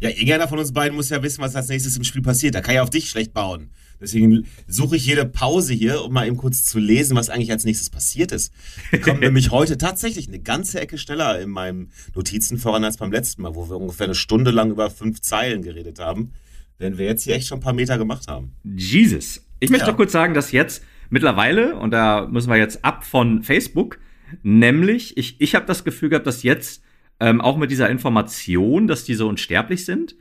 Ja, 0.00 0.10
irgendeiner 0.10 0.48
von 0.48 0.58
uns 0.58 0.72
beiden 0.72 0.94
muss 0.94 1.08
ja 1.08 1.22
wissen, 1.22 1.40
was 1.40 1.56
als 1.56 1.68
nächstes 1.68 1.96
im 1.96 2.04
Spiel 2.04 2.22
passiert. 2.22 2.54
Da 2.54 2.60
kann 2.60 2.74
ich 2.74 2.80
auf 2.80 2.90
dich 2.90 3.08
schlecht 3.08 3.32
bauen. 3.32 3.70
Deswegen 4.00 4.46
suche 4.66 4.96
ich 4.96 5.06
jede 5.06 5.24
Pause 5.24 5.72
hier, 5.72 6.04
um 6.04 6.12
mal 6.12 6.26
eben 6.26 6.36
kurz 6.36 6.64
zu 6.64 6.78
lesen, 6.78 7.16
was 7.16 7.30
eigentlich 7.30 7.50
als 7.50 7.64
nächstes 7.64 7.88
passiert 7.88 8.30
ist. 8.30 8.52
Wir 8.90 9.00
kommen 9.00 9.20
nämlich 9.20 9.50
heute 9.50 9.78
tatsächlich 9.78 10.28
eine 10.28 10.38
ganze 10.38 10.80
Ecke 10.80 10.98
schneller 10.98 11.40
in 11.40 11.48
meinem 11.48 11.88
Notizen 12.14 12.58
voran 12.58 12.84
als 12.84 12.98
beim 12.98 13.10
letzten 13.10 13.42
Mal, 13.42 13.54
wo 13.54 13.70
wir 13.70 13.76
ungefähr 13.76 14.04
eine 14.04 14.14
Stunde 14.14 14.50
lang 14.50 14.70
über 14.70 14.90
fünf 14.90 15.22
Zeilen 15.22 15.62
geredet 15.62 15.98
haben. 15.98 16.32
Wenn 16.78 16.98
wir 16.98 17.06
jetzt 17.06 17.22
hier 17.22 17.34
echt 17.34 17.48
schon 17.48 17.58
ein 17.58 17.62
paar 17.62 17.72
Meter 17.72 17.96
gemacht 17.96 18.28
haben. 18.28 18.52
Jesus. 18.64 19.40
Ich 19.60 19.70
möchte 19.70 19.86
ja. 19.86 19.92
doch 19.92 19.96
kurz 19.96 20.12
sagen, 20.12 20.34
dass 20.34 20.52
jetzt 20.52 20.82
mittlerweile, 21.10 21.76
und 21.76 21.90
da 21.90 22.26
müssen 22.26 22.50
wir 22.50 22.56
jetzt 22.56 22.84
ab 22.84 23.04
von 23.04 23.42
Facebook, 23.42 23.98
nämlich, 24.42 25.16
ich, 25.16 25.40
ich 25.40 25.54
habe 25.54 25.66
das 25.66 25.84
Gefühl 25.84 26.08
gehabt, 26.08 26.26
dass 26.26 26.42
jetzt 26.42 26.82
ähm, 27.20 27.40
auch 27.40 27.56
mit 27.56 27.70
dieser 27.70 27.88
Information, 27.88 28.86
dass 28.86 29.04
die 29.04 29.14
so 29.14 29.28
unsterblich 29.28 29.84
sind, 29.84 30.16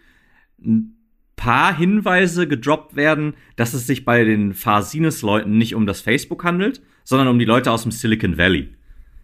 ein 0.59 0.95
paar 1.35 1.75
Hinweise 1.75 2.47
gedroppt 2.47 2.95
werden, 2.95 3.33
dass 3.55 3.73
es 3.73 3.87
sich 3.87 4.05
bei 4.05 4.23
den 4.23 4.53
Farsines-Leuten 4.53 5.57
nicht 5.57 5.75
um 5.75 5.85
das 5.85 6.01
Facebook 6.01 6.43
handelt, 6.43 6.81
sondern 7.03 7.27
um 7.27 7.39
die 7.39 7.45
Leute 7.45 7.71
aus 7.71 7.83
dem 7.83 7.91
Silicon 7.91 8.37
Valley. 8.37 8.69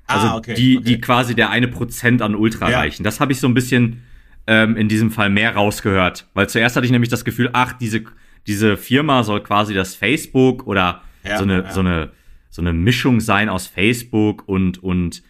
Also 0.07 0.27
ah, 0.27 0.37
okay, 0.37 0.53
die, 0.55 0.77
okay. 0.77 0.85
die 0.85 1.01
quasi 1.01 1.35
der 1.35 1.49
eine 1.51 1.67
Prozent 1.67 2.21
an 2.21 2.35
Ultra 2.35 2.69
ja. 2.69 2.79
reichen. 2.79 3.03
Das 3.03 3.19
habe 3.19 3.31
ich 3.31 3.39
so 3.39 3.47
ein 3.47 3.53
bisschen 3.53 4.03
ähm, 4.45 4.75
in 4.75 4.89
diesem 4.89 5.11
Fall 5.11 5.29
mehr 5.29 5.55
rausgehört. 5.55 6.27
Weil 6.33 6.49
zuerst 6.49 6.75
hatte 6.75 6.85
ich 6.85 6.91
nämlich 6.91 7.09
das 7.09 7.23
Gefühl, 7.23 7.49
ach, 7.53 7.73
diese, 7.73 8.03
diese 8.45 8.75
Firma 8.75 9.23
soll 9.23 9.41
quasi 9.41 9.73
das 9.73 9.95
Facebook 9.95 10.67
oder 10.67 11.01
ja, 11.23 11.37
so, 11.37 11.43
eine, 11.43 11.63
ja. 11.63 11.71
so, 11.71 11.79
eine, 11.79 12.11
so 12.49 12.61
eine 12.61 12.73
Mischung 12.73 13.19
sein 13.19 13.49
aus 13.49 13.67
Facebook 13.67 14.47
und, 14.47 14.81
und 14.83 15.23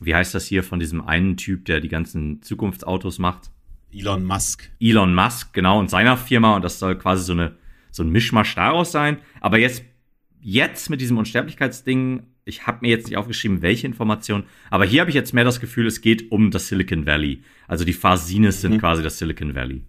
wie 0.00 0.14
heißt 0.14 0.34
das 0.34 0.46
hier 0.46 0.62
von 0.62 0.80
diesem 0.80 1.00
einen 1.00 1.36
Typ, 1.36 1.64
der 1.64 1.80
die 1.80 1.88
ganzen 1.88 2.42
Zukunftsautos 2.42 3.18
macht? 3.18 3.50
Elon 3.92 4.24
Musk. 4.24 4.70
Elon 4.80 5.14
Musk, 5.14 5.52
genau, 5.52 5.78
und 5.78 5.88
seiner 5.88 6.16
Firma. 6.16 6.56
Und 6.56 6.62
das 6.62 6.78
soll 6.78 6.98
quasi 6.98 7.24
so, 7.24 7.32
eine, 7.32 7.56
so 7.90 8.02
ein 8.02 8.10
Mischmasch 8.10 8.54
daraus 8.54 8.92
sein. 8.92 9.18
Aber 9.40 9.58
jetzt, 9.58 9.84
jetzt 10.40 10.90
mit 10.90 11.00
diesem 11.00 11.16
Unsterblichkeitsding, 11.18 12.24
ich 12.44 12.66
habe 12.66 12.78
mir 12.82 12.88
jetzt 12.88 13.06
nicht 13.06 13.16
aufgeschrieben, 13.16 13.62
welche 13.62 13.86
Informationen, 13.86 14.44
aber 14.70 14.84
hier 14.84 15.00
habe 15.00 15.10
ich 15.10 15.14
jetzt 15.14 15.32
mehr 15.32 15.44
das 15.44 15.60
Gefühl, 15.60 15.86
es 15.86 16.00
geht 16.00 16.30
um 16.30 16.50
das 16.50 16.68
Silicon 16.68 17.06
Valley. 17.06 17.42
Also 17.68 17.84
die 17.84 17.92
Phasines 17.92 18.56
mhm. 18.56 18.60
sind 18.60 18.80
quasi 18.80 19.02
das 19.02 19.18
Silicon 19.18 19.54
Valley. 19.54 19.82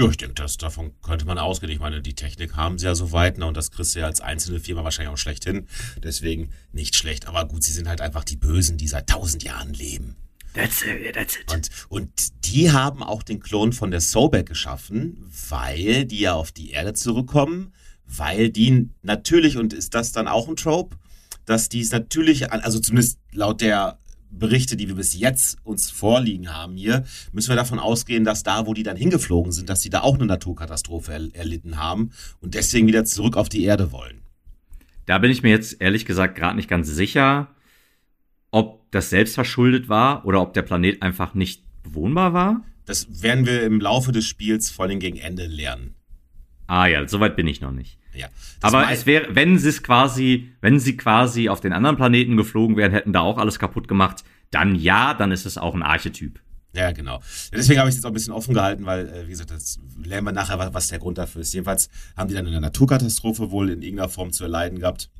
Ja, 0.00 0.08
ich 0.08 0.16
denke, 0.16 0.34
das, 0.34 0.56
davon 0.56 0.92
könnte 1.02 1.26
man 1.26 1.36
ausgehen. 1.36 1.70
Ich 1.70 1.78
meine, 1.78 2.00
die 2.00 2.14
Technik 2.14 2.56
haben 2.56 2.78
sie 2.78 2.86
ja 2.86 2.94
so 2.94 3.12
weit, 3.12 3.36
ne, 3.36 3.44
und 3.44 3.54
das 3.54 3.70
kriegst 3.70 3.94
du 3.94 4.00
ja 4.00 4.06
als 4.06 4.22
einzelne 4.22 4.58
Firma 4.58 4.82
wahrscheinlich 4.82 5.12
auch 5.12 5.18
schlecht 5.18 5.44
hin. 5.44 5.66
Deswegen 6.02 6.50
nicht 6.72 6.96
schlecht. 6.96 7.26
Aber 7.26 7.46
gut, 7.46 7.62
sie 7.62 7.72
sind 7.72 7.86
halt 7.86 8.00
einfach 8.00 8.24
die 8.24 8.36
Bösen, 8.36 8.78
die 8.78 8.88
seit 8.88 9.08
tausend 9.08 9.42
Jahren 9.42 9.74
leben. 9.74 10.16
That's 10.54 10.82
it, 10.82 11.14
that's 11.14 11.36
it. 11.36 11.52
Und, 11.52 11.70
und 11.90 12.10
die 12.46 12.72
haben 12.72 13.02
auch 13.02 13.22
den 13.22 13.40
Klon 13.40 13.74
von 13.74 13.90
der 13.90 14.00
Sobek 14.00 14.46
geschaffen, 14.46 15.30
weil 15.50 16.06
die 16.06 16.20
ja 16.20 16.32
auf 16.32 16.50
die 16.50 16.70
Erde 16.70 16.94
zurückkommen, 16.94 17.74
weil 18.06 18.48
die 18.48 18.88
natürlich, 19.02 19.58
und 19.58 19.74
ist 19.74 19.94
das 19.94 20.12
dann 20.12 20.28
auch 20.28 20.48
ein 20.48 20.56
Trope, 20.56 20.96
dass 21.44 21.68
die 21.68 21.80
es 21.80 21.92
natürlich, 21.92 22.50
also 22.50 22.80
zumindest 22.80 23.18
laut 23.32 23.60
der 23.60 23.98
Berichte, 24.30 24.76
die 24.76 24.88
wir 24.88 24.94
bis 24.94 25.18
jetzt 25.18 25.58
uns 25.64 25.90
vorliegen 25.90 26.54
haben 26.54 26.76
hier, 26.76 27.04
müssen 27.32 27.50
wir 27.50 27.56
davon 27.56 27.78
ausgehen, 27.78 28.24
dass 28.24 28.42
da, 28.42 28.66
wo 28.66 28.74
die 28.74 28.82
dann 28.82 28.96
hingeflogen 28.96 29.52
sind, 29.52 29.68
dass 29.68 29.80
die 29.80 29.90
da 29.90 30.00
auch 30.00 30.14
eine 30.14 30.26
Naturkatastrophe 30.26 31.12
er 31.12 31.34
erlitten 31.34 31.76
haben 31.76 32.10
und 32.40 32.54
deswegen 32.54 32.86
wieder 32.86 33.04
zurück 33.04 33.36
auf 33.36 33.48
die 33.48 33.64
Erde 33.64 33.92
wollen. 33.92 34.22
Da 35.06 35.18
bin 35.18 35.30
ich 35.30 35.42
mir 35.42 35.50
jetzt 35.50 35.80
ehrlich 35.80 36.06
gesagt 36.06 36.36
gerade 36.36 36.56
nicht 36.56 36.68
ganz 36.68 36.88
sicher, 36.88 37.54
ob 38.50 38.90
das 38.90 39.10
selbst 39.10 39.34
verschuldet 39.34 39.88
war 39.88 40.24
oder 40.24 40.40
ob 40.40 40.54
der 40.54 40.62
Planet 40.62 41.02
einfach 41.02 41.34
nicht 41.34 41.64
bewohnbar 41.82 42.32
war. 42.32 42.64
Das 42.84 43.22
werden 43.22 43.46
wir 43.46 43.62
im 43.62 43.80
Laufe 43.80 44.12
des 44.12 44.26
Spiels 44.26 44.70
vor 44.70 44.84
allem 44.84 45.00
gegen 45.00 45.16
Ende 45.16 45.46
lernen. 45.46 45.94
Ah 46.70 46.86
ja, 46.86 47.08
soweit 47.08 47.34
bin 47.34 47.48
ich 47.48 47.60
noch 47.60 47.72
nicht. 47.72 47.98
Ja. 48.14 48.28
Aber 48.60 48.92
es 48.92 49.04
wäre, 49.04 49.34
wenn 49.34 49.58
sie 49.58 49.70
es 49.70 49.82
quasi, 49.82 50.52
wenn 50.60 50.78
sie 50.78 50.96
quasi 50.96 51.48
auf 51.48 51.60
den 51.60 51.72
anderen 51.72 51.96
Planeten 51.96 52.36
geflogen 52.36 52.76
wären, 52.76 52.92
hätten 52.92 53.12
da 53.12 53.22
auch 53.22 53.38
alles 53.38 53.58
kaputt 53.58 53.88
gemacht, 53.88 54.22
dann 54.52 54.76
ja, 54.76 55.12
dann 55.14 55.32
ist 55.32 55.46
es 55.46 55.58
auch 55.58 55.74
ein 55.74 55.82
Archetyp. 55.82 56.38
Ja, 56.72 56.92
genau. 56.92 57.20
Deswegen 57.52 57.80
habe 57.80 57.88
ich 57.88 57.94
es 57.94 57.96
jetzt 57.96 58.04
auch 58.04 58.10
ein 58.10 58.14
bisschen 58.14 58.32
offen 58.32 58.54
gehalten, 58.54 58.86
weil, 58.86 59.08
äh, 59.08 59.26
wie 59.26 59.30
gesagt, 59.30 59.50
das 59.50 59.80
lernen 60.00 60.28
wir 60.28 60.32
nachher, 60.32 60.72
was 60.72 60.86
der 60.86 61.00
Grund 61.00 61.18
dafür 61.18 61.42
ist. 61.42 61.52
Jedenfalls 61.52 61.90
haben 62.16 62.28
die 62.28 62.34
dann 62.34 62.46
eine 62.46 62.60
Naturkatastrophe 62.60 63.50
wohl 63.50 63.70
in 63.70 63.82
irgendeiner 63.82 64.08
Form 64.08 64.30
zu 64.30 64.44
erleiden 64.44 64.78
gehabt. 64.78 65.10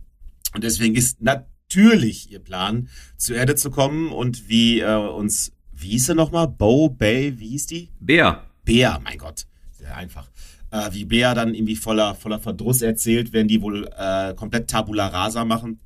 Und 0.54 0.62
deswegen 0.62 0.94
ist 0.94 1.20
natürlich 1.20 2.30
ihr 2.30 2.38
Plan, 2.38 2.88
zur 3.16 3.34
Erde 3.34 3.56
zu 3.56 3.72
kommen 3.72 4.12
und 4.12 4.48
wie 4.48 4.82
äh, 4.82 4.94
uns, 4.94 5.50
wie 5.72 5.88
hieß 5.88 6.06
sie 6.06 6.14
nochmal? 6.14 6.46
Bo, 6.46 6.90
Bay, 6.90 7.40
wie 7.40 7.48
hieß 7.48 7.66
die? 7.66 7.90
Bär. 7.98 8.44
Bär, 8.64 9.00
mein 9.02 9.18
Gott. 9.18 9.46
Sehr 9.72 9.96
einfach 9.96 10.30
äh, 10.70 10.92
wie 10.92 11.04
Bea 11.04 11.34
dann 11.34 11.54
irgendwie 11.54 11.76
voller, 11.76 12.14
voller 12.14 12.38
Verdruss 12.38 12.82
erzählt, 12.82 13.32
werden 13.32 13.48
die 13.48 13.62
wohl 13.62 13.88
äh, 13.96 14.34
komplett 14.34 14.68
Tabula 14.68 15.08
Rasa 15.08 15.44
machen 15.44 15.80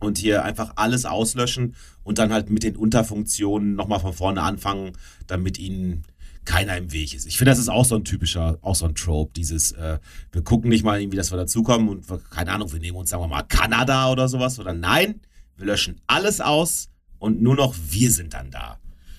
und 0.00 0.18
hier 0.18 0.44
einfach 0.44 0.72
alles 0.76 1.04
auslöschen 1.04 1.74
und 2.02 2.18
dann 2.18 2.32
halt 2.32 2.50
mit 2.50 2.62
den 2.62 2.76
Unterfunktionen 2.76 3.74
nochmal 3.74 4.00
von 4.00 4.12
vorne 4.12 4.42
anfangen, 4.42 4.92
damit 5.26 5.58
ihnen 5.58 6.04
keiner 6.44 6.76
im 6.76 6.92
Weg 6.92 7.14
ist. 7.14 7.26
Ich 7.26 7.38
finde, 7.38 7.52
das 7.52 7.58
ist 7.58 7.70
auch 7.70 7.86
so 7.86 7.96
ein 7.96 8.04
typischer, 8.04 8.58
auch 8.60 8.74
so 8.74 8.84
ein 8.84 8.94
Trope, 8.94 9.32
dieses, 9.34 9.72
äh, 9.72 9.98
wir 10.30 10.42
gucken 10.42 10.68
nicht 10.68 10.84
mal 10.84 11.00
irgendwie, 11.00 11.16
dass 11.16 11.32
wir 11.32 11.38
dazukommen 11.38 11.88
und 11.88 12.10
wir, 12.10 12.20
keine 12.30 12.52
Ahnung, 12.52 12.70
wir 12.72 12.80
nehmen 12.80 12.98
uns, 12.98 13.10
sagen 13.10 13.22
wir 13.22 13.28
mal, 13.28 13.42
Kanada 13.44 14.10
oder 14.10 14.28
sowas, 14.28 14.58
oder 14.58 14.74
nein, 14.74 15.20
wir 15.56 15.66
löschen 15.66 16.00
alles 16.06 16.40
aus 16.40 16.90
und 17.18 17.40
nur 17.40 17.56
noch 17.56 17.74
wir 17.88 18.10
sind 18.10 18.34
dann 18.34 18.50
da. 18.50 18.78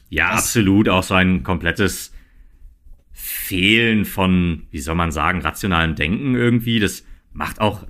Ja, 0.10 0.31
das, 0.31 0.43
absolut, 0.43 0.88
auch 0.88 1.03
so 1.03 1.15
ein 1.15 1.41
komplettes 1.41 2.12
Fehlen 3.25 4.05
von, 4.05 4.67
wie 4.69 4.79
soll 4.79 4.93
man 4.93 5.11
sagen, 5.11 5.41
rationalem 5.41 5.95
Denken 5.95 6.35
irgendwie. 6.35 6.79
Das 6.79 7.03
macht 7.33 7.59
auch, 7.59 7.88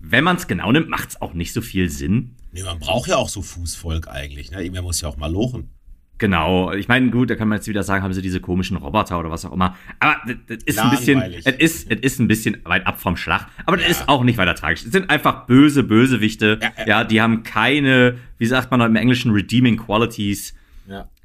wenn 0.00 0.24
man 0.24 0.36
es 0.36 0.46
genau 0.46 0.72
nimmt, 0.72 0.88
macht 0.88 1.10
es 1.10 1.20
auch 1.20 1.34
nicht 1.34 1.52
so 1.52 1.60
viel 1.60 1.90
Sinn. 1.90 2.36
Nee, 2.52 2.62
man 2.62 2.78
braucht 2.78 3.10
ja 3.10 3.16
auch 3.16 3.28
so 3.28 3.42
Fußvolk 3.42 4.08
eigentlich. 4.08 4.50
Ne? 4.50 4.62
Irgendwer 4.62 4.80
muss 4.80 5.02
ja 5.02 5.08
auch 5.08 5.18
mal 5.18 5.30
lochen. 5.30 5.68
Genau, 6.16 6.72
ich 6.72 6.88
meine, 6.88 7.10
gut, 7.10 7.28
da 7.28 7.36
kann 7.36 7.48
man 7.48 7.58
jetzt 7.58 7.68
wieder 7.68 7.82
sagen, 7.82 8.02
haben 8.02 8.14
sie 8.14 8.22
diese 8.22 8.40
komischen 8.40 8.78
Roboter 8.78 9.20
oder 9.20 9.30
was 9.30 9.44
auch 9.44 9.52
immer. 9.52 9.76
Aber 10.00 10.16
das 10.48 10.64
ist 10.64 10.78
ein 10.78 10.90
bisschen, 10.90 11.22
es 11.44 11.56
ist, 11.58 11.90
es 11.90 12.00
ist 12.00 12.18
ein 12.18 12.26
bisschen 12.26 12.56
weit 12.64 12.86
ab 12.86 12.98
vom 12.98 13.16
Schlag. 13.16 13.46
Aber 13.66 13.76
das 13.76 13.84
ja. 13.84 13.92
ist 13.92 14.08
auch 14.08 14.24
nicht 14.24 14.38
weiter 14.38 14.54
tragisch. 14.54 14.84
Es 14.84 14.90
sind 14.90 15.10
einfach 15.10 15.46
böse 15.46 15.84
Bösewichte. 15.84 16.58
Ja, 16.60 16.72
ja. 16.78 16.86
ja, 16.86 17.04
die 17.04 17.20
haben 17.20 17.44
keine, 17.44 18.16
wie 18.38 18.46
sagt 18.46 18.70
man 18.70 18.80
im 18.80 18.96
Englischen, 18.96 19.30
redeeming 19.30 19.76
qualities. 19.76 20.54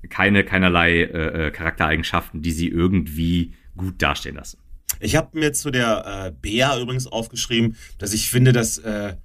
Keine, 0.10 0.44
keinerlei 0.44 1.04
äh, 1.04 1.48
äh, 1.48 1.52
Charaktereigenschaften, 1.52 2.42
die 2.42 2.52
sie 2.52 2.68
irgendwie 2.68 3.54
gut 3.78 4.02
dastehen 4.02 4.36
lassen. 4.36 4.60
Ich 5.00 5.16
habe 5.16 5.38
mir 5.38 5.54
zu 5.54 5.72
der 5.72 6.28
äh, 6.28 6.32
Bea 6.32 6.80
übrigens 6.80 7.08
aufgeschrieben, 7.08 7.76
dass 7.98 8.14
ich 8.14 8.30
finde, 8.30 8.52
dass, 8.52 8.78
äh, 8.80 9.16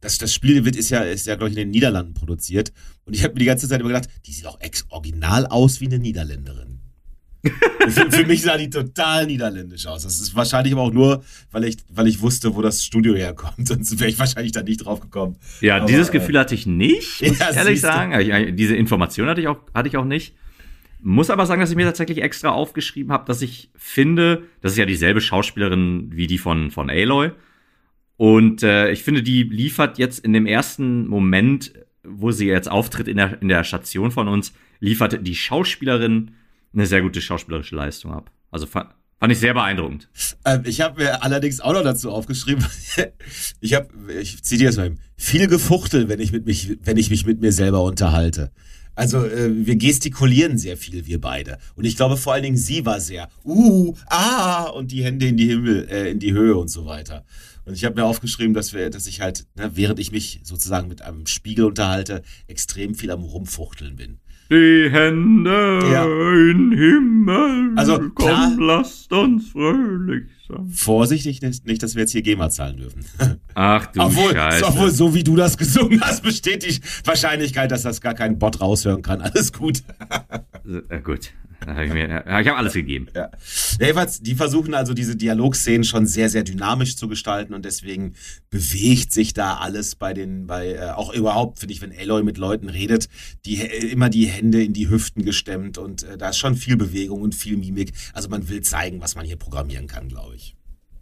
dass 0.00 0.18
das 0.18 0.34
Spiel 0.34 0.64
wird 0.64 0.76
ist 0.76 0.90
ja, 0.90 1.00
ist 1.00 1.26
ja, 1.26 1.36
glaube 1.36 1.50
ich, 1.50 1.56
in 1.56 1.64
den 1.64 1.70
Niederlanden 1.70 2.14
produziert. 2.14 2.72
Und 3.04 3.14
ich 3.14 3.22
habe 3.22 3.34
mir 3.34 3.40
die 3.40 3.46
ganze 3.46 3.68
Zeit 3.68 3.80
immer 3.80 3.90
gedacht, 3.90 4.08
die 4.26 4.32
sieht 4.32 4.46
auch 4.46 4.60
ex-original 4.60 5.46
aus 5.46 5.80
wie 5.80 5.86
eine 5.86 5.98
Niederländerin 5.98 6.79
für, 7.88 8.10
für, 8.10 8.26
mich 8.26 8.42
sah 8.42 8.56
die 8.58 8.68
total 8.68 9.26
niederländisch 9.26 9.86
aus. 9.86 10.02
Das 10.02 10.20
ist 10.20 10.34
wahrscheinlich 10.34 10.72
aber 10.74 10.82
auch 10.82 10.92
nur, 10.92 11.24
weil 11.50 11.64
ich, 11.64 11.78
weil 11.88 12.06
ich 12.06 12.20
wusste, 12.20 12.54
wo 12.54 12.60
das 12.60 12.84
Studio 12.84 13.14
herkommt. 13.14 13.54
Sonst 13.66 13.98
wäre 13.98 14.10
ich 14.10 14.18
wahrscheinlich 14.18 14.52
da 14.52 14.62
nicht 14.62 14.84
drauf 14.84 15.00
gekommen. 15.00 15.36
Ja, 15.60 15.76
aber, 15.76 15.86
dieses 15.86 16.10
äh, 16.10 16.12
Gefühl 16.12 16.38
hatte 16.38 16.54
ich 16.54 16.66
nicht, 16.66 17.22
muss 17.22 17.38
ja, 17.38 17.50
ich 17.50 17.56
ehrlich 17.56 17.80
sagen. 17.80 18.18
Ich, 18.20 18.54
diese 18.56 18.76
Information 18.76 19.28
hatte 19.28 19.40
ich, 19.40 19.48
auch, 19.48 19.58
hatte 19.74 19.88
ich 19.88 19.96
auch 19.96 20.04
nicht. 20.04 20.34
Muss 21.02 21.30
aber 21.30 21.46
sagen, 21.46 21.62
dass 21.62 21.70
ich 21.70 21.76
mir 21.76 21.86
tatsächlich 21.86 22.22
extra 22.22 22.50
aufgeschrieben 22.50 23.10
habe, 23.10 23.24
dass 23.24 23.40
ich 23.40 23.70
finde, 23.74 24.42
das 24.60 24.72
ist 24.72 24.78
ja 24.78 24.84
dieselbe 24.84 25.22
Schauspielerin 25.22 26.10
wie 26.12 26.26
die 26.26 26.36
von, 26.36 26.70
von 26.70 26.90
Aloy. 26.90 27.30
Und 28.18 28.62
äh, 28.62 28.90
ich 28.90 29.02
finde, 29.02 29.22
die 29.22 29.44
liefert 29.44 29.96
jetzt 29.96 30.22
in 30.22 30.34
dem 30.34 30.44
ersten 30.44 31.08
Moment, 31.08 31.72
wo 32.04 32.32
sie 32.32 32.48
jetzt 32.48 32.70
auftritt 32.70 33.08
in 33.08 33.16
der, 33.16 33.40
in 33.40 33.48
der 33.48 33.64
Station 33.64 34.10
von 34.10 34.28
uns, 34.28 34.52
liefert 34.78 35.26
die 35.26 35.34
Schauspielerin 35.34 36.32
eine 36.72 36.86
sehr 36.86 37.02
gute 37.02 37.20
schauspielerische 37.20 37.74
Leistung 37.74 38.12
ab. 38.12 38.30
Also 38.50 38.66
fand, 38.66 38.90
fand 39.18 39.32
ich 39.32 39.38
sehr 39.38 39.54
beeindruckend. 39.54 40.08
Ähm, 40.44 40.62
ich 40.64 40.80
habe 40.80 41.02
mir 41.02 41.22
allerdings 41.22 41.60
auch 41.60 41.72
noch 41.72 41.82
dazu 41.82 42.10
aufgeschrieben, 42.10 42.64
ich 43.60 43.74
habe, 43.74 43.88
ich 44.20 44.42
ziehe 44.42 44.58
dir 44.58 44.76
mal 44.76 44.84
hin, 44.84 45.00
viel 45.16 45.46
Gefuchtel, 45.46 46.08
wenn 46.08 46.20
ich, 46.20 46.32
mit 46.32 46.46
mich, 46.46 46.78
wenn 46.82 46.96
ich 46.96 47.10
mich 47.10 47.26
mit 47.26 47.40
mir 47.40 47.52
selber 47.52 47.82
unterhalte. 47.82 48.50
Also 48.94 49.24
äh, 49.24 49.66
wir 49.66 49.76
gestikulieren 49.76 50.58
sehr 50.58 50.76
viel, 50.76 51.06
wir 51.06 51.20
beide. 51.20 51.58
Und 51.74 51.84
ich 51.84 51.96
glaube 51.96 52.16
vor 52.16 52.34
allen 52.34 52.42
Dingen, 52.42 52.56
sie 52.56 52.84
war 52.84 53.00
sehr, 53.00 53.28
uh, 53.44 53.94
ah, 54.06 54.64
und 54.64 54.90
die 54.90 55.04
Hände 55.04 55.26
in 55.26 55.36
die 55.36 55.46
Himmel, 55.46 55.88
äh, 55.88 56.10
in 56.10 56.18
die 56.18 56.32
Höhe 56.32 56.56
und 56.56 56.68
so 56.68 56.86
weiter. 56.86 57.24
Und 57.64 57.74
ich 57.74 57.84
habe 57.84 57.94
mir 57.94 58.04
aufgeschrieben, 58.04 58.52
dass 58.52 58.72
wir, 58.72 58.90
dass 58.90 59.06
ich 59.06 59.20
halt, 59.20 59.46
ne, 59.54 59.70
während 59.74 60.00
ich 60.00 60.12
mich 60.12 60.40
sozusagen 60.42 60.88
mit 60.88 61.02
einem 61.02 61.26
Spiegel 61.26 61.66
unterhalte, 61.66 62.22
extrem 62.46 62.94
viel 62.94 63.10
am 63.10 63.22
Rumfuchteln 63.22 63.96
bin 63.96 64.18
die 64.50 64.90
Hände 64.90 65.80
ja. 65.92 66.04
in 66.04 66.72
Himmel. 66.72 67.72
Also, 67.76 68.10
klar, 68.10 68.52
komm, 68.56 68.58
lasst 68.58 69.12
uns 69.12 69.50
fröhlich 69.50 70.24
sein. 70.48 70.68
Vorsichtig, 70.68 71.40
nicht, 71.42 71.82
dass 71.82 71.94
wir 71.94 72.00
jetzt 72.00 72.12
hier 72.12 72.22
GEMA 72.22 72.50
zahlen 72.50 72.78
dürfen. 72.78 73.04
Ach 73.54 73.86
du 73.86 74.00
obwohl, 74.00 74.32
Scheiße. 74.32 74.66
Obwohl, 74.66 74.90
so 74.90 75.14
wie 75.14 75.22
du 75.22 75.36
das 75.36 75.56
gesungen 75.56 76.00
hast, 76.00 76.22
besteht 76.22 76.64
die 76.64 76.80
Wahrscheinlichkeit, 77.04 77.70
dass 77.70 77.82
das 77.82 78.00
gar 78.00 78.14
kein 78.14 78.38
Bot 78.38 78.60
raushören 78.60 79.02
kann. 79.02 79.20
Alles 79.20 79.52
gut. 79.52 79.82
äh, 80.88 81.00
gut. 81.00 81.30
Hab 81.66 81.78
ich, 81.78 81.92
mir, 81.92 82.24
ich 82.26 82.48
habe 82.48 82.56
alles 82.56 82.72
gegeben. 82.72 83.08
Ja. 83.14 83.30
Jedenfalls, 83.78 84.20
die 84.20 84.34
versuchen 84.34 84.74
also 84.74 84.94
diese 84.94 85.16
Dialogszenen 85.16 85.84
schon 85.84 86.06
sehr, 86.06 86.28
sehr 86.28 86.42
dynamisch 86.42 86.96
zu 86.96 87.08
gestalten 87.08 87.54
und 87.54 87.64
deswegen 87.64 88.14
bewegt 88.48 89.12
sich 89.12 89.34
da 89.34 89.58
alles 89.58 89.94
bei 89.94 90.14
den, 90.14 90.46
bei, 90.46 90.74
äh, 90.74 90.90
auch 90.90 91.12
überhaupt, 91.12 91.60
finde 91.60 91.74
ich, 91.74 91.82
wenn 91.82 91.92
Aloy 91.92 92.22
mit 92.22 92.38
Leuten 92.38 92.68
redet, 92.68 93.08
die 93.44 93.56
immer 93.56 94.08
die 94.08 94.26
Hände 94.26 94.62
in 94.62 94.72
die 94.72 94.88
Hüften 94.88 95.24
gestemmt 95.24 95.78
und 95.78 96.02
äh, 96.02 96.16
da 96.16 96.30
ist 96.30 96.38
schon 96.38 96.56
viel 96.56 96.76
Bewegung 96.76 97.20
und 97.20 97.34
viel 97.34 97.56
Mimik. 97.56 97.92
Also 98.14 98.28
man 98.28 98.48
will 98.48 98.62
zeigen, 98.62 99.00
was 99.00 99.14
man 99.14 99.26
hier 99.26 99.36
programmieren 99.36 99.86
kann, 99.86 100.08
glaube 100.08 100.36
ich. 100.36 100.56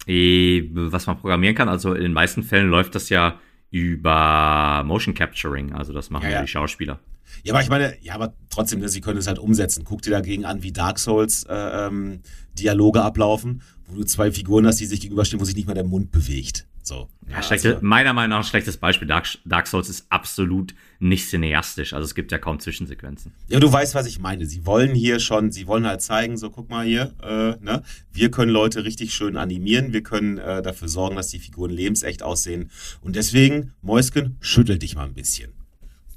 E, 0.07 0.71
was 0.73 1.07
man 1.07 1.19
programmieren 1.19 1.55
kann, 1.55 1.69
also 1.69 1.93
in 1.95 2.03
den 2.03 2.13
meisten 2.13 2.43
Fällen 2.43 2.69
läuft 2.69 2.95
das 2.95 3.11
ja 3.11 3.39
über 3.71 4.83
Motion 4.85 5.15
Capturing, 5.15 5.73
also 5.75 5.93
das 5.93 6.11
machen 6.11 6.25
ja, 6.25 6.37
ja. 6.37 6.43
die 6.43 6.49
Schauspieler. 6.49 6.99
Ja, 7.43 7.55
aber 7.55 7.63
ich 7.63 7.69
meine, 7.69 7.97
ja, 8.03 8.15
aber 8.15 8.35
trotzdem, 8.51 8.81
ne, 8.81 8.89
sie 8.89 9.01
können 9.01 9.19
es 9.19 9.27
halt 9.27 9.39
umsetzen. 9.39 9.85
Guck 9.85 10.03
dir 10.03 10.11
dagegen 10.11 10.45
an, 10.45 10.63
wie 10.63 10.73
Dark 10.73 10.99
Souls 10.99 11.45
äh, 11.45 11.55
ähm, 11.55 12.21
Dialoge 12.59 13.03
ablaufen, 13.03 13.63
wo 13.87 13.97
du 13.97 14.05
zwei 14.05 14.33
Figuren 14.33 14.67
hast, 14.67 14.81
die 14.81 14.87
sich 14.87 15.01
gegenüberstehen, 15.01 15.41
wo 15.41 15.45
sich 15.45 15.57
nicht 15.57 15.67
mal 15.67 15.75
der 15.75 15.85
Mund 15.85 16.11
bewegt. 16.11 16.67
So. 16.89 17.09
Ja, 17.27 17.37
ja 17.37 17.43
schlechte, 17.43 17.75
also, 17.75 17.87
meiner 17.87 18.15
Meinung 18.15 18.31
nach 18.31 18.39
ein 18.39 18.49
schlechtes 18.49 18.79
Beispiel. 18.79 19.07
Dark, 19.07 19.27
Dark, 19.45 19.67
Souls 19.67 19.89
ist 19.91 20.07
absolut 20.09 20.75
nicht 20.99 21.29
cineastisch. 21.29 21.93
Also 21.93 22.05
es 22.07 22.15
gibt 22.15 22.33
ja 22.33 22.39
kaum 22.39 22.59
Zwischensequenzen. 22.59 23.33
Ja, 23.49 23.61
du 23.61 23.71
weißt, 23.71 23.95
was 23.95 24.07
ich 24.07 24.19
meine. 24.19 24.47
Sie 24.47 24.65
wollen 24.65 24.95
hier 24.95 25.21
schon, 25.21 25.53
sie 25.53 25.67
wollen 25.67 25.87
halt 25.87 26.01
zeigen, 26.01 26.39
so 26.39 26.51
guck 26.51 26.71
mal 26.71 26.87
hier, 26.87 27.15
äh, 27.23 27.63
ne? 27.63 27.83
wir 28.13 28.31
können 28.31 28.51
Leute 28.51 28.85
richtig 28.85 29.15
schön 29.15 29.37
animieren, 29.37 29.93
wir 29.93 30.03
können 30.03 30.39
äh, 30.39 30.63
dafür 30.63 30.89
sorgen, 30.89 31.17
dass 31.17 31.29
die 31.29 31.39
Figuren 31.39 31.71
lebensecht 31.71 32.23
aussehen. 32.23 32.71
Und 33.03 33.17
deswegen, 33.17 33.75
Mäusken, 33.83 34.39
schüttel 34.41 34.79
dich 34.79 34.97
mal 34.97 35.05
ein 35.05 35.15
bisschen. 35.15 35.58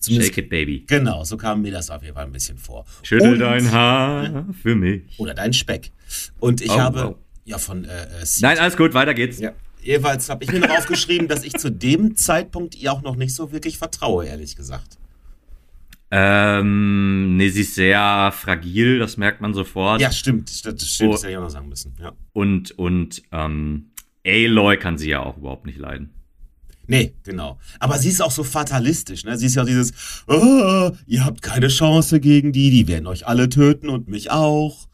Zumindest, 0.02 0.34
Shake 0.34 0.46
it, 0.46 0.50
baby. 0.50 0.84
Genau, 0.88 1.24
so 1.24 1.38
kam 1.38 1.62
mir 1.62 1.72
das 1.72 1.92
auf 1.92 2.02
jeden 2.02 2.16
Fall 2.16 2.26
ein 2.26 2.32
bisschen 2.32 2.58
vor. 2.58 2.86
Schüttel 3.04 3.34
Und, 3.34 3.40
dein 3.40 3.72
Haar 3.72 4.48
für 4.62 4.76
mich. 4.76 5.04
Oder 5.20 5.36
dein 5.36 5.54
Speck. 5.54 5.92
Und 6.40 6.60
ich 6.62 6.72
oh, 6.72 6.80
habe, 6.80 7.10
oh. 7.12 7.20
ja, 7.46 7.60
von 7.60 7.86
äh, 7.86 8.04
äh 8.04 8.26
Nein, 8.42 8.58
alles 8.58 8.76
gut, 8.76 8.96
weiter 8.96 9.14
geht's. 9.14 9.40
Ja. 9.40 9.52
Jeweils 9.84 10.28
habe 10.30 10.44
ich 10.44 10.52
mir 10.52 10.60
noch 10.60 10.72
aufgeschrieben, 10.72 11.28
dass 11.28 11.44
ich 11.44 11.54
zu 11.54 11.72
dem 11.72 12.16
Zeitpunkt 12.16 12.76
ihr 12.76 12.92
auch 12.92 13.04
noch 13.04 13.16
nicht 13.16 13.36
so 13.36 13.52
wirklich 13.52 13.78
vertraue, 13.78 14.26
ehrlich 14.26 14.56
gesagt. 14.56 14.98
Ähm, 16.10 17.38
nee, 17.38 17.50
sie 17.50 17.62
ist 17.62 17.76
sehr 17.76 18.34
fragil, 18.36 18.98
das 19.00 19.18
merkt 19.18 19.40
man 19.40 19.54
sofort. 19.54 20.02
Ja, 20.02 20.12
stimmt, 20.12 20.50
das 20.50 20.58
stimmt, 20.58 21.10
oh, 21.10 21.12
das 21.14 21.22
hätte 21.22 21.32
ich 21.32 21.38
auch 21.38 21.44
noch 21.44 21.50
sagen 21.50 21.70
müssen, 21.70 21.96
ja. 22.02 22.12
Und, 22.34 22.72
und, 22.72 23.22
ähm, 23.32 23.92
Aloy 24.26 24.78
kann 24.78 24.98
sie 24.98 25.10
ja 25.10 25.22
auch 25.22 25.38
überhaupt 25.38 25.66
nicht 25.66 25.78
leiden. 25.78 26.12
Nee, 26.92 27.16
genau. 27.24 27.58
Aber 27.80 27.98
sie 28.00 28.10
ist 28.10 28.22
auch 28.22 28.32
so 28.32 28.44
fatalistisch, 28.44 29.24
ne? 29.24 29.38
Sie 29.38 29.46
ist 29.46 29.56
ja 29.56 29.64
dieses, 29.64 29.94
oh, 30.28 30.92
ihr 31.08 31.24
habt 31.24 31.42
keine 31.42 31.70
Chance 31.70 32.20
gegen 32.20 32.52
die, 32.52 32.70
die 32.70 32.86
werden 32.90 33.08
euch 33.08 33.26
alle 33.26 33.48
töten 33.48 33.88
und 33.88 34.10
mich 34.10 34.30
auch. 34.30 34.90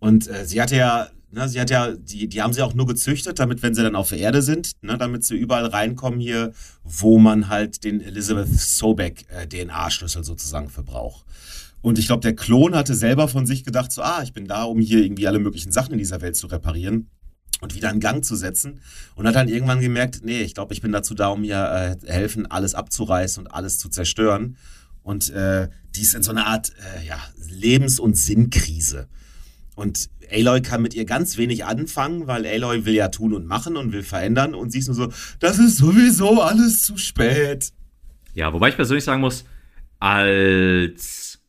Und 0.00 0.28
äh, 0.28 0.44
sie 0.44 0.60
hatte 0.60 0.76
ja, 0.76 1.08
ne, 1.30 1.48
sie 1.48 1.58
hat 1.62 1.70
ja, 1.70 1.92
die, 1.92 2.28
die 2.28 2.42
haben 2.42 2.52
sie 2.52 2.60
auch 2.60 2.74
nur 2.74 2.86
gezüchtet, 2.86 3.38
damit, 3.38 3.62
wenn 3.62 3.74
sie 3.74 3.82
dann 3.82 3.96
auf 3.96 4.10
der 4.10 4.18
Erde 4.18 4.42
sind, 4.42 4.72
ne, 4.82 4.98
damit 4.98 5.24
sie 5.24 5.34
überall 5.34 5.64
reinkommen 5.64 6.20
hier, 6.20 6.52
wo 6.82 7.16
man 7.16 7.48
halt 7.48 7.84
den 7.84 8.02
Elizabeth 8.02 8.48
Sobeck 8.48 9.24
äh, 9.30 9.46
DNA-Schlüssel 9.46 10.24
sozusagen 10.24 10.68
verbraucht. 10.68 11.24
Und 11.80 11.98
ich 11.98 12.06
glaube, 12.06 12.20
der 12.20 12.36
Klon 12.36 12.74
hatte 12.74 12.94
selber 12.94 13.28
von 13.28 13.46
sich 13.46 13.64
gedacht, 13.64 13.92
so, 13.92 14.02
ah, 14.02 14.20
ich 14.22 14.34
bin 14.34 14.46
da, 14.46 14.64
um 14.64 14.78
hier 14.78 15.02
irgendwie 15.02 15.26
alle 15.26 15.38
möglichen 15.38 15.72
Sachen 15.72 15.92
in 15.92 15.98
dieser 15.98 16.20
Welt 16.20 16.36
zu 16.36 16.48
reparieren 16.48 17.08
und 17.64 17.74
wieder 17.74 17.90
in 17.90 17.98
Gang 17.98 18.22
zu 18.24 18.36
setzen. 18.36 18.80
Und 19.14 19.26
hat 19.26 19.34
dann 19.34 19.48
irgendwann 19.48 19.80
gemerkt, 19.80 20.20
nee, 20.22 20.42
ich 20.42 20.54
glaube, 20.54 20.74
ich 20.74 20.82
bin 20.82 20.92
dazu 20.92 21.14
da, 21.14 21.28
um 21.28 21.40
mir 21.40 21.96
äh, 22.04 22.12
helfen, 22.12 22.46
alles 22.46 22.74
abzureißen 22.74 23.44
und 23.44 23.50
alles 23.50 23.78
zu 23.78 23.88
zerstören. 23.88 24.56
Und 25.02 25.30
äh, 25.30 25.68
die 25.96 26.02
ist 26.02 26.14
in 26.14 26.22
so 26.22 26.30
einer 26.30 26.46
Art 26.46 26.72
äh, 26.96 27.06
ja, 27.06 27.18
Lebens- 27.48 27.98
und 27.98 28.16
Sinnkrise. 28.16 29.08
Und 29.76 30.10
Aloy 30.30 30.60
kann 30.60 30.82
mit 30.82 30.94
ihr 30.94 31.06
ganz 31.06 31.38
wenig 31.38 31.64
anfangen, 31.64 32.26
weil 32.26 32.46
Aloy 32.46 32.84
will 32.84 32.94
ja 32.94 33.08
tun 33.08 33.32
und 33.32 33.46
machen 33.46 33.78
und 33.78 33.92
will 33.92 34.02
verändern. 34.02 34.54
Und 34.54 34.70
sie 34.70 34.80
ist 34.80 34.88
nur 34.88 34.94
so, 34.94 35.08
das 35.40 35.58
ist 35.58 35.78
sowieso 35.78 36.42
alles 36.42 36.82
zu 36.82 36.98
spät. 36.98 37.72
Ja, 38.34 38.52
wobei 38.52 38.68
ich 38.68 38.76
persönlich 38.76 39.04
sagen 39.04 39.22
muss, 39.22 39.44
als 40.00 41.40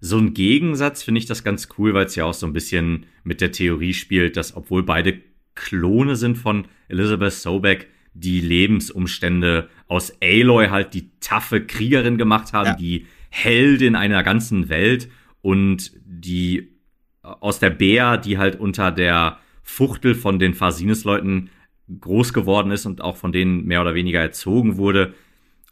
so 0.00 0.18
ein 0.18 0.34
Gegensatz 0.34 1.02
finde 1.02 1.20
ich 1.20 1.26
das 1.26 1.44
ganz 1.44 1.68
cool, 1.78 1.94
weil 1.94 2.06
es 2.06 2.14
ja 2.14 2.26
auch 2.26 2.34
so 2.34 2.46
ein 2.46 2.52
bisschen 2.52 3.06
mit 3.24 3.40
der 3.40 3.52
Theorie 3.52 3.94
spielt, 3.94 4.36
dass 4.36 4.54
obwohl 4.54 4.82
beide 4.82 5.31
Klone 5.54 6.16
sind 6.16 6.36
von 6.36 6.66
Elizabeth 6.88 7.32
Sobeck, 7.32 7.88
die 8.14 8.40
Lebensumstände 8.40 9.68
aus 9.88 10.16
Aloy 10.22 10.68
halt 10.68 10.94
die 10.94 11.10
taffe 11.20 11.64
Kriegerin 11.64 12.18
gemacht 12.18 12.52
haben, 12.52 12.66
ja. 12.66 12.74
die 12.74 13.06
Heldin 13.30 13.96
einer 13.96 14.22
ganzen 14.22 14.68
Welt 14.68 15.08
und 15.40 15.92
die 16.04 16.72
aus 17.22 17.58
der 17.58 17.70
Bär, 17.70 18.18
die 18.18 18.38
halt 18.38 18.58
unter 18.58 18.90
der 18.90 19.38
Fuchtel 19.62 20.14
von 20.14 20.38
den 20.38 20.54
Farsines-Leuten 20.54 21.50
groß 22.00 22.32
geworden 22.32 22.70
ist 22.70 22.86
und 22.86 23.00
auch 23.00 23.16
von 23.16 23.32
denen 23.32 23.64
mehr 23.64 23.80
oder 23.80 23.94
weniger 23.94 24.20
erzogen 24.20 24.76
wurde 24.76 25.14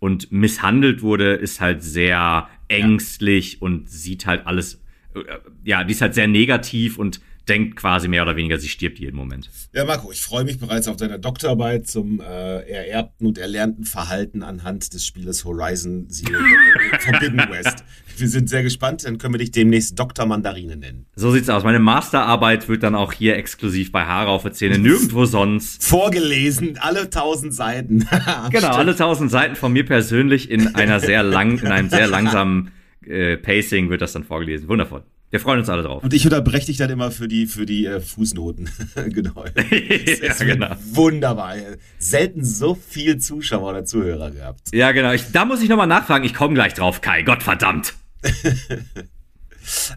und 0.01 0.33
misshandelt 0.33 1.03
wurde, 1.03 1.35
ist 1.35 1.61
halt 1.61 1.83
sehr 1.83 2.49
ängstlich 2.69 3.55
ja. 3.55 3.59
und 3.61 3.89
sieht 3.89 4.27
halt 4.27 4.47
alles, 4.47 4.83
äh, 5.15 5.21
ja, 5.65 5.85
die 5.85 5.93
ist 5.93 6.01
halt 6.01 6.15
sehr 6.15 6.29
negativ 6.29 6.99
und 6.99 7.21
denkt 7.51 7.77
quasi 7.77 8.07
mehr 8.07 8.23
oder 8.23 8.37
weniger, 8.37 8.59
sie 8.59 8.69
stirbt 8.69 9.01
jeden 9.01 9.17
Moment. 9.17 9.51
Ja, 9.75 9.85
Marco, 9.85 10.13
ich 10.13 10.23
freue 10.23 10.45
mich 10.45 10.59
bereits 10.59 10.87
auf 10.87 10.97
deine 10.97 11.19
Doktorarbeit 11.19 11.89
zum 11.89 12.21
äh, 12.21 12.61
ererbten 12.61 13.27
und 13.27 13.39
erlernten 13.39 13.85
Verhalten 13.85 14.43
anhand 14.45 14.95
des 14.95 15.05
Spieles 15.05 15.45
Horizon 15.45 16.09
Zero 16.09 16.39
Forbidden 17.01 17.39
West. 17.51 17.85
Wir 18.17 18.29
sind 18.29 18.49
sehr 18.49 18.63
gespannt, 18.63 19.05
dann 19.05 19.19
können 19.19 19.35
wir 19.35 19.39
dich 19.39 19.51
demnächst 19.51 19.99
Dr. 19.99 20.27
Mandarine 20.27 20.77
nennen. 20.77 21.07
So 21.17 21.33
sieht's 21.33 21.49
aus. 21.49 21.65
Meine 21.65 21.81
Masterarbeit 21.81 22.69
wird 22.69 22.85
dann 22.85 22.95
auch 22.95 23.13
hier 23.13 23.37
exklusiv 23.37 23.91
bei 23.91 24.05
Haare 24.05 24.31
auf 24.31 24.49
Zähne, 24.53 24.79
nirgendwo 24.79 25.25
sonst. 25.25 25.83
Vorgelesen, 25.85 26.79
alle 26.79 27.11
tausend 27.11 27.55
Seiten. 27.55 28.07
genau, 28.51 28.69
alle 28.69 28.95
tausend 28.95 29.31
Seiten 29.31 29.57
von 29.57 29.73
mir 29.73 29.85
persönlich 29.85 30.51
in 30.51 30.75
einer 30.77 31.01
sehr 31.01 31.23
lang, 31.23 31.59
in 31.59 31.69
einem 31.69 31.89
sehr 31.89 32.07
langsamen 32.07 32.71
äh, 33.05 33.37
Pacing 33.37 33.91
wird 33.91 34.03
das 34.03 34.13
dann 34.13 34.25
vorgelesen. 34.25 34.69
Wundervoll. 34.69 35.03
Wir 35.31 35.39
freuen 35.39 35.61
uns 35.61 35.69
alle 35.69 35.85
drauf. 35.85 36.03
Und 36.03 36.13
ich 36.13 36.25
unterbreche 36.25 36.67
dich 36.67 36.77
dann 36.77 36.91
immer 36.91 37.13
für 37.13 37.29
die, 37.29 37.47
für 37.47 37.65
die 37.65 37.87
äh, 37.87 38.01
Fußnoten. 38.01 38.69
genau. 39.11 39.45
ja, 39.71 40.35
genau. 40.45 40.75
Wunderbar. 40.93 41.55
Selten 41.99 42.45
so 42.45 42.75
viel 42.75 43.19
Zuschauer 43.19 43.71
oder 43.71 43.85
Zuhörer 43.85 44.33
gehabt. 44.33 44.75
Ja, 44.75 44.91
genau. 44.91 45.13
Ich, 45.13 45.31
da 45.31 45.45
muss 45.45 45.63
ich 45.63 45.69
nochmal 45.69 45.87
nachfragen. 45.87 46.25
Ich 46.25 46.35
komme 46.35 46.55
gleich 46.55 46.75
drauf, 46.75 47.01
Kai. 47.01 47.23
Gottverdammt. 47.23 47.95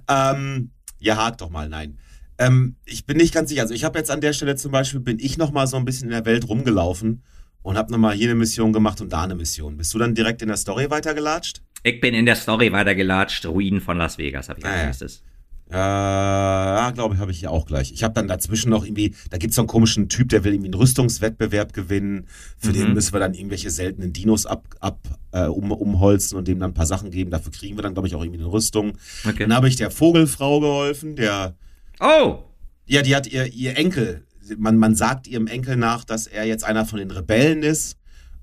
ähm, 0.07 0.69
ja, 0.99 1.17
hakt 1.17 1.41
doch 1.41 1.49
mal. 1.49 1.67
Nein. 1.67 1.97
Ähm, 2.37 2.75
ich 2.85 3.07
bin 3.07 3.17
nicht 3.17 3.33
ganz 3.33 3.49
sicher. 3.49 3.63
Also 3.63 3.73
ich 3.73 3.83
habe 3.83 3.97
jetzt 3.97 4.11
an 4.11 4.21
der 4.21 4.33
Stelle 4.33 4.55
zum 4.55 4.71
Beispiel, 4.71 4.99
bin 4.99 5.17
ich 5.17 5.39
nochmal 5.39 5.65
so 5.65 5.77
ein 5.77 5.85
bisschen 5.85 6.09
in 6.09 6.11
der 6.11 6.25
Welt 6.25 6.47
rumgelaufen 6.47 7.23
und 7.63 7.77
habe 7.77 7.91
nochmal 7.91 8.13
hier 8.13 8.29
eine 8.29 8.35
Mission 8.35 8.71
gemacht 8.71 9.01
und 9.01 9.11
da 9.11 9.23
eine 9.23 9.35
Mission. 9.35 9.77
Bist 9.77 9.93
du 9.93 9.97
dann 9.97 10.13
direkt 10.13 10.41
in 10.41 10.49
der 10.49 10.57
Story 10.57 10.89
weitergelatscht? 10.89 11.61
Ich 11.81 11.99
bin 11.99 12.13
in 12.13 12.25
der 12.25 12.35
Story 12.35 12.71
weitergelatscht. 12.71 13.45
Ruinen 13.45 13.81
von 13.81 13.97
Las 13.97 14.17
Vegas 14.17 14.49
habe 14.49 14.59
ich 14.59 14.65
als 14.65 14.85
nächstes. 14.85 15.23
Äh, 15.69 15.75
ja, 15.75 16.91
glaube 16.91 17.15
ich, 17.15 17.19
habe 17.19 17.31
ich 17.31 17.39
hier 17.39 17.49
auch 17.49 17.65
gleich. 17.65 17.91
Ich 17.91 18.03
habe 18.03 18.13
dann 18.13 18.27
dazwischen 18.27 18.69
noch 18.69 18.85
irgendwie, 18.85 19.15
da 19.31 19.37
gibt 19.37 19.51
es 19.51 19.55
so 19.55 19.61
einen 19.63 19.67
komischen 19.67 20.07
Typ, 20.07 20.29
der 20.29 20.43
will 20.43 20.53
irgendwie 20.53 20.67
einen 20.67 20.79
Rüstungswettbewerb 20.79 21.73
gewinnen. 21.73 22.27
Für 22.57 22.69
mhm. 22.69 22.73
den 22.73 22.93
müssen 22.93 23.13
wir 23.13 23.19
dann 23.19 23.33
irgendwelche 23.33 23.71
seltenen 23.71 24.13
Dinos 24.13 24.45
ab, 24.45 24.67
ab 24.81 24.99
äh, 25.31 25.45
um, 25.45 25.71
umholzen 25.71 26.37
und 26.37 26.47
dem 26.47 26.59
dann 26.59 26.71
ein 26.71 26.73
paar 26.75 26.85
Sachen 26.85 27.09
geben. 27.09 27.31
Dafür 27.31 27.51
kriegen 27.51 27.75
wir 27.77 27.81
dann, 27.81 27.93
glaube 27.93 28.07
ich, 28.07 28.13
auch 28.13 28.21
irgendwie 28.21 28.41
eine 28.41 28.51
Rüstung. 28.51 28.93
Okay. 29.27 29.39
Dann 29.39 29.53
habe 29.53 29.67
ich 29.67 29.75
der 29.75 29.89
Vogelfrau 29.89 30.59
geholfen, 30.59 31.15
der. 31.15 31.55
Oh! 31.99 32.43
Ja, 32.85 33.01
die 33.01 33.15
hat 33.15 33.27
ihr, 33.27 33.51
ihr 33.51 33.75
Enkel. 33.77 34.25
Man, 34.57 34.77
man 34.77 34.95
sagt 34.95 35.27
ihrem 35.27 35.47
Enkel 35.47 35.75
nach, 35.75 36.03
dass 36.03 36.27
er 36.27 36.45
jetzt 36.45 36.63
einer 36.63 36.85
von 36.85 36.99
den 36.99 37.11
Rebellen 37.11 37.63
ist 37.63 37.97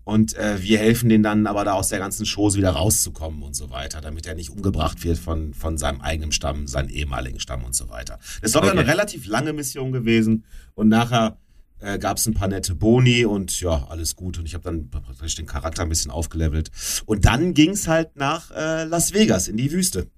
und 0.05 0.35
äh, 0.37 0.63
wir 0.63 0.79
helfen 0.79 1.09
denen 1.09 1.23
dann 1.23 1.47
aber 1.47 1.65
da 1.65 1.75
aus 1.75 1.89
der 1.89 1.99
ganzen 1.99 2.27
Chose 2.27 2.59
wieder 2.59 2.71
rauszukommen 2.71 3.43
und 3.43 3.55
so 3.55 3.71
weiter, 3.71 4.01
damit 4.01 4.27
er 4.27 4.35
nicht 4.35 4.51
umgebracht 4.51 5.05
wird 5.05 5.19
von, 5.19 5.55
von 5.55 5.79
seinem 5.79 6.01
eigenen 6.01 6.33
Stamm, 6.33 6.67
seinem 6.67 6.89
ehemaligen 6.89 7.39
Stamm 7.39 7.65
und 7.65 7.75
so 7.75 7.89
weiter. 7.91 8.19
Das 8.41 8.51
ist 8.51 8.57
okay. 8.57 8.71
eine 8.71 8.87
relativ 8.87 9.27
lange 9.27 9.53
Mission 9.53 9.93
gewesen 9.93 10.45
und 10.75 10.89
nachher 10.89 11.39
äh, 11.81 11.99
gab 11.99 12.19
es 12.19 12.27
ein 12.27 12.35
paar 12.35 12.49
nette 12.49 12.75
Boni 12.75 13.25
und 13.25 13.61
ja, 13.61 13.87
alles 13.89 14.17
gut. 14.17 14.39
Und 14.39 14.47
ich 14.47 14.55
habe 14.55 14.65
dann 14.65 14.91
praktisch 14.91 15.35
den 15.35 15.47
Charakter 15.47 15.83
ein 15.83 15.89
bisschen 15.89 16.11
aufgelevelt. 16.11 16.71
Und 17.07 17.25
dann 17.25 17.55
ging 17.55 17.71
es 17.71 17.89
halt 17.89 18.17
nach 18.17 18.51
äh, 18.51 18.85
Las 18.85 19.13
Vegas 19.15 19.49
in 19.49 19.57
die 19.57 19.73
Wüste. 19.73 20.09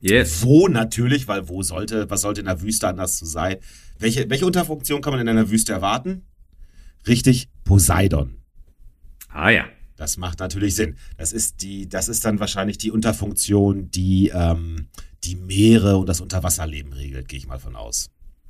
Yes. 0.00 0.42
Wo 0.42 0.68
natürlich, 0.68 1.28
weil 1.28 1.48
wo 1.48 1.62
sollte, 1.62 2.08
was 2.08 2.22
sollte 2.22 2.40
in 2.40 2.46
der 2.46 2.62
Wüste 2.62 2.88
anders 2.88 3.16
zu 3.16 3.26
sein? 3.26 3.58
Welche, 4.00 4.28
welche 4.28 4.46
Unterfunktion 4.46 5.02
kann 5.02 5.12
man 5.12 5.20
in 5.20 5.28
einer 5.28 5.50
Wüste 5.50 5.72
erwarten? 5.72 6.26
Richtig, 7.06 7.48
Poseidon. 7.64 8.36
Ah 9.28 9.50
ja. 9.50 9.66
Das 9.96 10.16
macht 10.16 10.40
natürlich 10.40 10.74
Sinn. 10.74 10.96
Das 11.18 11.30
ist 11.30 11.60
die, 11.60 11.86
das 11.86 12.08
ist 12.08 12.24
dann 12.24 12.40
wahrscheinlich 12.40 12.78
die 12.78 12.90
Unterfunktion, 12.90 13.90
die 13.90 14.30
ähm, 14.32 14.88
die 15.24 15.36
Meere 15.36 15.98
und 15.98 16.08
das 16.08 16.22
Unterwasserleben 16.22 16.94
regelt, 16.94 17.28
gehe 17.28 17.38
ich 17.38 17.46
mal 17.46 17.58
von 17.58 17.76
aus. 17.76 18.08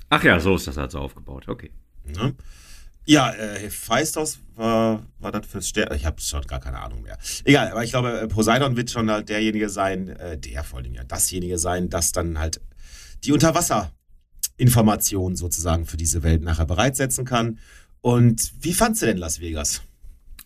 Ach 0.09 0.23
ja, 0.23 0.39
so 0.39 0.55
ist 0.55 0.67
das 0.67 0.77
also 0.77 0.99
aufgebaut. 0.99 1.49
Okay. 1.49 1.71
Ne? 2.05 2.33
Ja, 3.05 3.33
äh, 3.33 3.59
Hephaistos 3.59 4.39
war, 4.55 5.05
war 5.19 5.31
das 5.31 5.45
fürs 5.45 5.67
Stern. 5.67 5.93
Ich 5.93 6.05
habe 6.05 6.21
schon 6.21 6.41
gar 6.43 6.61
keine 6.61 6.79
Ahnung 6.79 7.01
mehr. 7.01 7.17
Egal, 7.43 7.71
aber 7.71 7.83
ich 7.83 7.91
glaube, 7.91 8.21
äh, 8.21 8.27
Poseidon 8.27 8.77
wird 8.77 8.89
schon 8.89 9.11
halt 9.11 9.27
derjenige 9.27 9.69
sein, 9.69 10.07
äh, 10.07 10.37
der 10.37 10.63
vor 10.63 10.79
allem 10.79 10.93
ja 10.93 11.03
dasjenige 11.03 11.57
sein, 11.57 11.89
das 11.89 12.13
dann 12.13 12.39
halt 12.39 12.61
die 13.25 13.33
Unterwasserinformationen 14.61 15.35
sozusagen 15.35 15.85
für 15.85 15.97
diese 15.97 16.23
Welt 16.23 16.43
nachher 16.43 16.65
bereitsetzen 16.65 17.25
kann. 17.25 17.59
Und 18.01 18.51
wie 18.61 18.73
fandst 18.73 19.01
du 19.01 19.05
denn 19.07 19.17
Las 19.17 19.41
Vegas? 19.41 19.81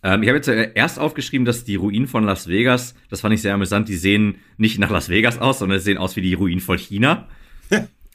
Ähm, 0.02 0.22
ich 0.22 0.28
habe 0.28 0.38
jetzt 0.38 0.48
erst 0.48 0.98
aufgeschrieben, 0.98 1.44
dass 1.44 1.64
die 1.64 1.76
Ruinen 1.76 2.06
von 2.06 2.24
Las 2.24 2.48
Vegas, 2.48 2.94
das 3.08 3.20
fand 3.20 3.34
ich 3.34 3.42
sehr 3.42 3.54
amüsant, 3.54 3.88
die 3.88 3.96
sehen 3.96 4.36
nicht 4.56 4.78
nach 4.78 4.90
Las 4.90 5.08
Vegas 5.08 5.38
aus, 5.38 5.58
sondern 5.60 5.80
sehen 5.80 5.98
aus 5.98 6.16
wie 6.16 6.22
die 6.22 6.34
Ruinen 6.34 6.60
von 6.60 6.78
China. 6.78 7.28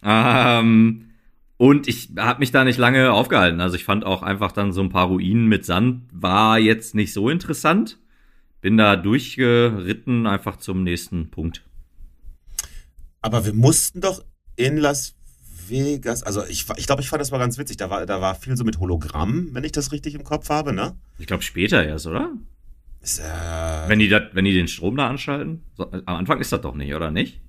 ähm, 0.03 1.05
und 1.57 1.87
ich 1.87 2.09
habe 2.17 2.39
mich 2.39 2.51
da 2.51 2.63
nicht 2.63 2.77
lange 2.77 3.11
aufgehalten. 3.11 3.61
Also 3.61 3.75
ich 3.75 3.83
fand 3.83 4.03
auch 4.03 4.23
einfach 4.23 4.51
dann 4.51 4.71
so 4.71 4.81
ein 4.81 4.89
paar 4.89 5.07
Ruinen 5.07 5.47
mit 5.47 5.65
Sand 5.65 6.03
war 6.11 6.59
jetzt 6.59 6.95
nicht 6.95 7.13
so 7.13 7.29
interessant. 7.29 7.99
Bin 8.61 8.77
da 8.77 8.95
durchgeritten 8.95 10.27
einfach 10.27 10.57
zum 10.57 10.83
nächsten 10.83 11.31
Punkt. 11.31 11.63
Aber 13.21 13.45
wir 13.45 13.53
mussten 13.53 14.01
doch 14.01 14.23
in 14.55 14.77
Las 14.77 15.15
Vegas, 15.69 16.23
also 16.23 16.45
ich, 16.45 16.65
ich 16.77 16.85
glaube, 16.85 17.01
ich 17.01 17.09
fand 17.09 17.21
das 17.21 17.31
mal 17.31 17.37
ganz 17.37 17.57
witzig. 17.57 17.77
Da 17.77 17.89
war, 17.89 18.05
da 18.05 18.21
war 18.21 18.35
viel 18.35 18.55
so 18.57 18.63
mit 18.63 18.79
Hologramm, 18.79 19.49
wenn 19.53 19.63
ich 19.63 19.71
das 19.71 19.91
richtig 19.91 20.15
im 20.15 20.23
Kopf 20.23 20.49
habe, 20.49 20.73
ne? 20.73 20.95
Ich 21.17 21.27
glaube 21.27 21.43
später 21.43 21.83
erst, 21.85 22.07
oder? 22.07 22.31
Ist, 23.01 23.19
äh, 23.19 23.23
wenn, 23.87 23.99
die 23.99 24.09
dat, 24.09 24.35
wenn 24.35 24.45
die 24.45 24.53
den 24.53 24.67
Strom 24.67 24.95
da 24.95 25.09
anschalten? 25.09 25.63
So, 25.75 25.91
am 25.91 26.15
Anfang 26.15 26.39
ist 26.39 26.51
das 26.51 26.61
doch 26.61 26.75
nicht, 26.75 26.93
oder 26.93 27.11
nicht? 27.11 27.39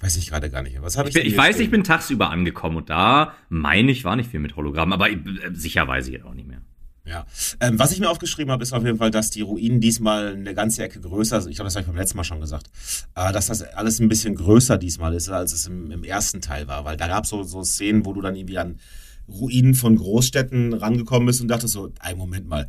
Weiß 0.00 0.16
ich 0.16 0.28
gerade 0.28 0.48
gar 0.50 0.62
nicht. 0.62 0.80
Was 0.80 0.96
habe 0.96 1.08
ich? 1.08 1.16
Ich, 1.16 1.22
bin, 1.22 1.30
ich 1.30 1.36
weiß, 1.36 1.54
stehen? 1.54 1.64
ich 1.64 1.70
bin 1.70 1.82
tagsüber 1.82 2.30
angekommen 2.30 2.76
und 2.76 2.88
da 2.88 3.34
meine 3.48 3.90
ich, 3.90 4.04
war 4.04 4.14
nicht 4.14 4.30
viel 4.30 4.40
mit 4.40 4.54
Hologramm, 4.54 4.92
aber 4.92 5.10
äh, 5.10 5.18
sicher 5.52 5.88
weiß 5.88 6.06
ich 6.06 6.14
jetzt 6.14 6.24
auch 6.24 6.34
nicht 6.34 6.46
mehr. 6.46 6.62
Ja. 7.08 7.26
Ähm, 7.60 7.78
was 7.78 7.92
ich 7.92 8.00
mir 8.00 8.10
aufgeschrieben 8.10 8.52
habe, 8.52 8.62
ist 8.62 8.72
auf 8.72 8.84
jeden 8.84 8.98
Fall, 8.98 9.10
dass 9.10 9.30
die 9.30 9.40
Ruinen 9.40 9.80
diesmal 9.80 10.34
eine 10.34 10.54
ganze 10.54 10.82
Ecke 10.84 11.00
größer 11.00 11.40
sind. 11.40 11.50
Ich 11.50 11.56
glaube, 11.56 11.68
das 11.68 11.74
habe 11.74 11.82
ich 11.82 11.86
beim 11.86 11.96
letzten 11.96 12.18
Mal 12.18 12.24
schon 12.24 12.40
gesagt. 12.40 12.68
Äh, 13.14 13.32
dass 13.32 13.46
das 13.46 13.62
alles 13.62 13.98
ein 13.98 14.08
bisschen 14.08 14.34
größer 14.34 14.76
diesmal 14.76 15.14
ist, 15.14 15.30
als 15.30 15.52
es 15.52 15.66
im, 15.66 15.90
im 15.90 16.04
ersten 16.04 16.42
Teil 16.42 16.68
war. 16.68 16.84
Weil 16.84 16.98
da 16.98 17.08
gab 17.08 17.24
es 17.24 17.30
so, 17.30 17.42
so 17.44 17.64
Szenen, 17.64 18.04
wo 18.04 18.12
du 18.12 18.20
dann 18.20 18.36
irgendwie 18.36 18.58
an 18.58 18.78
Ruinen 19.26 19.74
von 19.74 19.96
Großstädten 19.96 20.74
rangekommen 20.74 21.26
bist 21.26 21.40
und 21.40 21.48
dachtest 21.48 21.72
so, 21.74 21.92
ein 22.00 22.18
Moment 22.18 22.46
mal, 22.46 22.68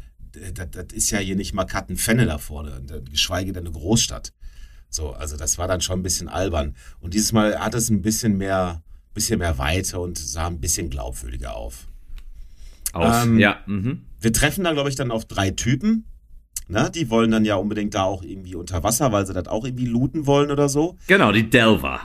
das, 0.54 0.72
das 0.72 0.86
ist 0.94 1.12
ja 1.12 1.20
hier 1.20 1.36
nicht 1.36 1.54
mal 1.54 1.66
Kattenfenne 1.66 2.26
da 2.26 2.38
vorne, 2.38 2.82
geschweige 3.10 3.52
denn 3.52 3.66
eine 3.66 3.72
Großstadt. 3.72 4.34
So, 4.90 5.12
also 5.12 5.38
das 5.38 5.58
war 5.58 5.68
dann 5.68 5.82
schon 5.82 6.00
ein 6.00 6.04
bisschen 6.04 6.30
albern. 6.30 6.76
Und 7.00 7.14
dieses 7.14 7.32
Mal 7.32 7.60
hat 7.60 7.76
es 7.76 7.90
ein 7.90 8.02
bisschen 8.02 8.38
mehr, 8.38 8.84
bisschen 9.14 9.40
mehr 9.40 9.58
Weite 9.58 10.00
und 10.00 10.18
sah 10.18 10.48
ein 10.48 10.60
bisschen 10.60 10.90
glaubwürdiger 10.90 11.56
auf. 11.56 11.88
Aus, 12.94 13.26
ähm, 13.26 13.38
ja. 13.38 13.60
Mhm. 13.68 14.06
Wir 14.20 14.34
treffen 14.34 14.64
da, 14.64 14.74
glaube 14.74 14.90
ich, 14.90 14.96
dann 14.96 15.12
auf 15.12 15.26
drei 15.26 15.52
Typen. 15.52 16.06
Na, 16.68 16.90
die 16.90 17.10
wollen 17.10 17.32
dann 17.32 17.46
ja 17.46 17.56
unbedingt 17.56 17.96
da 17.96 18.04
auch 18.04 18.22
irgendwie 18.22 18.54
unter 18.56 18.84
Wasser, 18.84 19.12
weil 19.12 19.26
sie 19.26 19.34
das 19.34 19.48
auch 19.48 19.66
irgendwie 19.66 19.88
looten 19.88 20.28
wollen 20.28 20.52
oder 20.52 20.70
so. 20.70 20.98
Genau, 21.08 21.32
die 21.32 21.50
Delver. 21.50 22.02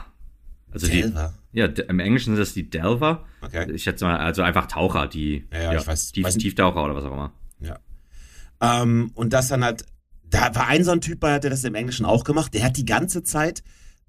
Also 0.71 0.87
Delver? 0.87 1.33
Die, 1.53 1.59
ja, 1.59 1.65
im 1.67 1.99
Englischen 1.99 2.31
sind 2.35 2.39
das 2.39 2.53
die 2.53 2.67
Delver. 2.69 3.23
Okay. 3.41 3.71
Ich 3.71 3.83
schätze 3.83 4.05
mal, 4.05 4.17
also 4.17 4.41
einfach 4.41 4.65
Taucher, 4.65 5.07
die 5.07 5.45
Ja, 5.53 5.73
ja, 5.73 5.79
ich 5.79 5.85
weiß- 5.87 6.13
Tief, 6.13 6.25
weiß. 6.25 6.37
Tieftaucher 6.37 6.83
oder 6.83 6.95
was 6.95 7.03
auch 7.03 7.13
immer. 7.13 7.31
Ja. 7.61 7.77
Ähm, 8.61 9.11
und 9.13 9.33
das 9.33 9.49
dann 9.49 9.63
halt, 9.63 9.85
da 10.29 10.53
war 10.55 10.67
ein 10.67 10.83
so 10.83 10.91
ein 10.91 11.01
Typ 11.01 11.19
bei, 11.19 11.37
der 11.39 11.51
das 11.51 11.63
im 11.63 11.75
Englischen 11.75 12.05
auch 12.05 12.23
gemacht, 12.23 12.53
der 12.53 12.63
hat 12.63 12.75
die 12.77 12.85
ganze 12.85 13.21
Zeit 13.23 13.61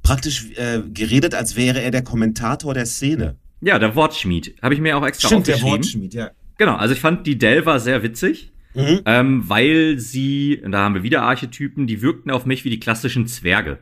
praktisch 0.03 0.51
äh, 0.57 0.81
geredet, 0.89 1.35
als 1.35 1.57
wäre 1.57 1.83
er 1.83 1.91
der 1.91 2.03
Kommentator 2.03 2.73
der 2.73 2.87
Szene. 2.87 3.37
Ja, 3.61 3.79
der 3.79 3.95
Wortschmied. 3.95 4.57
Habe 4.63 4.75
ich 4.75 4.81
mir 4.81 4.97
auch 4.97 5.05
extra 5.07 5.29
aufgeschrieben. 5.37 6.11
ja. 6.13 6.31
Genau, 6.59 6.77
also 6.77 6.95
ich 6.95 7.01
fand 7.01 7.27
die 7.27 7.39
Delver 7.39 7.79
sehr 7.81 8.03
witzig, 8.03 8.53
Mhm. 8.75 9.01
ähm, 9.07 9.49
weil 9.49 9.99
sie, 9.99 10.61
und 10.63 10.73
da 10.73 10.81
haben 10.81 10.95
wir 10.95 11.03
wieder 11.03 11.23
Archetypen, 11.23 11.87
die 11.87 12.03
wirkten 12.03 12.31
auf 12.31 12.45
mich 12.45 12.65
wie 12.67 12.71
die 12.71 12.79
klassischen 12.81 13.27
Zwerge. 13.27 13.79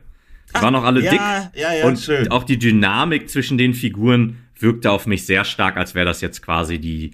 Die 0.51 0.63
waren 0.63 0.75
auch 0.77 0.85
alle 0.85 1.03
ja, 1.03 1.11
dick. 1.11 1.21
ja, 1.61 1.75
ja, 1.75 1.87
und 1.87 1.99
schön. 1.99 2.29
auch 2.31 2.45
die 2.45 2.59
Dynamik 2.59 3.29
zwischen 3.29 3.59
den 3.59 3.75
Figuren 3.75 4.37
wirkte 4.57 4.93
auf 4.93 5.07
mich 5.09 5.27
sehr 5.27 5.45
stark, 5.45 5.77
als 5.77 5.97
wäre 5.97 6.07
das 6.07 6.21
jetzt 6.21 6.43
quasi 6.43 6.79
die, 6.79 7.13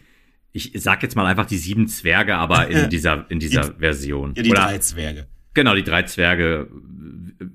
ich 0.53 0.73
sag 0.75 1.03
jetzt 1.03 1.17
mal 1.17 1.25
einfach 1.25 1.47
die 1.47 1.57
sieben 1.57 1.89
Zwerge, 1.89 2.37
aber 2.37 2.69
in 2.69 2.91
dieser, 2.91 3.25
in 3.31 3.39
dieser 3.41 3.73
Version. 3.79 4.35
Ja, 4.37 4.43
die 4.43 4.51
Oder, 4.51 4.63
drei 4.63 4.79
Zwerge. 4.79 5.27
Genau, 5.55 5.75
die 5.75 5.83
drei 5.85 6.03
Zwerge. 6.03 6.69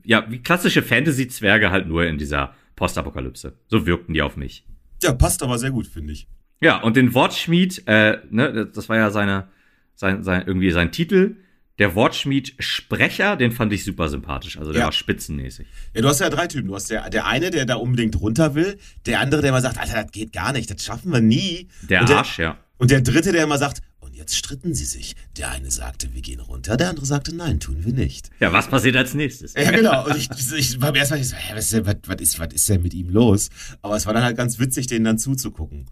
Ja, 0.04 0.26
wie 0.30 0.40
klassische 0.40 0.82
Fantasy-Zwerge 0.82 1.70
halt 1.70 1.88
nur 1.88 2.06
in 2.06 2.18
dieser 2.18 2.56
Postapokalypse. 2.76 3.54
So 3.68 3.86
wirkten 3.86 4.14
die 4.14 4.24
auf 4.24 4.38
mich. 4.38 4.66
Ja, 5.04 5.14
passt 5.14 5.44
aber 5.44 5.60
sehr 5.60 5.72
gut, 5.72 5.86
finde 5.86 6.14
ich. 6.14 6.28
Ja, 6.62 6.82
und 6.82 6.96
den 6.96 7.14
Wortschmied, 7.14 7.84
äh, 7.88 8.20
ne, 8.30 8.70
das 8.74 8.90
war 8.90 8.98
ja 8.98 9.12
seine, 9.12 9.48
sein, 9.96 10.24
sein, 10.24 10.44
irgendwie 10.46 10.72
sein 10.72 10.92
Titel. 10.92 11.38
Der 11.78 11.94
Wortschmied 11.94 12.56
Sprecher, 12.60 13.36
den 13.36 13.52
fand 13.52 13.74
ich 13.74 13.84
super 13.84 14.08
sympathisch. 14.08 14.58
Also 14.58 14.72
der 14.72 14.80
Ja. 14.80 14.86
war 14.86 14.92
spitzenmäßig. 14.94 15.68
Ja, 15.94 16.02
du 16.02 16.08
hast 16.08 16.22
ja 16.22 16.30
drei 16.30 16.48
Typen. 16.48 16.68
Du 16.70 16.76
hast 16.76 16.90
der, 16.90 17.10
der 17.10 17.28
eine, 17.28 17.52
der 17.52 17.66
da 17.66 17.76
unbedingt 17.76 18.20
runter 18.22 18.56
will, 18.56 18.78
der 19.06 19.20
andere, 19.20 19.42
der 19.42 19.50
immer 19.50 19.60
sagt, 19.62 19.78
Alter, 19.78 20.04
das 20.04 20.12
geht 20.14 20.32
gar 20.32 20.54
nicht, 20.54 20.72
das 20.72 20.84
schaffen 20.86 21.12
wir 21.12 21.20
nie. 21.20 21.68
Der 21.90 22.02
und 22.02 22.12
Arsch, 22.12 22.40
ja. 22.40 22.58
Und 22.78 22.92
der 22.92 23.02
dritte, 23.02 23.34
der 23.34 23.44
immer 23.44 23.58
sagt, 23.58 23.82
und 24.00 24.16
jetzt 24.16 24.38
stritten 24.38 24.74
sie 24.74 24.86
sich. 24.86 25.16
Der 25.38 25.52
eine 25.52 25.70
sagte, 25.72 26.14
wir 26.14 26.22
gehen 26.22 26.40
runter, 26.40 26.78
der 26.78 26.90
andere 26.90 27.06
sagte, 27.06 27.36
nein, 27.36 27.60
tun 27.60 27.84
wir 27.84 27.92
nicht. 27.92 28.30
Ja, 28.40 28.54
was 28.54 28.70
passiert 28.70 28.96
als 28.96 29.14
nächstes? 29.14 29.54
Ja, 29.56 29.72
genau. 29.72 30.06
Und 30.06 30.16
ich, 30.16 30.30
ich 30.56 30.80
beim 30.80 30.96
ersten 30.96 31.16
Mal 31.16 31.22
ich 31.22 31.30
so, 31.30 31.36
hä, 31.36 31.54
was, 31.56 31.74
was, 31.86 31.96
was, 32.06 32.22
ist, 32.22 32.40
was 32.40 32.54
ist 32.54 32.70
denn 32.70 32.82
mit 32.82 32.94
ihm 32.94 33.10
los? 33.10 33.50
Aber 33.82 33.98
es 33.98 34.06
war 34.06 34.14
dann 34.14 34.24
halt 34.24 34.38
ganz 34.38 34.60
witzig, 34.60 34.88
denen 34.88 35.04
dann 35.04 35.18
zuzugucken. 35.18 35.88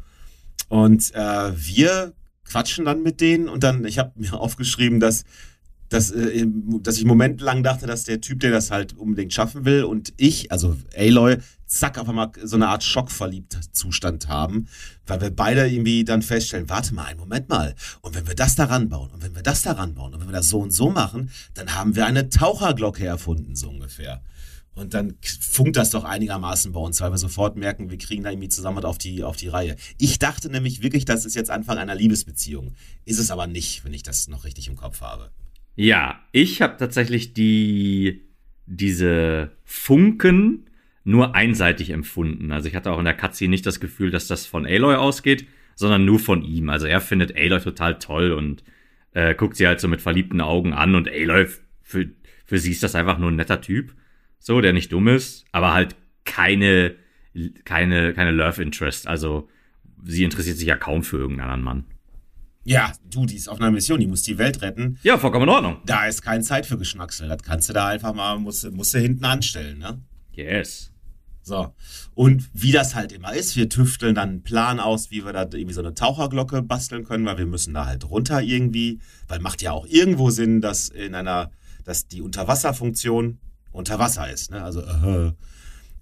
Und 0.73 1.13
äh, 1.13 1.51
wir 1.55 2.13
quatschen 2.45 2.85
dann 2.85 3.03
mit 3.03 3.21
denen 3.21 3.47
und 3.47 3.63
dann, 3.63 3.85
ich 3.85 3.99
habe 3.99 4.13
mir 4.15 4.33
aufgeschrieben, 4.39 4.99
dass, 4.99 5.23
dass, 5.89 6.09
äh, 6.09 6.47
dass 6.81 6.95
ich 6.95 7.01
einen 7.01 7.09
Moment 7.09 7.41
lang 7.41 7.61
dachte, 7.61 7.85
dass 7.85 8.05
der 8.05 8.21
Typ, 8.21 8.39
der 8.39 8.49
das 8.49 8.71
halt 8.71 8.97
unbedingt 8.97 9.31
schaffen 9.31 9.65
will 9.65 9.83
und 9.83 10.13
ich, 10.17 10.51
also 10.51 10.75
Aloy, 10.97 11.37
zack, 11.67 11.99
auf 11.99 12.09
einmal 12.09 12.31
so 12.41 12.55
eine 12.55 12.69
Art 12.69 12.83
schockverliebt 12.83 13.55
Zustand 13.71 14.29
haben, 14.29 14.67
weil 15.05 15.21
wir 15.21 15.29
beide 15.29 15.67
irgendwie 15.67 16.05
dann 16.05 16.23
feststellen, 16.23 16.67
warte 16.69 16.95
mal, 16.95 17.05
einen 17.05 17.19
Moment 17.19 17.49
mal, 17.49 17.75
und 18.01 18.15
wenn 18.15 18.25
wir 18.25 18.33
das 18.33 18.55
daran 18.55 18.89
bauen 18.89 19.11
und 19.11 19.21
wenn 19.21 19.35
wir 19.35 19.43
das 19.43 19.61
daran 19.61 19.93
bauen 19.93 20.15
und 20.15 20.21
wenn 20.21 20.29
wir 20.29 20.33
das 20.33 20.49
so 20.49 20.57
und 20.57 20.73
so 20.73 20.89
machen, 20.89 21.29
dann 21.53 21.75
haben 21.75 21.95
wir 21.95 22.07
eine 22.07 22.29
Taucherglocke 22.29 23.05
erfunden, 23.05 23.55
so 23.55 23.69
ungefähr. 23.69 24.23
Und 24.75 24.93
dann 24.93 25.15
funkt 25.21 25.75
das 25.75 25.91
doch 25.91 26.03
einigermaßen 26.03 26.71
bei 26.71 26.79
uns, 26.79 26.99
weil 26.99 27.11
wir 27.11 27.17
sofort 27.17 27.55
merken, 27.55 27.91
wir 27.91 27.97
kriegen 27.97 28.23
da 28.23 28.31
irgendwie 28.31 28.49
zusammen 28.49 28.83
auf 28.83 28.97
die, 28.97 29.23
auf 29.23 29.37
die 29.37 29.47
Reihe. 29.47 29.75
Ich 29.99 30.17
dachte 30.17 30.49
nämlich 30.49 30.81
wirklich, 30.81 31.05
das 31.05 31.25
ist 31.25 31.35
jetzt 31.35 31.51
Anfang 31.51 31.77
einer 31.77 31.93
Liebesbeziehung. 31.93 32.73
Ist 33.05 33.19
es 33.19 33.29
aber 33.29 33.45
nicht, 33.45 33.85
wenn 33.85 33.93
ich 33.93 34.03
das 34.03 34.27
noch 34.27 34.45
richtig 34.45 34.67
im 34.67 34.75
Kopf 34.75 35.01
habe. 35.01 35.29
Ja, 35.75 36.19
ich 36.31 36.61
habe 36.61 36.77
tatsächlich 36.77 37.33
die 37.33 38.21
diese 38.65 39.51
Funken 39.65 40.69
nur 41.03 41.35
einseitig 41.35 41.89
empfunden. 41.89 42.51
Also 42.51 42.69
ich 42.69 42.75
hatte 42.75 42.91
auch 42.91 42.99
in 42.99 43.05
der 43.05 43.13
Cutscene 43.13 43.49
nicht 43.49 43.65
das 43.65 43.79
Gefühl, 43.79 44.09
dass 44.09 44.27
das 44.27 44.45
von 44.45 44.65
Aloy 44.65 44.95
ausgeht, 44.95 45.45
sondern 45.75 46.05
nur 46.05 46.19
von 46.19 46.43
ihm. 46.43 46.69
Also 46.69 46.87
er 46.87 47.01
findet 47.01 47.35
Aloy 47.35 47.59
total 47.59 47.99
toll 47.99 48.31
und 48.31 48.63
äh, 49.11 49.35
guckt 49.35 49.57
sie 49.57 49.67
halt 49.67 49.81
so 49.81 49.87
mit 49.87 50.01
verliebten 50.01 50.41
Augen 50.41 50.73
an 50.73 50.95
und 50.95 51.09
Aloy 51.09 51.47
für 51.81 52.09
für 52.45 52.59
sie 52.59 52.71
ist 52.71 52.83
das 52.83 52.95
einfach 52.95 53.17
nur 53.17 53.31
ein 53.31 53.35
netter 53.35 53.61
Typ, 53.61 53.95
so 54.43 54.61
der 54.61 54.73
nicht 54.73 54.91
dumm 54.91 55.07
ist, 55.07 55.45
aber 55.51 55.73
halt 55.73 55.95
keine 56.25 56.95
keine 57.63 58.13
keine 58.13 58.31
Love 58.31 58.61
Interest. 58.61 59.07
Also 59.07 59.49
sie 60.03 60.23
interessiert 60.23 60.57
sich 60.57 60.67
ja 60.67 60.75
kaum 60.75 61.03
für 61.03 61.17
irgendeinen 61.17 61.49
anderen 61.49 61.63
Mann. 61.63 61.85
Ja, 62.65 62.93
du, 63.09 63.25
die 63.25 63.35
ist 63.35 63.49
auf 63.49 63.59
einer 63.59 63.71
Mission, 63.71 63.99
die 63.99 64.07
muss 64.07 64.21
die 64.21 64.37
Welt 64.37 64.61
retten. 64.61 64.97
Ja, 65.03 65.17
vollkommen 65.17 65.43
in 65.43 65.49
Ordnung. 65.49 65.77
Da 65.85 66.05
ist 66.05 66.21
keine 66.21 66.43
Zeit 66.43 66.65
für 66.65 66.77
Geschnacksel. 66.77 67.27
Das 67.27 67.41
kannst 67.41 67.67
du 67.67 67.73
da 67.73 67.87
einfach 67.87 68.13
mal, 68.13 68.39
musst, 68.39 68.69
musst 68.71 68.93
du 68.93 68.99
hinten 68.99 69.25
anstellen, 69.25 69.79
ne? 69.79 70.01
Yes. 70.31 70.91
So. 71.41 71.73
Und 72.13 72.49
wie 72.53 72.71
das 72.71 72.95
halt 72.95 73.11
immer 73.11 73.33
ist, 73.33 73.57
wir 73.57 73.67
tüfteln 73.67 74.15
dann 74.15 74.29
einen 74.29 74.43
Plan 74.43 74.79
aus, 74.79 75.11
wie 75.11 75.25
wir 75.25 75.33
da 75.33 75.41
irgendwie 75.41 75.73
so 75.73 75.81
eine 75.81 75.93
Taucherglocke 75.93 76.61
basteln 76.61 77.03
können, 77.03 77.25
weil 77.25 77.37
wir 77.37 77.45
müssen 77.45 77.73
da 77.73 77.85
halt 77.85 78.09
runter 78.09 78.41
irgendwie, 78.41 79.01
weil 79.27 79.39
macht 79.39 79.61
ja 79.61 79.73
auch 79.73 79.85
irgendwo 79.85 80.29
Sinn, 80.29 80.61
dass 80.61 80.87
in 80.87 81.15
einer, 81.15 81.51
dass 81.83 82.07
die 82.07 82.21
Unterwasserfunktion 82.21 83.39
unter 83.73 83.99
Wasser 83.99 84.31
ist, 84.31 84.51
ne? 84.51 84.63
Also, 84.63 84.81
äh, 84.81 85.33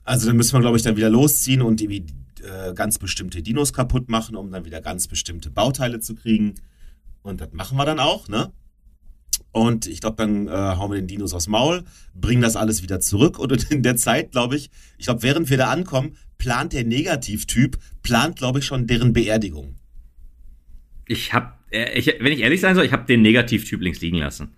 also 0.03 0.27
dann 0.27 0.37
müssen 0.37 0.53
wir, 0.53 0.61
glaube 0.61 0.77
ich, 0.77 0.83
dann 0.83 0.97
wieder 0.97 1.09
losziehen 1.09 1.61
und 1.61 1.81
irgendwie 1.81 2.05
äh, 2.43 2.73
ganz 2.73 2.99
bestimmte 2.99 3.41
Dinos 3.41 3.73
kaputt 3.73 4.09
machen, 4.09 4.35
um 4.35 4.51
dann 4.51 4.65
wieder 4.65 4.81
ganz 4.81 5.07
bestimmte 5.07 5.49
Bauteile 5.49 5.99
zu 5.99 6.15
kriegen. 6.15 6.55
Und 7.23 7.41
das 7.41 7.53
machen 7.53 7.77
wir 7.77 7.85
dann 7.85 7.99
auch, 7.99 8.27
ne? 8.27 8.51
Und 9.51 9.85
ich 9.87 10.01
glaube, 10.01 10.15
dann 10.17 10.47
äh, 10.47 10.51
hauen 10.51 10.91
wir 10.91 10.95
den 10.95 11.07
Dinos 11.07 11.33
aufs 11.33 11.47
Maul, 11.47 11.83
bringen 12.13 12.41
das 12.41 12.55
alles 12.55 12.83
wieder 12.83 12.99
zurück. 12.99 13.37
Und 13.37 13.51
in 13.71 13.83
der 13.83 13.95
Zeit, 13.95 14.31
glaube 14.31 14.55
ich, 14.55 14.69
ich 14.97 15.05
glaube, 15.05 15.23
während 15.23 15.49
wir 15.49 15.57
da 15.57 15.69
ankommen, 15.69 16.17
plant 16.37 16.73
der 16.73 16.83
Negativtyp, 16.83 17.77
plant, 18.01 18.37
glaube 18.37 18.59
ich, 18.59 18.65
schon 18.65 18.87
deren 18.87 19.13
Beerdigung. 19.13 19.75
Ich 21.07 21.33
hab, 21.33 21.59
äh, 21.71 22.01
wenn 22.19 22.33
ich 22.33 22.39
ehrlich 22.39 22.61
sein 22.61 22.75
soll, 22.75 22.85
ich 22.85 22.93
habe 22.93 23.05
den 23.05 23.21
Negativtyp 23.21 23.81
links 23.81 24.01
liegen 24.01 24.17
lassen. 24.17 24.55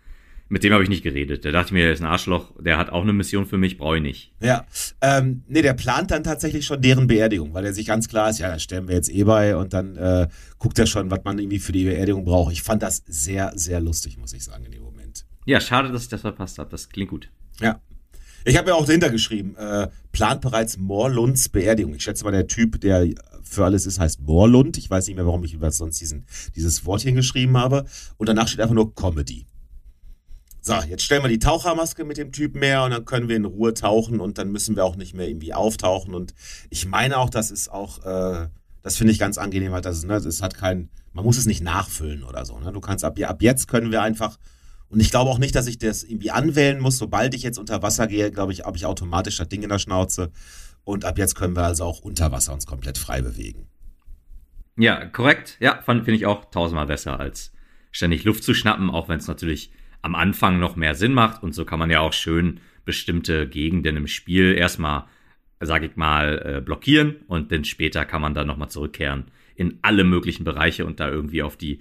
Mit 0.53 0.63
dem 0.63 0.71
habe 0.71 0.83
ich 0.83 0.89
nicht 0.89 1.01
geredet. 1.01 1.45
Der 1.45 1.51
dachte 1.51 1.73
mir, 1.73 1.85
der 1.85 1.93
ist 1.93 2.01
ein 2.01 2.05
Arschloch, 2.05 2.51
der 2.61 2.77
hat 2.77 2.91
auch 2.91 3.01
eine 3.01 3.11
Mission 3.11 3.47
für 3.47 3.57
mich, 3.57 3.79
brauche 3.79 3.95
ich 3.95 4.03
nicht. 4.03 4.33
Ja, 4.39 4.67
ähm, 5.01 5.41
nee, 5.47 5.63
der 5.63 5.73
plant 5.73 6.11
dann 6.11 6.23
tatsächlich 6.23 6.63
schon 6.63 6.79
deren 6.79 7.07
Beerdigung, 7.07 7.55
weil 7.55 7.65
er 7.65 7.73
sich 7.73 7.87
ganz 7.87 8.07
klar 8.07 8.29
ist, 8.29 8.37
ja, 8.37 8.49
da 8.49 8.59
sterben 8.59 8.87
wir 8.87 8.93
jetzt 8.93 9.09
eh 9.09 9.23
bei 9.23 9.57
und 9.57 9.73
dann 9.73 9.95
äh, 9.95 10.27
guckt 10.59 10.77
er 10.77 10.85
schon, 10.85 11.09
was 11.09 11.21
man 11.23 11.39
irgendwie 11.39 11.57
für 11.57 11.71
die 11.71 11.85
Beerdigung 11.85 12.23
braucht. 12.23 12.53
Ich 12.53 12.61
fand 12.61 12.83
das 12.83 13.01
sehr, 13.07 13.51
sehr 13.55 13.81
lustig, 13.81 14.19
muss 14.19 14.31
ich 14.31 14.43
sagen, 14.43 14.63
in 14.65 14.73
dem 14.73 14.83
Moment. 14.83 15.25
Ja, 15.47 15.59
schade, 15.59 15.91
dass 15.91 16.03
ich 16.03 16.09
das 16.09 16.21
verpasst 16.21 16.59
habe. 16.59 16.69
Das 16.69 16.87
klingt 16.87 17.09
gut. 17.09 17.31
Ja. 17.59 17.81
Ich 18.45 18.55
habe 18.55 18.69
ja 18.69 18.75
auch 18.75 18.85
dahinter 18.85 19.09
geschrieben, 19.09 19.55
äh, 19.55 19.87
plant 20.11 20.41
bereits 20.41 20.77
Morlunds 20.77 21.49
Beerdigung. 21.49 21.95
Ich 21.95 22.03
schätze 22.03 22.25
mal, 22.25 22.31
der 22.31 22.45
Typ, 22.45 22.79
der 22.79 23.07
für 23.43 23.65
alles 23.65 23.87
ist, 23.87 23.99
heißt 23.99 24.21
Morlund. 24.21 24.77
Ich 24.77 24.87
weiß 24.87 25.07
nicht 25.07 25.15
mehr, 25.15 25.25
warum 25.25 25.43
ich 25.45 25.55
über 25.55 25.71
sonst 25.71 25.99
diesen, 25.99 26.27
dieses 26.55 26.85
Wort 26.85 27.01
hingeschrieben 27.01 27.57
habe. 27.57 27.85
Und 28.17 28.29
danach 28.29 28.47
steht 28.47 28.61
einfach 28.61 28.75
nur 28.75 28.93
Comedy. 28.93 29.47
So, 30.65 30.75
jetzt 30.87 31.03
stellen 31.03 31.21
wir 31.23 31.29
die 31.29 31.39
Tauchermaske 31.39 32.05
mit 32.05 32.15
dem 32.15 32.31
Typen 32.31 32.59
mehr 32.59 32.85
und 32.85 32.91
dann 32.91 33.03
können 33.03 33.27
wir 33.27 33.35
in 33.35 33.43
Ruhe 33.43 33.73
tauchen 33.73 34.21
und 34.21 34.37
dann 34.37 34.49
müssen 34.49 34.77
wir 34.77 34.85
auch 34.85 34.95
nicht 34.95 35.13
mehr 35.13 35.27
irgendwie 35.27 35.53
auftauchen. 35.53 36.15
Und 36.15 36.33
ich 36.69 36.85
meine 36.85 37.17
auch, 37.17 37.29
das 37.29 37.51
ist 37.51 37.69
auch, 37.69 38.05
äh, 38.05 38.47
das 38.81 38.95
finde 38.95 39.11
ich 39.11 39.19
ganz 39.19 39.37
angenehm, 39.37 39.73
halt, 39.73 39.83
das, 39.83 40.05
ne, 40.05 40.21
das 40.21 40.41
hat 40.41 40.55
kein, 40.55 40.89
man 41.11 41.25
muss 41.25 41.37
es 41.37 41.45
nicht 41.45 41.61
nachfüllen 41.61 42.23
oder 42.23 42.45
so. 42.45 42.57
Ne? 42.59 42.71
Du 42.71 42.79
kannst 42.79 43.03
ab, 43.03 43.19
ab 43.21 43.41
jetzt 43.41 43.67
können 43.67 43.91
wir 43.91 44.01
einfach 44.01 44.39
und 44.87 45.01
ich 45.01 45.11
glaube 45.11 45.31
auch 45.31 45.39
nicht, 45.39 45.53
dass 45.55 45.67
ich 45.67 45.79
das 45.79 46.03
irgendwie 46.03 46.31
anwählen 46.31 46.79
muss. 46.79 46.97
Sobald 46.97 47.33
ich 47.33 47.43
jetzt 47.43 47.59
unter 47.59 47.81
Wasser 47.81 48.07
gehe, 48.07 48.31
glaube 48.31 48.53
ich, 48.53 48.63
habe 48.63 48.77
ich 48.77 48.85
automatisch 48.85 49.37
das 49.37 49.49
Ding 49.49 49.63
in 49.63 49.69
der 49.69 49.79
Schnauze. 49.79 50.31
Und 50.85 51.03
ab 51.03 51.17
jetzt 51.17 51.35
können 51.35 51.55
wir 51.55 51.63
also 51.63 51.83
auch 51.83 52.01
unter 52.01 52.31
Wasser 52.31 52.53
uns 52.53 52.67
komplett 52.67 52.97
frei 52.97 53.21
bewegen. 53.21 53.67
Ja, 54.77 55.03
korrekt. 55.07 55.57
Ja, 55.59 55.81
finde 55.83 56.13
ich 56.13 56.25
auch 56.25 56.45
tausendmal 56.51 56.85
besser, 56.85 57.19
als 57.19 57.51
ständig 57.91 58.23
Luft 58.23 58.43
zu 58.43 58.53
schnappen, 58.53 58.89
auch 58.91 59.09
wenn 59.09 59.17
es 59.17 59.27
natürlich 59.27 59.71
am 60.03 60.13
Anfang 60.13 60.59
noch 60.59 60.75
mehr 60.75 60.93
Sinn 60.93 61.13
macht. 61.13 61.41
Und 61.41 61.53
so 61.53 61.65
kann 61.65 61.79
man 61.79 61.89
ja 61.89 62.01
auch 62.01 62.13
schön 62.13 62.59
bestimmte 62.85 63.47
Gegenden 63.47 63.97
im 63.97 64.07
Spiel 64.07 64.53
erstmal, 64.53 65.05
sage 65.59 65.87
ich 65.87 65.95
mal, 65.95 66.57
äh, 66.57 66.61
blockieren 66.61 67.15
und 67.27 67.51
dann 67.51 67.63
später 67.63 68.05
kann 68.05 68.21
man 68.21 68.35
dann 68.35 68.45
nochmal 68.45 68.69
zurückkehren 68.69 69.25
in 69.55 69.79
alle 69.81 70.03
möglichen 70.03 70.43
Bereiche 70.43 70.85
und 70.85 70.99
da 70.99 71.09
irgendwie 71.09 71.41
auf 71.41 71.57
die 71.57 71.79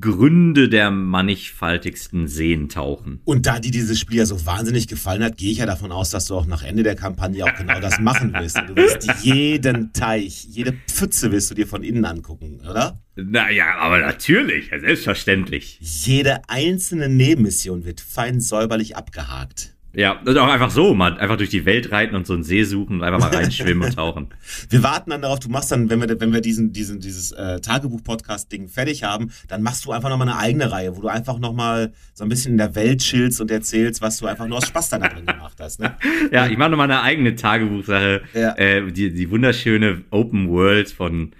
Gründe 0.00 0.68
der 0.68 0.90
mannigfaltigsten 0.90 2.26
Seen 2.26 2.68
tauchen. 2.68 3.20
Und 3.24 3.46
da 3.46 3.58
dir 3.58 3.70
dieses 3.70 4.00
Spiel 4.00 4.18
ja 4.18 4.26
so 4.26 4.46
wahnsinnig 4.46 4.88
gefallen 4.88 5.22
hat, 5.22 5.36
gehe 5.36 5.50
ich 5.50 5.58
ja 5.58 5.66
davon 5.66 5.92
aus, 5.92 6.10
dass 6.10 6.26
du 6.26 6.34
auch 6.34 6.46
nach 6.46 6.62
Ende 6.62 6.82
der 6.82 6.96
Kampagne 6.96 7.44
auch 7.44 7.54
genau 7.56 7.78
das 7.80 8.00
machen. 8.00 8.34
Und 8.34 8.68
du 8.68 8.76
willst 8.76 9.06
jeden 9.22 9.92
Teich, 9.92 10.44
jede 10.44 10.72
Pfütze 10.88 11.30
willst 11.30 11.50
du 11.50 11.54
dir 11.54 11.66
von 11.66 11.82
innen 11.82 12.04
angucken, 12.04 12.60
oder? 12.68 13.00
Naja, 13.16 13.76
aber 13.78 13.98
natürlich, 13.98 14.70
selbstverständlich. 14.70 15.78
Jede 15.80 16.48
einzelne 16.48 17.08
Nebenmission 17.08 17.84
wird 17.84 18.00
fein 18.00 18.40
säuberlich 18.40 18.96
abgehakt. 18.96 19.71
Ja, 19.94 20.20
und 20.24 20.38
auch 20.38 20.48
einfach 20.48 20.70
so, 20.70 20.94
mal 20.94 21.18
einfach 21.18 21.36
durch 21.36 21.50
die 21.50 21.66
Welt 21.66 21.92
reiten 21.92 22.14
und 22.14 22.26
so 22.26 22.32
einen 22.32 22.44
See 22.44 22.64
suchen 22.64 22.96
und 22.96 23.04
einfach 23.04 23.20
mal 23.20 23.34
reinschwimmen 23.36 23.88
und 23.88 23.94
tauchen. 23.96 24.28
Wir 24.70 24.82
warten 24.82 25.10
dann 25.10 25.20
darauf, 25.20 25.38
du 25.38 25.50
machst 25.50 25.70
dann, 25.70 25.90
wenn 25.90 26.00
wir, 26.00 26.18
wenn 26.18 26.32
wir 26.32 26.40
diesen, 26.40 26.72
diesen, 26.72 27.00
dieses 27.00 27.32
äh, 27.32 27.60
Tagebuch-Podcast-Ding 27.60 28.68
fertig 28.68 29.02
haben, 29.04 29.30
dann 29.48 29.62
machst 29.62 29.84
du 29.84 29.92
einfach 29.92 30.08
nochmal 30.08 30.28
eine 30.28 30.38
eigene 30.38 30.72
Reihe, 30.72 30.96
wo 30.96 31.02
du 31.02 31.08
einfach 31.08 31.38
nochmal 31.38 31.92
so 32.14 32.24
ein 32.24 32.30
bisschen 32.30 32.52
in 32.52 32.58
der 32.58 32.74
Welt 32.74 33.00
chillst 33.00 33.40
und 33.42 33.50
erzählst, 33.50 34.00
was 34.00 34.18
du 34.18 34.26
einfach 34.26 34.46
nur 34.46 34.58
aus 34.58 34.66
Spaß 34.66 34.88
dann 34.88 35.02
da 35.02 35.08
drin 35.08 35.26
gemacht 35.26 35.58
hast. 35.60 35.80
Ne? 35.80 35.96
Ja, 36.30 36.46
ich 36.46 36.56
mache 36.56 36.70
nochmal 36.70 36.90
eine 36.90 37.02
eigene 37.02 37.34
Tagebuchsache. 37.34 38.22
Ja. 38.32 38.54
Äh, 38.56 38.90
die, 38.92 39.12
die 39.12 39.30
wunderschöne 39.30 40.04
Open 40.10 40.48
World 40.48 40.90
von, 40.90 41.32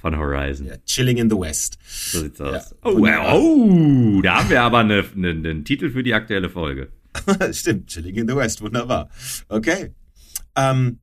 von 0.00 0.16
Horizon. 0.16 0.66
Ja, 0.66 0.74
Chilling 0.86 1.16
in 1.16 1.30
the 1.30 1.36
West. 1.36 1.78
So 1.84 2.20
sieht's 2.20 2.40
aus. 2.40 2.74
Ja, 2.84 2.90
oh, 2.90 4.18
oh, 4.18 4.22
da 4.22 4.38
haben 4.38 4.50
wir 4.50 4.62
aber 4.62 4.78
eine, 4.78 5.04
eine, 5.16 5.30
einen 5.30 5.64
Titel 5.64 5.90
für 5.90 6.02
die 6.02 6.14
aktuelle 6.14 6.48
Folge. 6.48 6.88
Stimmt, 7.52 7.88
Chilling 7.88 8.16
in 8.16 8.28
the 8.28 8.36
West, 8.36 8.60
wunderbar. 8.60 9.08
Okay. 9.48 9.94
Ähm, 10.56 11.00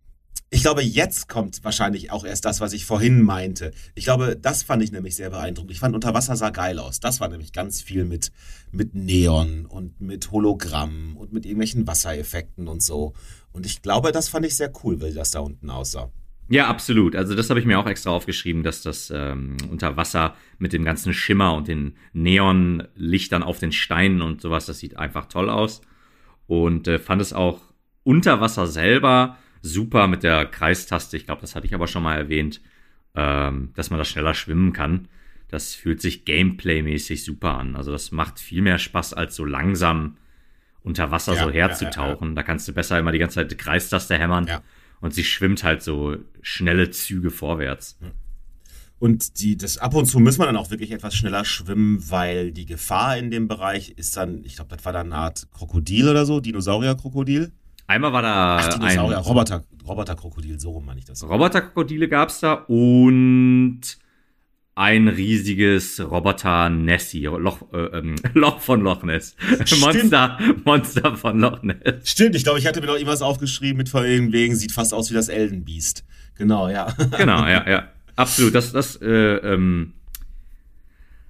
ich 0.52 0.62
glaube, 0.62 0.84
jetzt 0.84 1.28
kommt 1.28 1.64
wahrscheinlich 1.64 2.12
auch 2.12 2.24
erst 2.24 2.46
das, 2.46 2.62
was 2.62 2.72
ich 2.72 2.86
vorhin 2.86 3.22
meinte. 3.22 3.72
Ich 3.94 4.06
glaube, 4.06 4.38
das 4.40 4.64
fand 4.64 4.84
ich 4.84 4.92
nämlich 4.92 5.16
sehr 5.16 5.30
beeindruckend. 5.30 5.72
Ich 5.72 5.80
fand 5.80 5.96
Unterwasser 5.96 6.36
sah 6.36 6.52
geil 6.52 6.80
aus. 6.80 7.00
Das 7.00 7.20
war 7.20 7.28
nämlich 7.28 7.52
ganz 7.52 7.82
viel 7.82 8.06
mit, 8.06 8.32
mit 8.72 8.96
Neon 8.96 9.66
und 9.66 10.00
mit 10.00 10.32
Hologramm 10.32 11.18
und 11.18 11.34
mit 11.34 11.46
irgendwelchen 11.46 11.88
Wassereffekten 11.88 12.68
und 12.68 12.82
so. 12.82 13.14
Und 13.52 13.66
ich 13.66 13.82
glaube, 13.82 14.12
das 14.12 14.30
fand 14.30 14.46
ich 14.46 14.56
sehr 14.56 14.72
cool, 14.84 15.02
wie 15.02 15.14
das 15.14 15.32
da 15.32 15.40
unten 15.40 15.70
aussah. 15.70 16.12
Ja, 16.48 16.68
absolut. 16.68 17.16
Also 17.16 17.34
das 17.34 17.50
habe 17.50 17.60
ich 17.60 17.66
mir 17.66 17.80
auch 17.80 17.88
extra 17.88 18.12
aufgeschrieben, 18.12 18.62
dass 18.62 18.84
das 18.84 19.12
ähm, 19.14 19.58
unter 19.72 19.98
Wasser 19.98 20.36
mit 20.60 20.74
dem 20.74 20.86
ganzen 20.86 21.12
Schimmer 21.14 21.56
und 21.56 21.68
den 21.68 21.98
Neonlichtern 22.14 23.42
auf 23.42 23.60
den 23.60 23.72
Steinen 23.72 24.22
und 24.22 24.42
sowas, 24.42 24.68
das 24.68 24.78
sieht 24.78 24.98
einfach 24.98 25.26
toll 25.26 25.50
aus. 25.50 25.82
Und 26.48 26.88
äh, 26.88 27.00
fand 27.00 27.22
es 27.22 27.34
auch 27.34 27.62
unter 28.04 28.40
Wasser 28.42 28.68
selber 28.68 29.38
super 29.62 30.08
mit 30.08 30.24
der 30.24 30.46
Kreistaste. 30.46 31.18
Ich 31.18 31.26
glaube, 31.26 31.42
das 31.42 31.56
hatte 31.56 31.66
ich 31.66 31.74
aber 31.74 31.88
schon 31.88 32.04
mal 32.04 32.16
erwähnt, 32.16 32.62
ähm, 33.16 33.72
dass 33.76 33.90
man 33.90 33.98
da 33.98 34.06
schneller 34.06 34.34
schwimmen 34.34 34.74
kann. 34.74 35.08
Das 35.50 35.74
fühlt 35.74 36.02
sich 36.02 36.26
Gameplay-mäßig 36.26 37.24
super 37.24 37.58
an. 37.58 37.76
Also 37.76 37.92
das 37.92 38.12
macht 38.12 38.40
viel 38.40 38.62
mehr 38.62 38.78
Spaß, 38.78 39.14
als 39.14 39.36
so 39.36 39.46
langsam 39.46 40.18
unter 40.84 41.12
Wasser 41.12 41.34
Ja, 41.34 41.44
so 41.44 41.50
ja, 41.50 41.56
herzutauchen. 41.56 42.36
Da 42.36 42.44
kannst 42.44 42.68
du 42.68 42.74
besser 42.74 43.00
immer 43.00 43.12
die 43.12 43.20
ganze 43.20 43.36
Zeit 43.36 43.52
die 43.52 43.58
Kreistaste 43.58 44.18
hämmern. 44.18 44.48
Ja. 44.48 44.62
Und 45.02 45.14
sie 45.14 45.24
schwimmt 45.24 45.64
halt 45.64 45.82
so 45.82 46.18
schnelle 46.42 46.92
Züge 46.92 47.32
vorwärts. 47.32 48.00
Und 48.98 49.42
die, 49.42 49.58
das 49.58 49.78
ab 49.78 49.94
und 49.94 50.06
zu 50.06 50.20
muss 50.20 50.38
man 50.38 50.48
dann 50.48 50.58
auch 50.58 50.72
wirklich 50.72 50.92
etwas 50.92 51.16
schneller 51.16 51.44
schwimmen, 51.44 52.10
weil 52.10 52.52
die 52.52 52.66
Gefahr 52.66 53.18
in 53.18 53.30
dem 53.30 53.48
Bereich 53.48 53.90
ist 53.90 54.16
dann, 54.16 54.44
ich 54.46 54.56
glaube, 54.56 54.76
das 54.76 54.86
war 54.86 54.94
dann 54.94 55.12
eine 55.12 55.22
Art 55.22 55.48
Krokodil 55.52 56.08
oder 56.08 56.26
so, 56.26 56.40
Dinosaurier-Krokodil. 56.40 57.52
Einmal 57.88 58.14
war 58.14 58.22
da 58.22 58.58
Ach, 58.58 58.74
Dinosaurier, 58.74 59.18
ein 59.18 59.24
Roboter, 59.24 59.64
Roboter-Krokodil, 59.86 60.60
so 60.60 60.72
rum 60.72 60.86
meine 60.86 61.00
ich 61.00 61.06
das. 61.06 61.24
Roboterkrokodile 61.24 62.08
gab's 62.08 62.40
da 62.40 62.54
und 62.54 63.82
ein 64.76 65.08
riesiges 65.08 66.02
Roboter 66.02 66.70
Nessie, 66.70 67.26
Loch, 67.26 67.62
äh, 67.74 67.98
ähm, 67.98 68.16
Loch 68.34 68.60
von 68.60 68.82
Loch 68.82 69.04
Ness. 69.04 69.36
Monster, 69.80 70.38
Monster 70.66 71.16
von 71.16 71.40
Loch 71.40 71.62
Ness. 71.64 72.10
Stimmt, 72.10 72.36
ich 72.36 72.44
glaube, 72.44 72.60
ich 72.60 72.68
hatte 72.68 72.82
mir 72.82 72.88
noch 72.88 72.96
irgendwas 72.96 73.22
aufgeschrieben 73.22 73.78
mit 73.78 73.90
von 73.90 74.04
wegen, 74.04 74.56
sieht 74.56 74.72
fast 74.72 74.94
aus 74.94 75.12
wie 75.12 75.16
das 75.16 75.30
Elden 75.30 75.64
Beast. 75.64 76.04
Genau, 76.36 76.68
ja. 76.68 76.94
Genau, 77.18 77.48
ja, 77.48 77.70
ja. 77.70 77.90
Absolut. 78.16 78.56
Das, 78.56 78.72
das, 78.72 79.02
äh, 79.02 79.08
ähm, 79.08 79.94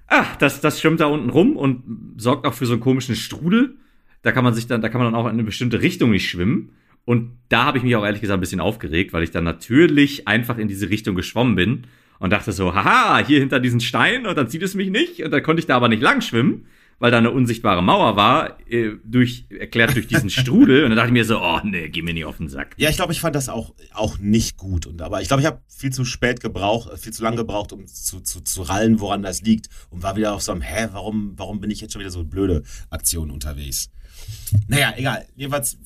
ah, 0.08 0.26
das, 0.38 0.60
das 0.60 0.80
schwimmt 0.80 1.00
da 1.00 1.06
unten 1.06 1.30
rum 1.30 1.56
und 1.56 1.82
sorgt 2.16 2.46
auch 2.46 2.54
für 2.54 2.66
so 2.66 2.74
einen 2.74 2.82
komischen 2.82 3.16
Strudel. 3.16 3.76
Da 4.22 4.32
kann 4.32 4.44
man 4.44 4.54
sich 4.54 4.66
dann, 4.66 4.82
da 4.82 4.88
kann 4.88 5.00
man 5.00 5.12
dann 5.12 5.20
auch 5.20 5.26
in 5.26 5.32
eine 5.32 5.44
bestimmte 5.44 5.82
Richtung 5.82 6.10
nicht 6.10 6.28
schwimmen. 6.28 6.70
Und 7.04 7.30
da 7.48 7.64
habe 7.64 7.78
ich 7.78 7.84
mich 7.84 7.94
auch 7.94 8.04
ehrlich 8.04 8.20
gesagt 8.20 8.38
ein 8.38 8.40
bisschen 8.40 8.60
aufgeregt, 8.60 9.12
weil 9.12 9.22
ich 9.22 9.30
dann 9.30 9.44
natürlich 9.44 10.26
einfach 10.26 10.58
in 10.58 10.66
diese 10.66 10.90
Richtung 10.90 11.14
geschwommen 11.14 11.54
bin 11.54 11.84
und 12.18 12.32
dachte 12.32 12.50
so, 12.52 12.74
haha, 12.74 13.18
hier 13.24 13.38
hinter 13.38 13.60
diesen 13.60 13.80
Stein 13.80 14.26
und 14.26 14.36
dann 14.36 14.48
zieht 14.48 14.62
es 14.62 14.74
mich 14.74 14.90
nicht 14.90 15.22
und 15.22 15.30
dann 15.30 15.42
konnte 15.42 15.60
ich 15.60 15.66
da 15.66 15.76
aber 15.76 15.88
nicht 15.88 16.02
lang 16.02 16.20
schwimmen, 16.20 16.66
weil 16.98 17.10
da 17.10 17.18
eine 17.18 17.30
unsichtbare 17.30 17.82
Mauer 17.82 18.16
war, 18.16 18.58
äh, 18.70 18.92
durch, 19.04 19.46
erklärt 19.50 19.94
durch 19.94 20.06
diesen 20.06 20.30
Strudel 20.30 20.84
und 20.84 20.90
dann 20.90 20.96
dachte 20.96 21.08
ich 21.08 21.12
mir 21.12 21.24
so, 21.24 21.40
oh 21.40 21.60
nee, 21.62 21.88
geh 21.88 22.02
mir 22.02 22.14
nicht 22.14 22.24
auf 22.24 22.38
den 22.38 22.48
Sack. 22.48 22.74
Ja, 22.78 22.88
ich 22.88 22.96
glaube, 22.96 23.12
ich 23.12 23.20
fand 23.20 23.36
das 23.36 23.48
auch, 23.48 23.74
auch 23.92 24.18
nicht 24.18 24.56
gut. 24.56 24.86
Und, 24.86 25.02
aber 25.02 25.20
ich 25.20 25.28
glaube, 25.28 25.42
ich 25.42 25.46
habe 25.46 25.60
viel 25.68 25.92
zu 25.92 26.04
spät 26.04 26.40
gebraucht, 26.40 26.90
viel 26.98 27.12
zu 27.12 27.22
lange 27.22 27.36
gebraucht, 27.36 27.72
um 27.72 27.86
zu, 27.86 28.20
zu, 28.20 28.40
zu 28.40 28.62
rallen, 28.62 29.00
woran 29.00 29.22
das 29.22 29.42
liegt. 29.42 29.68
Und 29.90 30.02
war 30.02 30.16
wieder 30.16 30.34
auf 30.34 30.42
so 30.42 30.52
einem, 30.52 30.62
hä, 30.62 30.88
warum, 30.92 31.34
warum 31.36 31.60
bin 31.60 31.70
ich 31.70 31.80
jetzt 31.80 31.92
schon 31.92 32.00
wieder 32.00 32.10
so 32.10 32.24
blöde 32.24 32.62
Aktionen 32.88 33.30
unterwegs? 33.30 33.90
Naja, 34.68 34.94
egal. 34.96 35.26
Jedenfalls, 35.36 35.78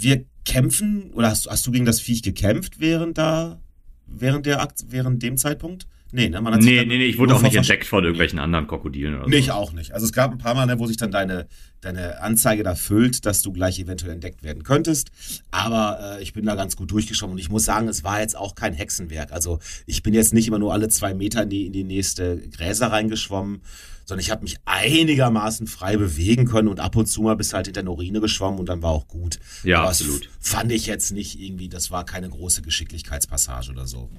wir 0.00 0.24
kämpfen, 0.44 1.12
oder 1.12 1.30
hast, 1.30 1.48
hast 1.48 1.66
du 1.66 1.70
gegen 1.70 1.84
das 1.84 2.00
Viech 2.00 2.22
gekämpft 2.22 2.80
während 2.80 3.16
da, 3.16 3.60
während 4.06 4.46
der 4.46 4.60
Akt, 4.60 4.86
während 4.88 5.22
dem 5.22 5.36
Zeitpunkt? 5.36 5.86
Nee, 6.14 6.28
ne? 6.28 6.42
Man 6.42 6.52
hat 6.52 6.60
Nee, 6.60 6.84
nee, 6.84 6.98
nee, 6.98 7.06
ich 7.06 7.18
wurde 7.18 7.34
auch 7.34 7.40
nicht 7.40 7.56
entdeckt 7.56 7.86
von 7.86 8.04
irgendwelchen 8.04 8.38
anderen 8.38 8.66
Krokodilen 8.66 9.14
oder 9.14 9.24
so. 9.24 9.30
Nee, 9.30 9.38
ich 9.38 9.50
auch 9.50 9.72
nicht. 9.72 9.92
Also 9.92 10.04
es 10.04 10.12
gab 10.12 10.30
ein 10.30 10.38
paar 10.38 10.54
Mal, 10.54 10.66
ne, 10.66 10.78
wo 10.78 10.86
sich 10.86 10.98
dann 10.98 11.10
deine, 11.10 11.48
deine 11.80 12.20
Anzeige 12.20 12.62
da 12.62 12.74
füllt, 12.74 13.24
dass 13.24 13.40
du 13.40 13.50
gleich 13.50 13.78
eventuell 13.78 14.12
entdeckt 14.12 14.42
werden 14.42 14.62
könntest. 14.62 15.10
Aber 15.50 16.18
äh, 16.18 16.22
ich 16.22 16.34
bin 16.34 16.44
da 16.44 16.54
ganz 16.54 16.76
gut 16.76 16.90
durchgeschwommen 16.90 17.32
und 17.32 17.38
ich 17.38 17.48
muss 17.48 17.64
sagen, 17.64 17.88
es 17.88 18.04
war 18.04 18.20
jetzt 18.20 18.36
auch 18.36 18.54
kein 18.54 18.74
Hexenwerk. 18.74 19.32
Also 19.32 19.58
ich 19.86 20.02
bin 20.02 20.12
jetzt 20.12 20.34
nicht 20.34 20.46
immer 20.46 20.58
nur 20.58 20.74
alle 20.74 20.88
zwei 20.88 21.14
Meter 21.14 21.44
in 21.44 21.48
die, 21.48 21.66
in 21.66 21.72
die 21.72 21.84
nächste 21.84 22.36
Gräser 22.50 22.88
reingeschwommen, 22.88 23.62
sondern 24.04 24.20
ich 24.20 24.30
habe 24.30 24.42
mich 24.42 24.58
einigermaßen 24.66 25.66
frei 25.66 25.96
bewegen 25.96 26.44
können 26.44 26.68
und 26.68 26.78
ab 26.78 26.94
und 26.94 27.06
zu 27.06 27.22
mal 27.22 27.36
bis 27.36 27.54
halt 27.54 27.66
hinter 27.66 27.80
eine 27.80 27.90
Urine 27.90 28.20
geschwommen 28.20 28.60
und 28.60 28.68
dann 28.68 28.82
war 28.82 28.90
auch 28.90 29.08
gut. 29.08 29.38
Ja, 29.64 29.78
Aber 29.78 29.88
absolut. 29.88 30.28
Fand 30.40 30.72
ich 30.72 30.86
jetzt 30.86 31.12
nicht 31.12 31.40
irgendwie, 31.40 31.70
das 31.70 31.90
war 31.90 32.04
keine 32.04 32.28
große 32.28 32.60
Geschicklichkeitspassage 32.60 33.70
oder 33.70 33.86
so. 33.86 34.10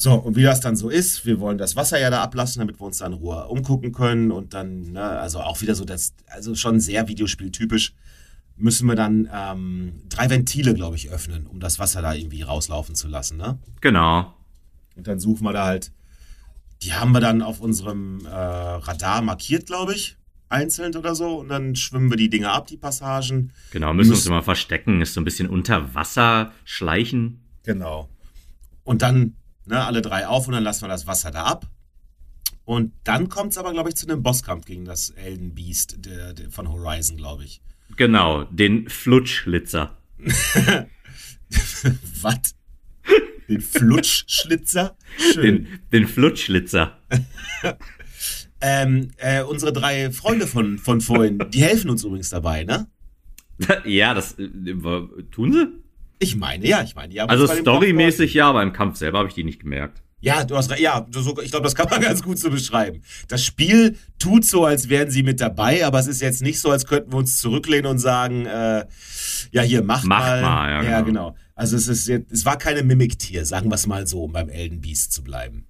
So, 0.00 0.14
und 0.14 0.36
wie 0.36 0.44
das 0.44 0.60
dann 0.60 0.76
so 0.76 0.90
ist, 0.90 1.26
wir 1.26 1.40
wollen 1.40 1.58
das 1.58 1.74
Wasser 1.74 1.98
ja 1.98 2.08
da 2.08 2.22
ablassen, 2.22 2.60
damit 2.60 2.80
wir 2.80 2.86
uns 2.86 2.98
dann 2.98 3.12
in 3.14 3.18
Ruhe 3.18 3.48
umgucken 3.48 3.90
können 3.90 4.30
und 4.30 4.54
dann, 4.54 4.92
ne, 4.92 5.02
also 5.02 5.40
auch 5.40 5.60
wieder 5.60 5.74
so 5.74 5.84
das, 5.84 6.14
also 6.28 6.54
schon 6.54 6.78
sehr 6.78 7.08
videospieltypisch, 7.08 7.94
müssen 8.56 8.86
wir 8.86 8.94
dann 8.94 9.28
ähm, 9.34 10.02
drei 10.08 10.30
Ventile, 10.30 10.74
glaube 10.74 10.94
ich, 10.94 11.10
öffnen, 11.10 11.48
um 11.48 11.58
das 11.58 11.80
Wasser 11.80 12.00
da 12.00 12.14
irgendwie 12.14 12.42
rauslaufen 12.42 12.94
zu 12.94 13.08
lassen, 13.08 13.38
ne? 13.38 13.58
Genau. 13.80 14.32
Und 14.94 15.08
dann 15.08 15.18
suchen 15.18 15.44
wir 15.44 15.52
da 15.52 15.64
halt, 15.66 15.90
die 16.82 16.92
haben 16.92 17.10
wir 17.10 17.20
dann 17.20 17.42
auf 17.42 17.60
unserem 17.60 18.24
äh, 18.24 18.28
Radar 18.30 19.20
markiert, 19.22 19.66
glaube 19.66 19.94
ich, 19.94 20.16
einzeln 20.48 20.94
oder 20.94 21.16
so, 21.16 21.40
und 21.40 21.48
dann 21.48 21.74
schwimmen 21.74 22.08
wir 22.08 22.16
die 22.16 22.30
Dinge 22.30 22.50
ab, 22.52 22.68
die 22.68 22.76
Passagen. 22.76 23.52
Genau, 23.72 23.92
müssen 23.94 24.10
uns 24.10 24.20
Müssen- 24.20 24.28
immer 24.28 24.42
verstecken, 24.42 25.00
ist 25.00 25.14
so 25.14 25.20
ein 25.20 25.24
bisschen 25.24 25.48
unter 25.48 25.92
Wasser 25.96 26.52
schleichen. 26.64 27.40
Genau. 27.64 28.08
Und 28.84 29.02
dann 29.02 29.34
ne, 29.68 29.84
alle 29.84 30.02
drei 30.02 30.26
auf 30.26 30.46
und 30.46 30.54
dann 30.54 30.64
lassen 30.64 30.82
wir 30.82 30.88
das 30.88 31.06
Wasser 31.06 31.30
da 31.30 31.44
ab. 31.44 31.66
Und 32.64 32.92
dann 33.04 33.28
kommt 33.28 33.52
es 33.52 33.58
aber, 33.58 33.72
glaube 33.72 33.88
ich, 33.88 33.96
zu 33.96 34.06
einem 34.06 34.22
Bosskampf 34.22 34.66
gegen 34.66 34.84
das 34.84 35.10
Elden 35.10 35.54
Beast 35.54 36.04
der, 36.04 36.34
der, 36.34 36.50
von 36.50 36.70
Horizon, 36.70 37.16
glaube 37.16 37.44
ich. 37.44 37.62
Genau, 37.96 38.44
den 38.44 38.88
Flutschlitzer. 38.88 39.96
Was? 42.22 42.54
Den 43.48 43.62
Flutschschlitzer? 43.62 44.96
Schön. 45.32 45.42
Den, 45.42 45.80
den 45.92 46.08
Flutschlitzer. 46.08 46.98
Ähm, 48.60 49.12
äh, 49.18 49.42
unsere 49.42 49.72
drei 49.72 50.10
Freunde 50.10 50.48
von, 50.48 50.78
von 50.78 51.00
vorhin, 51.00 51.38
die 51.50 51.62
helfen 51.62 51.90
uns 51.90 52.02
übrigens 52.02 52.30
dabei, 52.30 52.64
ne? 52.64 52.88
ja, 53.84 54.14
das 54.14 54.36
äh, 54.38 54.48
tun 55.30 55.52
sie? 55.52 55.68
Ich 56.18 56.36
meine, 56.36 56.66
ja, 56.66 56.82
ich 56.82 56.94
meine, 56.94 57.14
ja. 57.14 57.26
Also 57.26 57.46
storymäßig 57.46 58.34
ja, 58.34 58.48
aber 58.48 58.62
im 58.62 58.72
Kampf 58.72 58.96
selber 58.96 59.18
habe 59.18 59.28
ich 59.28 59.34
die 59.34 59.44
nicht 59.44 59.60
gemerkt. 59.60 60.02
Ja, 60.20 60.44
du 60.44 60.56
hast 60.56 60.70
recht. 60.70 60.80
Ja, 60.80 61.06
so, 61.10 61.40
ich 61.40 61.50
glaube, 61.50 61.64
das 61.64 61.74
kann 61.74 61.88
man 61.88 62.00
ganz 62.02 62.22
gut 62.22 62.38
so 62.38 62.50
beschreiben. 62.50 63.02
Das 63.28 63.44
Spiel 63.44 63.96
tut 64.18 64.44
so, 64.44 64.64
als 64.64 64.88
wären 64.88 65.10
sie 65.10 65.22
mit 65.22 65.40
dabei, 65.40 65.86
aber 65.86 66.00
es 66.00 66.08
ist 66.08 66.20
jetzt 66.20 66.42
nicht 66.42 66.58
so, 66.60 66.70
als 66.70 66.86
könnten 66.86 67.12
wir 67.12 67.18
uns 67.18 67.38
zurücklehnen 67.38 67.86
und 67.86 67.98
sagen, 67.98 68.46
äh, 68.46 68.84
ja, 69.52 69.62
hier, 69.62 69.82
mach, 69.82 70.02
Mach 70.04 70.20
mal. 70.20 70.42
mal, 70.42 70.70
ja, 70.70 70.82
ja 70.90 71.00
genau. 71.02 71.30
genau. 71.30 71.36
Also 71.54 71.76
es 71.76 71.88
ist 71.88 72.08
jetzt, 72.08 72.32
es 72.32 72.44
war 72.44 72.58
keine 72.58 72.82
Mimiktier, 72.82 73.44
sagen 73.44 73.70
wir 73.70 73.76
es 73.76 73.86
mal 73.86 74.06
so, 74.06 74.24
um 74.24 74.32
beim 74.32 74.48
Elden 74.48 74.80
Beast 74.80 75.12
zu 75.12 75.22
bleiben. 75.22 75.66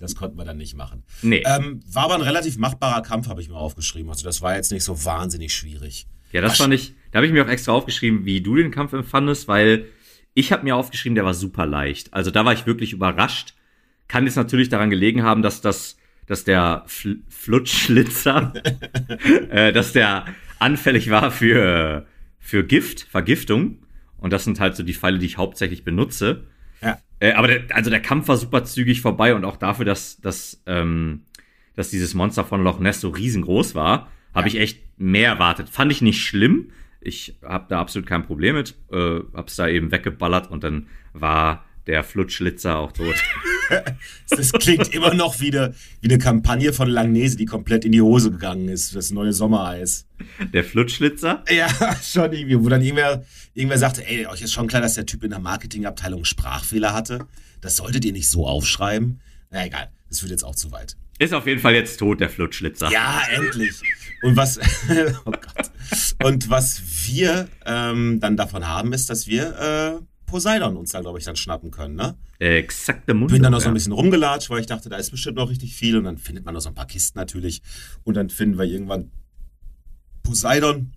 Das 0.00 0.16
konnten 0.16 0.36
wir 0.36 0.44
dann 0.44 0.56
nicht 0.56 0.74
machen. 0.74 1.04
Nee. 1.22 1.44
Ähm, 1.46 1.80
war 1.86 2.04
aber 2.04 2.14
ein 2.14 2.22
relativ 2.22 2.58
machbarer 2.58 3.02
Kampf, 3.02 3.28
habe 3.28 3.40
ich 3.40 3.48
mir 3.48 3.56
aufgeschrieben. 3.56 4.10
Also 4.10 4.24
das 4.24 4.42
war 4.42 4.56
jetzt 4.56 4.72
nicht 4.72 4.82
so 4.82 5.04
wahnsinnig 5.04 5.54
schwierig. 5.54 6.06
Ja, 6.32 6.40
das 6.40 6.56
fand 6.56 6.74
ich, 6.74 6.94
da 7.12 7.18
habe 7.18 7.26
ich 7.26 7.32
mir 7.32 7.44
auch 7.44 7.48
extra 7.48 7.72
aufgeschrieben, 7.72 8.24
wie 8.24 8.40
du 8.40 8.56
den 8.56 8.70
Kampf 8.70 8.92
empfandest, 8.94 9.46
weil 9.46 9.86
ich 10.34 10.50
habe 10.50 10.64
mir 10.64 10.76
aufgeschrieben, 10.76 11.14
der 11.14 11.24
war 11.24 11.34
super 11.34 11.66
leicht. 11.66 12.12
Also 12.12 12.30
da 12.30 12.44
war 12.44 12.54
ich 12.54 12.66
wirklich 12.66 12.92
überrascht. 12.92 13.54
Kann 14.08 14.24
jetzt 14.24 14.36
natürlich 14.36 14.70
daran 14.70 14.90
gelegen 14.90 15.22
haben, 15.22 15.42
dass 15.42 15.60
das, 15.60 15.98
dass 16.26 16.44
der 16.44 16.84
Fl 16.86 17.18
Flutschlitzer, 17.28 18.54
äh, 19.50 19.72
dass 19.72 19.92
der 19.92 20.24
anfällig 20.58 21.10
war 21.10 21.30
für, 21.30 22.06
für 22.38 22.64
Gift, 22.64 23.02
Vergiftung. 23.02 23.78
Und 24.16 24.32
das 24.32 24.44
sind 24.44 24.58
halt 24.58 24.74
so 24.74 24.82
die 24.82 24.94
Pfeile, 24.94 25.18
die 25.18 25.26
ich 25.26 25.36
hauptsächlich 25.36 25.84
benutze. 25.84 26.44
Ja. 26.80 26.98
Äh, 27.20 27.32
aber 27.32 27.48
der, 27.48 27.76
also 27.76 27.90
der 27.90 28.00
Kampf 28.00 28.28
war 28.28 28.38
super 28.38 28.64
zügig 28.64 29.02
vorbei 29.02 29.34
und 29.34 29.44
auch 29.44 29.56
dafür, 29.56 29.84
dass, 29.84 30.18
dass, 30.20 30.62
ähm, 30.66 31.22
dass 31.74 31.90
dieses 31.90 32.14
Monster 32.14 32.44
von 32.44 32.64
Loch 32.64 32.78
Ness 32.78 33.00
so 33.00 33.10
riesengroß 33.10 33.74
war, 33.74 34.10
habe 34.34 34.48
ich 34.48 34.58
echt 34.58 34.80
mehr 34.98 35.28
erwartet. 35.28 35.68
Fand 35.68 35.92
ich 35.92 36.00
nicht 36.00 36.22
schlimm. 36.22 36.70
Ich 37.04 37.36
habe 37.42 37.66
da 37.68 37.80
absolut 37.80 38.08
kein 38.08 38.24
Problem 38.24 38.56
mit. 38.56 38.74
Äh, 38.90 39.20
hab's 39.34 39.56
da 39.56 39.68
eben 39.68 39.90
weggeballert 39.90 40.50
und 40.50 40.64
dann 40.64 40.86
war 41.12 41.64
der 41.86 42.04
Flutschlitzer 42.04 42.78
auch 42.78 42.92
tot. 42.92 43.14
das 44.28 44.52
klingt 44.52 44.94
immer 44.94 45.14
noch 45.14 45.40
wie 45.40 45.56
eine, 45.56 45.74
wie 46.00 46.08
eine 46.08 46.18
Kampagne 46.18 46.72
von 46.72 46.88
Langnese, 46.88 47.36
die 47.36 47.46
komplett 47.46 47.84
in 47.84 47.92
die 47.92 48.02
Hose 48.02 48.30
gegangen 48.30 48.68
ist, 48.68 48.94
das 48.94 49.10
neue 49.10 49.32
Sommereis. 49.32 50.06
Der 50.52 50.64
Flutschlitzer? 50.64 51.44
Ja, 51.50 51.68
schon 52.02 52.32
irgendwie, 52.32 52.60
wo 52.60 52.68
dann 52.68 52.82
irgendwer, 52.82 53.24
irgendwer 53.54 53.78
sagte, 53.78 54.06
ey, 54.06 54.26
euch 54.26 54.42
ist 54.42 54.52
schon 54.52 54.68
klar, 54.68 54.82
dass 54.82 54.94
der 54.94 55.06
Typ 55.06 55.24
in 55.24 55.30
der 55.30 55.40
Marketingabteilung 55.40 56.24
Sprachfehler 56.24 56.92
hatte. 56.92 57.26
Das 57.60 57.76
solltet 57.76 58.04
ihr 58.04 58.12
nicht 58.12 58.28
so 58.28 58.46
aufschreiben. 58.46 59.20
Na 59.50 59.66
egal, 59.66 59.90
das 60.08 60.22
wird 60.22 60.30
jetzt 60.30 60.44
auch 60.44 60.54
zu 60.54 60.70
weit. 60.72 60.96
Ist 61.18 61.34
auf 61.34 61.46
jeden 61.46 61.60
Fall 61.60 61.74
jetzt 61.74 61.98
tot, 61.98 62.20
der 62.20 62.28
Flutschlitzer. 62.28 62.90
Ja, 62.90 63.22
endlich. 63.30 63.80
Und 64.22 64.36
was, 64.36 64.58
oh 65.24 65.30
Gott. 65.30 65.70
Und 66.24 66.48
was 66.48 66.80
wir 67.06 67.48
ähm, 67.66 68.20
dann 68.20 68.36
davon 68.36 68.66
haben, 68.66 68.92
ist, 68.92 69.10
dass 69.10 69.26
wir 69.26 69.58
äh, 69.58 70.04
Poseidon 70.26 70.76
uns 70.76 70.92
da, 70.92 71.00
glaube 71.00 71.18
ich, 71.18 71.24
dann 71.24 71.36
schnappen 71.36 71.70
können, 71.70 71.96
ne? 71.96 72.16
Exakte 72.38 73.14
Mund. 73.14 73.30
Bin 73.30 73.42
dann 73.42 73.52
noch 73.52 73.60
so 73.60 73.68
ein 73.68 73.74
bisschen 73.74 73.92
rumgelatscht, 73.92 74.50
weil 74.50 74.60
ich 74.60 74.66
dachte, 74.66 74.88
da 74.88 74.96
ist 74.96 75.10
bestimmt 75.10 75.36
noch 75.36 75.50
richtig 75.50 75.76
viel. 75.76 75.96
Und 75.96 76.04
dann 76.04 76.18
findet 76.18 76.44
man 76.44 76.54
noch 76.54 76.60
so 76.60 76.70
ein 76.70 76.74
paar 76.74 76.86
Kisten 76.86 77.18
natürlich. 77.18 77.62
Und 78.02 78.16
dann 78.16 78.30
finden 78.30 78.58
wir 78.58 78.64
irgendwann 78.64 79.10
Poseidon. 80.22 80.92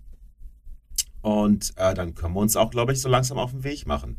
Und 1.20 1.72
äh, 1.76 1.94
dann 1.94 2.14
können 2.14 2.34
wir 2.34 2.40
uns 2.40 2.56
auch, 2.56 2.70
glaube 2.70 2.92
ich, 2.92 3.00
so 3.00 3.08
langsam 3.08 3.38
auf 3.38 3.50
den 3.50 3.64
Weg 3.64 3.86
machen. 3.86 4.16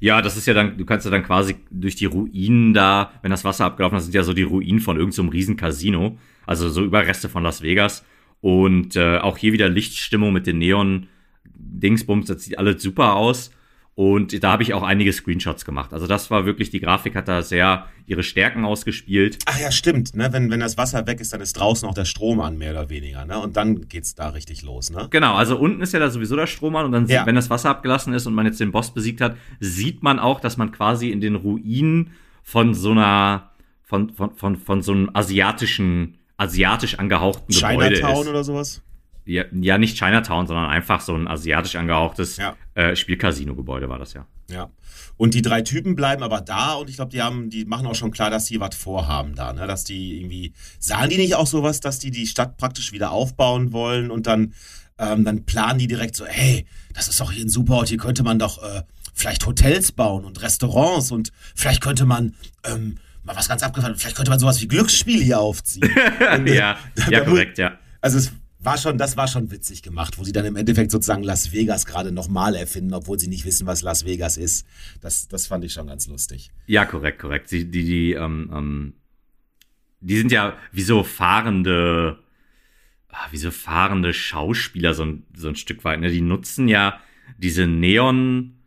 Ja, 0.00 0.22
das 0.22 0.36
ist 0.36 0.46
ja 0.46 0.54
dann, 0.54 0.78
du 0.78 0.86
kannst 0.86 1.04
ja 1.04 1.10
dann 1.10 1.22
quasi 1.22 1.56
durch 1.70 1.94
die 1.94 2.06
Ruinen 2.06 2.72
da, 2.72 3.12
wenn 3.20 3.30
das 3.30 3.44
Wasser 3.44 3.66
abgelaufen 3.66 3.98
ist, 3.98 4.04
sind 4.04 4.14
ja 4.14 4.22
so 4.22 4.32
die 4.32 4.42
Ruinen 4.42 4.80
von 4.80 4.96
irgendeinem 4.96 5.26
so 5.26 5.30
riesen 5.30 5.56
Casino. 5.56 6.18
Also 6.46 6.70
so 6.70 6.82
Überreste 6.82 7.28
von 7.28 7.42
Las 7.42 7.62
Vegas. 7.62 8.04
Und 8.40 8.96
äh, 8.96 9.18
auch 9.18 9.36
hier 9.36 9.52
wieder 9.52 9.68
Lichtstimmung 9.68 10.32
mit 10.32 10.46
den 10.46 10.58
Neon-Dingsbums, 10.58 12.26
das 12.26 12.42
sieht 12.42 12.58
alles 12.58 12.82
super 12.82 13.16
aus. 13.16 13.50
Und 14.00 14.42
da 14.42 14.52
habe 14.52 14.62
ich 14.62 14.72
auch 14.72 14.82
einige 14.82 15.12
Screenshots 15.12 15.66
gemacht. 15.66 15.92
Also 15.92 16.06
das 16.06 16.30
war 16.30 16.46
wirklich, 16.46 16.70
die 16.70 16.80
Grafik 16.80 17.14
hat 17.14 17.28
da 17.28 17.42
sehr 17.42 17.86
ihre 18.06 18.22
Stärken 18.22 18.64
ausgespielt. 18.64 19.38
Ach 19.44 19.60
ja, 19.60 19.70
stimmt. 19.70 20.16
Ne? 20.16 20.32
Wenn, 20.32 20.50
wenn 20.50 20.60
das 20.60 20.78
Wasser 20.78 21.06
weg 21.06 21.20
ist, 21.20 21.34
dann 21.34 21.42
ist 21.42 21.52
draußen 21.52 21.86
auch 21.86 21.92
der 21.92 22.06
Strom 22.06 22.40
an, 22.40 22.56
mehr 22.56 22.70
oder 22.70 22.88
weniger. 22.88 23.26
Ne? 23.26 23.38
Und 23.38 23.58
dann 23.58 23.88
geht's 23.88 24.14
da 24.14 24.30
richtig 24.30 24.62
los. 24.62 24.90
Ne? 24.90 25.08
Genau, 25.10 25.34
also 25.34 25.58
unten 25.58 25.82
ist 25.82 25.92
ja 25.92 25.98
da 25.98 26.08
sowieso 26.08 26.34
der 26.34 26.46
Strom 26.46 26.76
an. 26.76 26.86
Und 26.86 26.92
dann, 26.92 27.08
ja. 27.08 27.26
wenn 27.26 27.34
das 27.34 27.50
Wasser 27.50 27.68
abgelassen 27.68 28.14
ist 28.14 28.26
und 28.26 28.32
man 28.32 28.46
jetzt 28.46 28.58
den 28.58 28.72
Boss 28.72 28.94
besiegt 28.94 29.20
hat, 29.20 29.36
sieht 29.58 30.02
man 30.02 30.18
auch, 30.18 30.40
dass 30.40 30.56
man 30.56 30.72
quasi 30.72 31.10
in 31.10 31.20
den 31.20 31.34
Ruinen 31.34 32.12
von 32.42 32.72
so 32.72 32.92
einer, 32.92 33.50
von, 33.82 34.14
von, 34.14 34.34
von, 34.34 34.56
von 34.56 34.80
so 34.80 34.92
einem 34.92 35.10
asiatischen, 35.12 36.16
asiatisch 36.40 36.98
angehauchten 36.98 37.52
Chinatown 37.52 37.78
Gebäude 37.78 37.94
ist. 37.94 38.00
Chinatown 38.00 38.28
oder 38.28 38.44
sowas? 38.44 38.82
ja, 39.30 39.44
ja, 39.52 39.78
nicht 39.78 39.96
Chinatown, 39.96 40.46
sondern 40.46 40.70
einfach 40.70 41.00
so 41.00 41.14
ein 41.14 41.28
asiatisch 41.28 41.76
angehauchtes 41.76 42.36
ja. 42.38 42.56
äh, 42.74 42.96
Spielcasino-Gebäude 42.96 43.88
war 43.88 43.98
das 43.98 44.14
ja. 44.14 44.26
Ja. 44.50 44.70
Und 45.16 45.34
die 45.34 45.42
drei 45.42 45.62
Typen 45.62 45.94
bleiben 45.94 46.22
aber 46.22 46.40
da 46.40 46.72
und 46.74 46.88
ich 46.90 46.96
glaube, 46.96 47.12
die 47.12 47.22
haben, 47.22 47.50
die 47.50 47.64
machen 47.64 47.86
auch 47.86 47.94
schon 47.94 48.10
klar, 48.10 48.30
dass 48.30 48.46
die 48.46 48.58
was 48.58 48.74
vorhaben 48.74 49.34
da, 49.34 49.52
ne? 49.52 49.66
Dass 49.66 49.84
die 49.84 50.18
irgendwie, 50.18 50.54
sahen 50.78 51.10
die 51.10 51.18
nicht 51.18 51.34
auch 51.34 51.46
sowas, 51.46 51.80
dass 51.80 51.98
die 51.98 52.10
die 52.10 52.26
Stadt 52.26 52.56
praktisch 52.56 52.92
wieder 52.92 53.12
aufbauen 53.12 53.72
wollen 53.72 54.10
und 54.10 54.26
dann, 54.26 54.54
ähm, 54.98 55.24
dann 55.24 55.44
planen 55.44 55.78
die 55.78 55.86
direkt 55.86 56.16
so, 56.16 56.24
hey, 56.26 56.66
das 56.94 57.08
ist 57.08 57.20
doch 57.20 57.30
hier 57.30 57.44
ein 57.44 57.50
super 57.50 57.74
Ort, 57.74 57.88
hier 57.88 57.98
könnte 57.98 58.22
man 58.22 58.38
doch 58.38 58.62
äh, 58.62 58.82
vielleicht 59.14 59.46
Hotels 59.46 59.92
bauen 59.92 60.24
und 60.24 60.42
Restaurants 60.42 61.12
und 61.12 61.30
vielleicht 61.54 61.82
könnte 61.82 62.06
man, 62.06 62.34
ähm, 62.64 62.96
mal 63.22 63.36
was 63.36 63.48
ganz 63.48 63.62
abgefahren, 63.62 63.96
vielleicht 63.96 64.16
könnte 64.16 64.30
man 64.30 64.38
sowas 64.38 64.60
wie 64.60 64.68
Glücksspiel 64.68 65.22
hier 65.22 65.40
aufziehen. 65.40 65.90
ja, 66.46 66.78
ja, 67.08 67.20
korrekt, 67.20 67.58
ja. 67.58 67.78
Also 68.00 68.18
es 68.18 68.32
war 68.60 68.76
schon, 68.76 68.98
das 68.98 69.16
war 69.16 69.26
schon 69.26 69.50
witzig 69.50 69.82
gemacht, 69.82 70.18
wo 70.18 70.24
sie 70.24 70.32
dann 70.32 70.44
im 70.44 70.56
Endeffekt 70.56 70.90
sozusagen 70.90 71.22
Las 71.22 71.52
Vegas 71.52 71.86
gerade 71.86 72.12
nochmal 72.12 72.54
erfinden, 72.54 72.92
obwohl 72.92 73.18
sie 73.18 73.28
nicht 73.28 73.44
wissen, 73.44 73.66
was 73.66 73.82
Las 73.82 74.04
Vegas 74.04 74.36
ist. 74.36 74.66
Das, 75.00 75.28
das 75.28 75.46
fand 75.46 75.64
ich 75.64 75.72
schon 75.72 75.86
ganz 75.86 76.06
lustig. 76.06 76.50
Ja, 76.66 76.84
korrekt, 76.84 77.20
korrekt. 77.20 77.50
Die, 77.50 77.70
die, 77.70 77.84
die, 77.84 78.12
ähm, 78.12 78.50
ähm, 78.52 78.92
die 80.00 80.18
sind 80.18 80.30
ja 80.30 80.56
wie 80.72 80.82
so 80.82 81.02
fahrende, 81.02 82.18
ah, 83.08 83.26
wie 83.30 83.38
so 83.38 83.50
fahrende 83.50 84.12
Schauspieler 84.12 84.92
so 84.92 85.04
ein, 85.04 85.24
so 85.34 85.48
ein 85.48 85.56
Stück 85.56 85.84
weit. 85.84 86.00
Ne? 86.00 86.10
Die 86.10 86.20
nutzen 86.20 86.68
ja 86.68 87.00
diese 87.38 87.66
Neon, 87.66 88.58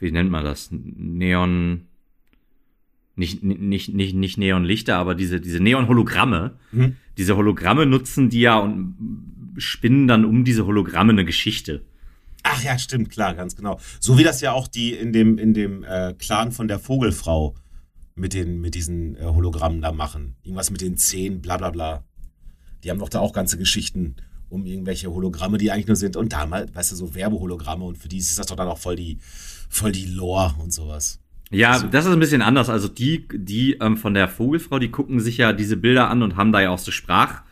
wie 0.00 0.10
nennt 0.10 0.30
man 0.30 0.44
das? 0.44 0.68
Neon, 0.72 1.86
nicht, 3.16 3.42
nicht, 3.42 3.94
nicht, 3.94 4.14
nicht 4.14 4.38
Neonlichter, 4.38 4.96
aber 4.96 5.14
diese, 5.14 5.40
diese 5.40 5.60
Neon-Hologramme. 5.60 6.58
Mhm 6.72 6.96
diese 7.16 7.36
Hologramme 7.36 7.86
nutzen 7.86 8.30
die 8.30 8.40
ja 8.40 8.58
und 8.58 9.54
spinnen 9.56 10.08
dann 10.08 10.24
um 10.24 10.44
diese 10.44 10.66
Hologramme 10.66 11.12
eine 11.12 11.24
Geschichte. 11.24 11.84
Ach 12.42 12.62
ja, 12.62 12.78
stimmt, 12.78 13.10
klar, 13.10 13.34
ganz 13.34 13.56
genau. 13.56 13.78
So 14.00 14.18
wie 14.18 14.24
das 14.24 14.40
ja 14.40 14.52
auch 14.52 14.68
die 14.68 14.92
in 14.92 15.12
dem, 15.12 15.38
in 15.38 15.54
dem 15.54 15.82
äh, 15.84 16.14
Clan 16.18 16.52
von 16.52 16.68
der 16.68 16.78
Vogelfrau 16.78 17.54
mit, 18.16 18.34
den, 18.34 18.60
mit 18.60 18.74
diesen 18.74 19.16
äh, 19.16 19.24
Hologrammen 19.24 19.80
da 19.80 19.92
machen. 19.92 20.36
Irgendwas 20.42 20.70
mit 20.70 20.80
den 20.80 20.96
Zehen, 20.96 21.40
bla 21.40 21.56
bla 21.56 21.70
bla. 21.70 22.04
Die 22.82 22.90
haben 22.90 22.98
doch 22.98 23.08
da 23.08 23.20
auch 23.20 23.32
ganze 23.32 23.56
Geschichten 23.56 24.16
um 24.50 24.66
irgendwelche 24.66 25.10
Hologramme, 25.10 25.56
die 25.56 25.70
eigentlich 25.72 25.86
nur 25.86 25.96
sind. 25.96 26.16
Und 26.16 26.32
damals, 26.32 26.74
weißt 26.74 26.92
du, 26.92 26.96
so 26.96 27.14
Werbehologramme 27.14 27.84
und 27.84 27.96
für 27.96 28.08
die 28.08 28.18
ist 28.18 28.38
das 28.38 28.46
doch 28.46 28.56
dann 28.56 28.68
auch 28.68 28.78
voll 28.78 28.96
die, 28.96 29.18
voll 29.70 29.90
die 29.90 30.06
Lore 30.06 30.54
und 30.58 30.72
sowas. 30.72 31.20
Ja, 31.54 31.72
also, 31.72 31.86
das 31.86 32.06
ist 32.06 32.12
ein 32.12 32.20
bisschen 32.20 32.42
anders. 32.42 32.68
Also 32.68 32.88
die, 32.88 33.26
die 33.32 33.74
ähm, 33.80 33.96
von 33.96 34.14
der 34.14 34.28
Vogelfrau, 34.28 34.78
die 34.78 34.90
gucken 34.90 35.20
sich 35.20 35.38
ja 35.38 35.52
diese 35.52 35.76
Bilder 35.76 36.10
an 36.10 36.22
und 36.22 36.36
haben 36.36 36.52
da 36.52 36.60
ja 36.60 36.70
auch 36.70 36.78
so 36.78 36.90
Sprach, 36.90 37.42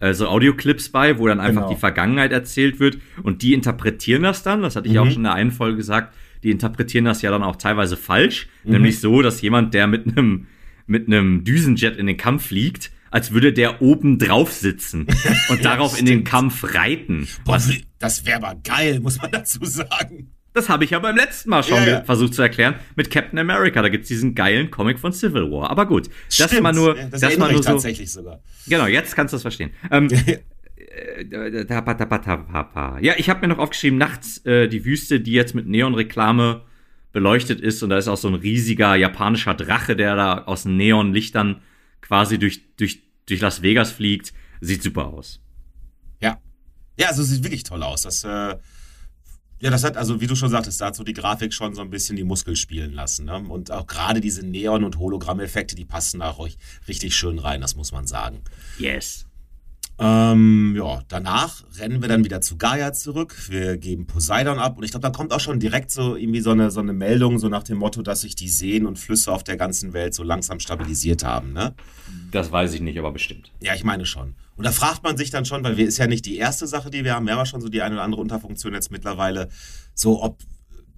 äh, 0.00 0.14
so 0.14 0.28
Audioclips 0.28 0.90
bei, 0.90 1.18
wo 1.18 1.26
dann 1.26 1.40
einfach 1.40 1.62
genau. 1.62 1.74
die 1.74 1.80
Vergangenheit 1.80 2.32
erzählt 2.32 2.80
wird 2.80 2.98
und 3.22 3.42
die 3.42 3.54
interpretieren 3.54 4.22
das 4.22 4.42
dann. 4.42 4.62
Das 4.62 4.76
hatte 4.76 4.88
ich 4.88 4.94
mhm. 4.94 5.00
auch 5.00 5.06
schon 5.06 5.16
in 5.16 5.24
der 5.24 5.34
einen 5.34 5.50
Folge 5.50 5.76
gesagt. 5.76 6.14
Die 6.42 6.50
interpretieren 6.50 7.04
das 7.04 7.22
ja 7.22 7.30
dann 7.30 7.42
auch 7.42 7.56
teilweise 7.56 7.96
falsch, 7.96 8.48
mhm. 8.64 8.72
nämlich 8.72 9.00
so, 9.00 9.22
dass 9.22 9.40
jemand, 9.40 9.74
der 9.74 9.86
mit 9.86 10.06
einem 10.06 10.46
mit 10.86 11.06
einem 11.06 11.44
Düsenjet 11.44 11.98
in 11.98 12.06
den 12.06 12.16
Kampf 12.16 12.46
fliegt, 12.46 12.90
als 13.10 13.32
würde 13.32 13.52
der 13.52 13.82
oben 13.82 14.18
drauf 14.18 14.52
sitzen 14.52 15.06
und 15.48 15.56
ja, 15.58 15.62
darauf 15.62 15.92
stimmt. 15.92 16.08
in 16.08 16.16
den 16.18 16.24
Kampf 16.24 16.74
reiten. 16.74 17.28
Boah, 17.44 17.60
das 17.98 18.26
wäre 18.26 18.42
aber 18.44 18.60
geil, 18.62 19.00
muss 19.00 19.20
man 19.20 19.30
dazu 19.30 19.64
sagen. 19.64 20.32
Das 20.58 20.68
habe 20.68 20.82
ich 20.82 20.90
ja 20.90 20.98
beim 20.98 21.14
letzten 21.14 21.50
Mal 21.50 21.62
schon 21.62 21.86
ja, 21.86 22.02
versucht 22.02 22.34
zu 22.34 22.42
erklären 22.42 22.74
mit 22.96 23.12
Captain 23.12 23.38
America. 23.38 23.80
Da 23.80 23.88
gibt 23.88 24.02
es 24.02 24.08
diesen 24.08 24.34
geilen 24.34 24.72
Comic 24.72 24.98
von 24.98 25.12
Civil 25.12 25.52
War. 25.52 25.70
Aber 25.70 25.86
gut, 25.86 26.08
das 26.36 26.48
Stimmt. 26.48 26.62
mal 26.62 26.72
nur. 26.72 26.96
Das, 26.96 27.20
das 27.20 27.38
mal 27.38 27.52
nur 27.52 27.62
so. 27.62 27.70
tatsächlich 27.70 28.10
sogar. 28.10 28.42
Genau, 28.66 28.86
jetzt 28.86 29.14
kannst 29.14 29.32
du 29.32 29.36
das 29.36 29.42
verstehen. 29.42 29.70
Ähm, 29.92 30.08
ja, 33.00 33.14
ich 33.16 33.30
habe 33.30 33.40
mir 33.40 33.46
noch 33.46 33.58
aufgeschrieben, 33.58 34.00
nachts 34.00 34.44
äh, 34.46 34.66
die 34.66 34.84
Wüste, 34.84 35.20
die 35.20 35.30
jetzt 35.30 35.54
mit 35.54 35.68
Neonreklame 35.68 36.62
beleuchtet 37.12 37.60
ist. 37.60 37.80
Und 37.84 37.90
da 37.90 37.98
ist 37.98 38.08
auch 38.08 38.16
so 38.16 38.26
ein 38.26 38.34
riesiger 38.34 38.96
japanischer 38.96 39.54
Drache, 39.54 39.94
der 39.94 40.16
da 40.16 40.42
aus 40.42 40.64
Neonlichtern 40.64 41.62
quasi 42.00 42.36
durch, 42.40 42.62
durch, 42.76 43.00
durch 43.26 43.40
Las 43.40 43.62
Vegas 43.62 43.92
fliegt. 43.92 44.32
Sieht 44.60 44.82
super 44.82 45.06
aus. 45.06 45.40
Ja. 46.20 46.40
Ja, 46.98 47.10
also 47.10 47.22
sieht 47.22 47.44
wirklich 47.44 47.62
toll 47.62 47.84
aus. 47.84 48.02
Das 48.02 48.24
äh, 48.24 48.56
ja, 49.60 49.70
das 49.70 49.84
hat, 49.84 49.96
also 49.96 50.20
wie 50.20 50.26
du 50.26 50.36
schon 50.36 50.50
sagtest, 50.50 50.80
da 50.80 50.86
hat 50.86 50.96
so 50.96 51.04
die 51.04 51.14
Grafik 51.14 51.52
schon 51.52 51.74
so 51.74 51.82
ein 51.82 51.90
bisschen 51.90 52.16
die 52.16 52.24
Muskel 52.24 52.56
spielen 52.56 52.92
lassen. 52.92 53.26
Ne? 53.26 53.38
Und 53.38 53.70
auch 53.70 53.86
gerade 53.86 54.20
diese 54.20 54.46
Neon- 54.46 54.84
und 54.84 54.98
Hologrammeffekte, 54.98 55.74
die 55.74 55.84
passen 55.84 56.20
da 56.20 56.30
auch 56.30 56.48
richtig 56.86 57.16
schön 57.16 57.38
rein, 57.38 57.60
das 57.60 57.74
muss 57.74 57.92
man 57.92 58.06
sagen. 58.06 58.40
Yes. 58.78 59.27
Ähm, 60.00 60.74
ja, 60.76 61.02
danach 61.08 61.64
rennen 61.78 62.00
wir 62.00 62.08
dann 62.08 62.24
wieder 62.24 62.40
zu 62.40 62.56
Gaia 62.56 62.92
zurück. 62.92 63.34
Wir 63.48 63.76
geben 63.76 64.06
Poseidon 64.06 64.58
ab 64.60 64.78
und 64.78 64.84
ich 64.84 64.92
glaube, 64.92 65.02
dann 65.02 65.12
kommt 65.12 65.32
auch 65.32 65.40
schon 65.40 65.58
direkt 65.58 65.90
so 65.90 66.14
irgendwie 66.14 66.40
so 66.40 66.52
eine, 66.52 66.70
so 66.70 66.78
eine 66.78 66.92
Meldung, 66.92 67.38
so 67.40 67.48
nach 67.48 67.64
dem 67.64 67.78
Motto, 67.78 68.02
dass 68.02 68.20
sich 68.20 68.36
die 68.36 68.48
Seen 68.48 68.86
und 68.86 68.98
Flüsse 68.98 69.32
auf 69.32 69.42
der 69.42 69.56
ganzen 69.56 69.92
Welt 69.94 70.14
so 70.14 70.22
langsam 70.22 70.60
stabilisiert 70.60 71.24
haben, 71.24 71.52
ne? 71.52 71.74
Das 72.30 72.52
weiß 72.52 72.74
ich 72.74 72.80
nicht, 72.80 72.98
aber 72.98 73.10
bestimmt. 73.10 73.50
Ja, 73.60 73.74
ich 73.74 73.82
meine 73.82 74.06
schon. 74.06 74.36
Und 74.56 74.66
da 74.66 74.70
fragt 74.70 75.02
man 75.02 75.16
sich 75.16 75.30
dann 75.30 75.44
schon, 75.44 75.64
weil 75.64 75.76
wir 75.76 75.86
ist 75.88 75.98
ja 75.98 76.06
nicht 76.06 76.26
die 76.26 76.36
erste 76.36 76.68
Sache, 76.68 76.90
die 76.90 77.04
wir 77.04 77.14
haben, 77.14 77.26
wir 77.26 77.32
haben 77.32 77.40
ja 77.40 77.46
schon 77.46 77.60
so 77.60 77.68
die 77.68 77.82
eine 77.82 77.96
oder 77.96 78.04
andere 78.04 78.20
Unterfunktion 78.20 78.74
jetzt 78.74 78.92
mittlerweile, 78.92 79.48
so 79.94 80.22
ob 80.22 80.38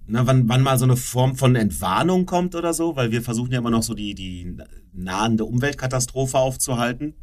na, 0.07 0.27
wann, 0.27 0.49
wann 0.49 0.61
mal 0.61 0.77
so 0.77 0.85
eine 0.85 0.97
Form 0.97 1.35
von 1.35 1.55
Entwarnung 1.55 2.25
kommt 2.25 2.53
oder 2.53 2.73
so, 2.73 2.95
weil 2.95 3.11
wir 3.11 3.21
versuchen 3.21 3.51
ja 3.51 3.59
immer 3.59 3.69
noch 3.69 3.83
so 3.83 3.93
die, 3.93 4.13
die 4.13 4.57
nahende 4.93 5.45
Umweltkatastrophe 5.45 6.37
aufzuhalten. 6.37 7.15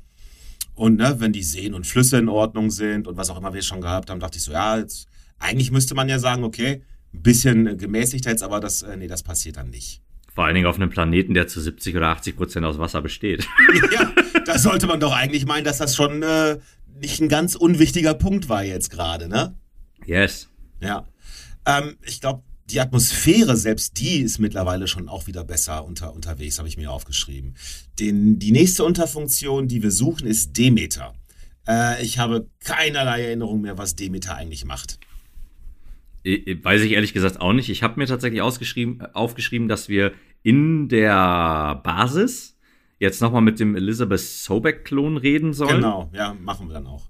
Und 0.78 0.96
ne, 0.96 1.16
wenn 1.18 1.32
die 1.32 1.42
Seen 1.42 1.74
und 1.74 1.88
Flüsse 1.88 2.18
in 2.18 2.28
Ordnung 2.28 2.70
sind 2.70 3.08
und 3.08 3.16
was 3.16 3.30
auch 3.30 3.38
immer 3.38 3.52
wir 3.52 3.62
schon 3.62 3.80
gehabt 3.80 4.10
haben, 4.10 4.20
dachte 4.20 4.38
ich 4.38 4.44
so, 4.44 4.52
ja, 4.52 4.78
jetzt, 4.78 5.08
eigentlich 5.40 5.72
müsste 5.72 5.96
man 5.96 6.08
ja 6.08 6.20
sagen, 6.20 6.44
okay, 6.44 6.82
ein 7.12 7.22
bisschen 7.22 7.76
gemäßigt 7.76 8.26
jetzt, 8.26 8.44
aber 8.44 8.60
das, 8.60 8.82
äh, 8.82 8.96
nee, 8.96 9.08
das 9.08 9.24
passiert 9.24 9.56
dann 9.56 9.70
nicht. 9.70 10.02
Vor 10.32 10.44
allen 10.44 10.54
Dingen 10.54 10.68
auf 10.68 10.76
einem 10.76 10.88
Planeten, 10.88 11.34
der 11.34 11.48
zu 11.48 11.60
70 11.60 11.96
oder 11.96 12.10
80 12.10 12.36
Prozent 12.36 12.64
aus 12.64 12.78
Wasser 12.78 13.02
besteht. 13.02 13.44
ja, 13.92 14.12
da 14.44 14.56
sollte 14.56 14.86
man 14.86 15.00
doch 15.00 15.12
eigentlich 15.12 15.46
meinen, 15.46 15.64
dass 15.64 15.78
das 15.78 15.96
schon 15.96 16.22
äh, 16.22 16.58
nicht 17.00 17.20
ein 17.20 17.28
ganz 17.28 17.56
unwichtiger 17.56 18.14
Punkt 18.14 18.48
war 18.48 18.62
jetzt 18.62 18.90
gerade, 18.90 19.28
ne? 19.28 19.56
Yes. 20.06 20.48
Ja. 20.80 21.08
Ähm, 21.66 21.96
ich 22.06 22.20
glaube, 22.20 22.44
die 22.70 22.80
Atmosphäre, 22.80 23.56
selbst 23.56 23.98
die 23.98 24.20
ist 24.20 24.38
mittlerweile 24.38 24.86
schon 24.86 25.08
auch 25.08 25.26
wieder 25.26 25.44
besser 25.44 25.84
unter, 25.84 26.14
unterwegs, 26.14 26.58
habe 26.58 26.68
ich 26.68 26.76
mir 26.76 26.92
aufgeschrieben. 26.92 27.54
Den, 27.98 28.38
die 28.38 28.52
nächste 28.52 28.84
Unterfunktion, 28.84 29.68
die 29.68 29.82
wir 29.82 29.90
suchen, 29.90 30.26
ist 30.26 30.56
Demeter. 30.56 31.14
Äh, 31.66 32.02
ich 32.04 32.18
habe 32.18 32.46
keinerlei 32.60 33.24
Erinnerung 33.24 33.62
mehr, 33.62 33.78
was 33.78 33.96
Demeter 33.96 34.34
eigentlich 34.34 34.64
macht. 34.64 34.98
Weiß 36.24 36.82
ich 36.82 36.92
ehrlich 36.92 37.14
gesagt 37.14 37.40
auch 37.40 37.54
nicht. 37.54 37.70
Ich 37.70 37.82
habe 37.82 37.98
mir 37.98 38.06
tatsächlich 38.06 38.42
ausgeschrieben, 38.42 39.00
aufgeschrieben, 39.14 39.68
dass 39.68 39.88
wir 39.88 40.12
in 40.42 40.88
der 40.88 41.80
Basis 41.82 42.58
jetzt 42.98 43.22
nochmal 43.22 43.42
mit 43.42 43.60
dem 43.60 43.76
Elizabeth 43.76 44.20
Sobeck-Klon 44.20 45.16
reden 45.16 45.54
sollen. 45.54 45.76
Genau, 45.76 46.10
ja, 46.12 46.34
machen 46.34 46.68
wir 46.68 46.74
dann 46.74 46.86
auch. 46.86 47.08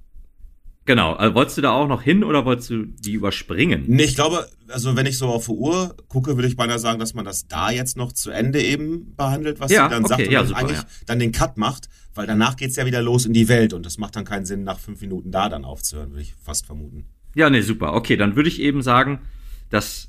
Genau, 0.89 1.13
also 1.13 1.35
wolltest 1.35 1.59
du 1.59 1.61
da 1.61 1.73
auch 1.73 1.87
noch 1.87 2.01
hin 2.01 2.25
oder 2.25 2.47
wolltest 2.47 2.71
du 2.71 2.87
die 2.87 3.13
überspringen? 3.13 3.85
Nee, 3.89 4.05
ich 4.05 4.15
glaube, 4.15 4.49
also 4.69 4.97
wenn 4.97 5.05
ich 5.05 5.19
so 5.19 5.27
auf 5.27 5.45
die 5.45 5.53
Uhr 5.53 5.95
gucke, 6.09 6.37
würde 6.37 6.49
ich 6.49 6.57
beinahe 6.57 6.79
sagen, 6.79 6.99
dass 6.99 7.13
man 7.13 7.27
das 7.27 7.47
da 7.47 7.71
jetzt 7.71 7.99
noch 7.99 8.11
zu 8.11 8.31
Ende 8.31 8.63
eben 8.63 9.15
behandelt, 9.15 9.61
was 9.61 9.71
ja, 9.71 9.85
sie 9.85 9.91
dann 9.91 10.07
okay, 10.07 10.09
sagt 10.09 10.23
und 10.23 10.33
ja, 10.33 10.39
dann 10.39 10.49
super, 10.49 10.61
eigentlich 10.61 10.79
ja. 10.79 10.87
dann 11.05 11.19
den 11.19 11.33
Cut 11.33 11.59
macht, 11.59 11.91
weil 12.15 12.27
danach 12.27 12.57
geht's 12.57 12.77
ja 12.77 12.87
wieder 12.87 13.03
los 13.03 13.27
in 13.27 13.35
die 13.35 13.49
Welt 13.49 13.75
und 13.75 13.85
das 13.85 13.99
macht 13.99 14.17
dann 14.17 14.25
keinen 14.25 14.47
Sinn, 14.47 14.65
nach 14.65 14.79
fünf 14.79 15.03
Minuten 15.03 15.31
da 15.31 15.51
dann 15.51 15.67
aufzuhören, 15.67 16.13
würde 16.13 16.23
ich 16.23 16.33
fast 16.43 16.65
vermuten. 16.65 17.05
Ja, 17.35 17.51
nee, 17.51 17.61
super. 17.61 17.93
Okay, 17.93 18.17
dann 18.17 18.35
würde 18.35 18.49
ich 18.49 18.59
eben 18.59 18.81
sagen, 18.81 19.21
dass 19.69 20.09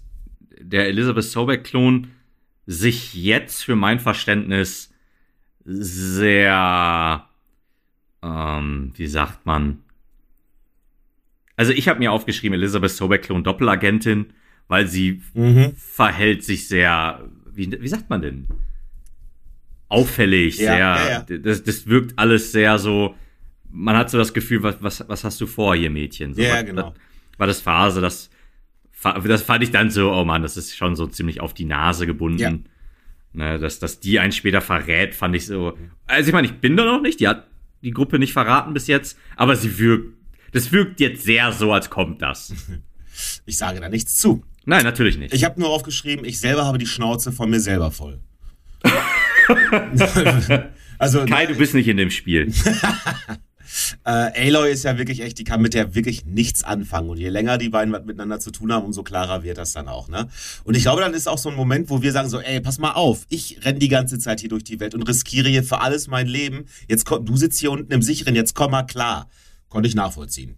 der 0.62 0.88
Elizabeth 0.88 1.26
Sobeck-Klon 1.26 2.08
sich 2.68 3.16
jetzt 3.16 3.66
für 3.66 3.76
mein 3.76 4.00
Verständnis 4.00 4.92
sehr, 5.66 7.26
ähm, 8.24 8.94
wie 8.96 9.08
sagt 9.08 9.46
man? 9.46 9.80
Also 11.60 11.74
ich 11.74 11.90
habe 11.90 12.00
mir 12.00 12.14
aufgeschrieben, 12.14 12.54
Elizabeth 12.58 12.92
Sobeck-Klon 12.92 13.44
Doppelagentin, 13.44 14.28
weil 14.70 14.88
sie 14.88 15.22
Mhm. 15.34 15.74
verhält 15.76 16.42
sich 16.44 16.70
sehr, 16.70 17.28
wie, 17.52 17.70
wie 17.82 17.88
sagt 17.90 18.10
man 18.10 18.22
denn? 18.22 18.48
Auffällig, 19.90 20.58
Ja, 20.58 20.64
sehr, 20.64 20.78
ja, 20.80 21.10
ja. 21.30 21.38
Das, 21.40 21.64
das 21.64 21.88
wirkt 21.88 22.18
alles 22.18 22.52
sehr 22.52 22.78
so, 22.78 23.16
man 23.72 23.98
hat 23.98 24.10
so 24.10 24.18
das 24.18 24.34
Gefühl, 24.34 24.62
was, 24.64 24.78
was, 24.82 25.04
was 25.10 25.24
hast 25.24 25.42
du 25.42 25.48
vor 25.48 25.76
hier, 25.76 25.90
Mädchen? 25.90 26.34
So, 26.34 26.42
Ja, 26.42 26.56
was- 26.56 26.66
genau. 26.66 26.94
War 27.38 27.48
das 27.48 27.60
Phase, 27.62 28.00
das, 28.02 28.30
das 29.26 29.42
fand 29.42 29.64
ich 29.64 29.72
dann 29.72 29.90
so, 29.90 30.12
oh 30.12 30.24
Mann, 30.26 30.42
das 30.44 30.58
ist 30.58 30.76
schon 30.78 30.96
so 30.96 31.08
ziemlich 31.08 31.42
auf 31.42 31.54
die 31.54 31.66
Nase 31.66 32.06
gebunden. 32.06 32.40
Ja. 32.40 32.54
Ne, 33.32 33.60
dass, 33.60 33.80
dass 33.80 34.00
die 34.00 34.20
einen 34.20 34.32
später 34.32 34.60
verrät, 34.62 35.14
fand 35.16 35.36
ich 35.36 35.46
so. 35.46 35.78
Also 36.08 36.28
ich 36.30 36.34
meine, 36.34 36.48
ich 36.48 36.54
bin 36.56 36.76
da 36.78 36.84
noch 36.86 37.02
nicht, 37.02 37.20
die 37.20 37.28
hat 37.28 37.48
die 37.82 37.92
Gruppe 37.92 38.18
nicht 38.20 38.34
verraten 38.34 38.74
bis 38.74 38.88
jetzt, 38.88 39.18
aber 39.38 39.56
sie 39.56 39.78
wirkt, 39.80 40.19
das 40.52 40.72
wirkt 40.72 41.00
jetzt 41.00 41.24
sehr 41.24 41.52
so, 41.52 41.74
als 41.74 41.90
kommt 41.90 42.22
das. 42.22 42.54
Ich 43.46 43.58
sage 43.58 43.82
da 43.82 43.90
nichts 43.90 44.16
zu. 44.16 44.46
Nein, 44.64 44.86
natürlich 44.86 45.18
nicht. 45.18 45.34
Ich 45.34 45.44
habe 45.44 45.60
nur 45.60 45.72
aufgeschrieben, 45.72 46.24
ich 46.24 46.40
selber 46.40 46.64
habe 46.66 46.78
die 46.78 46.88
Schnauze 46.88 47.34
von 47.34 47.50
mir 47.50 47.60
selber 47.60 47.92
voll. 47.92 48.22
also 50.98 51.26
Kai, 51.26 51.48
du 51.48 51.56
bist 51.56 51.74
nicht 51.74 51.90
in 51.90 51.98
dem 51.98 52.12
Spiel. 52.12 52.54
Äh, 54.04 54.48
Aloy 54.48 54.72
ist 54.72 54.84
ja 54.84 54.98
wirklich 54.98 55.22
echt, 55.22 55.38
die 55.38 55.44
kann 55.44 55.62
mit 55.62 55.74
der 55.74 55.94
wirklich 55.96 56.26
nichts 56.26 56.64
anfangen. 56.64 57.10
Und 57.10 57.18
je 57.18 57.30
länger 57.30 57.58
die 57.58 57.70
beiden 57.70 57.94
was 57.94 58.04
miteinander 58.04 58.40
zu 58.40 58.52
tun 58.52 58.72
haben, 58.72 58.86
umso 58.86 59.04
klarer 59.04 59.44
wird 59.44 59.58
das 59.58 59.74
dann 59.74 59.88
auch, 59.88 60.08
ne? 60.08 60.28
Und 60.64 60.76
ich 60.76 60.84
glaube, 60.84 61.02
dann 61.02 61.14
ist 61.14 61.28
auch 61.28 61.38
so 61.38 61.50
ein 61.50 61.56
Moment, 61.56 61.90
wo 61.90 62.02
wir 62.02 62.12
sagen 62.12 62.30
so, 62.30 62.40
ey, 62.40 62.62
pass 62.62 62.80
mal 62.80 62.94
auf, 62.94 63.26
ich 63.30 63.64
renn 63.64 63.80
die 63.80 63.88
ganze 63.88 64.20
Zeit 64.20 64.40
hier 64.40 64.50
durch 64.50 64.64
die 64.64 64.80
Welt 64.80 64.96
und 64.96 65.04
riskiere 65.04 65.50
hier 65.50 65.64
für 65.64 65.82
alles 65.82 66.08
mein 66.08 66.28
Leben. 66.28 66.66
Jetzt 66.88 67.06
komm, 67.06 67.26
du 67.26 67.38
sitzt 67.38 67.60
hier 67.60 67.72
unten 67.72 67.92
im 67.92 68.02
Sicheren, 68.02 68.36
jetzt 68.36 68.56
komm 68.56 68.72
mal 68.72 68.84
klar. 68.84 69.30
Konnte 69.70 69.88
ich 69.88 69.96
nachvollziehen. 69.96 70.58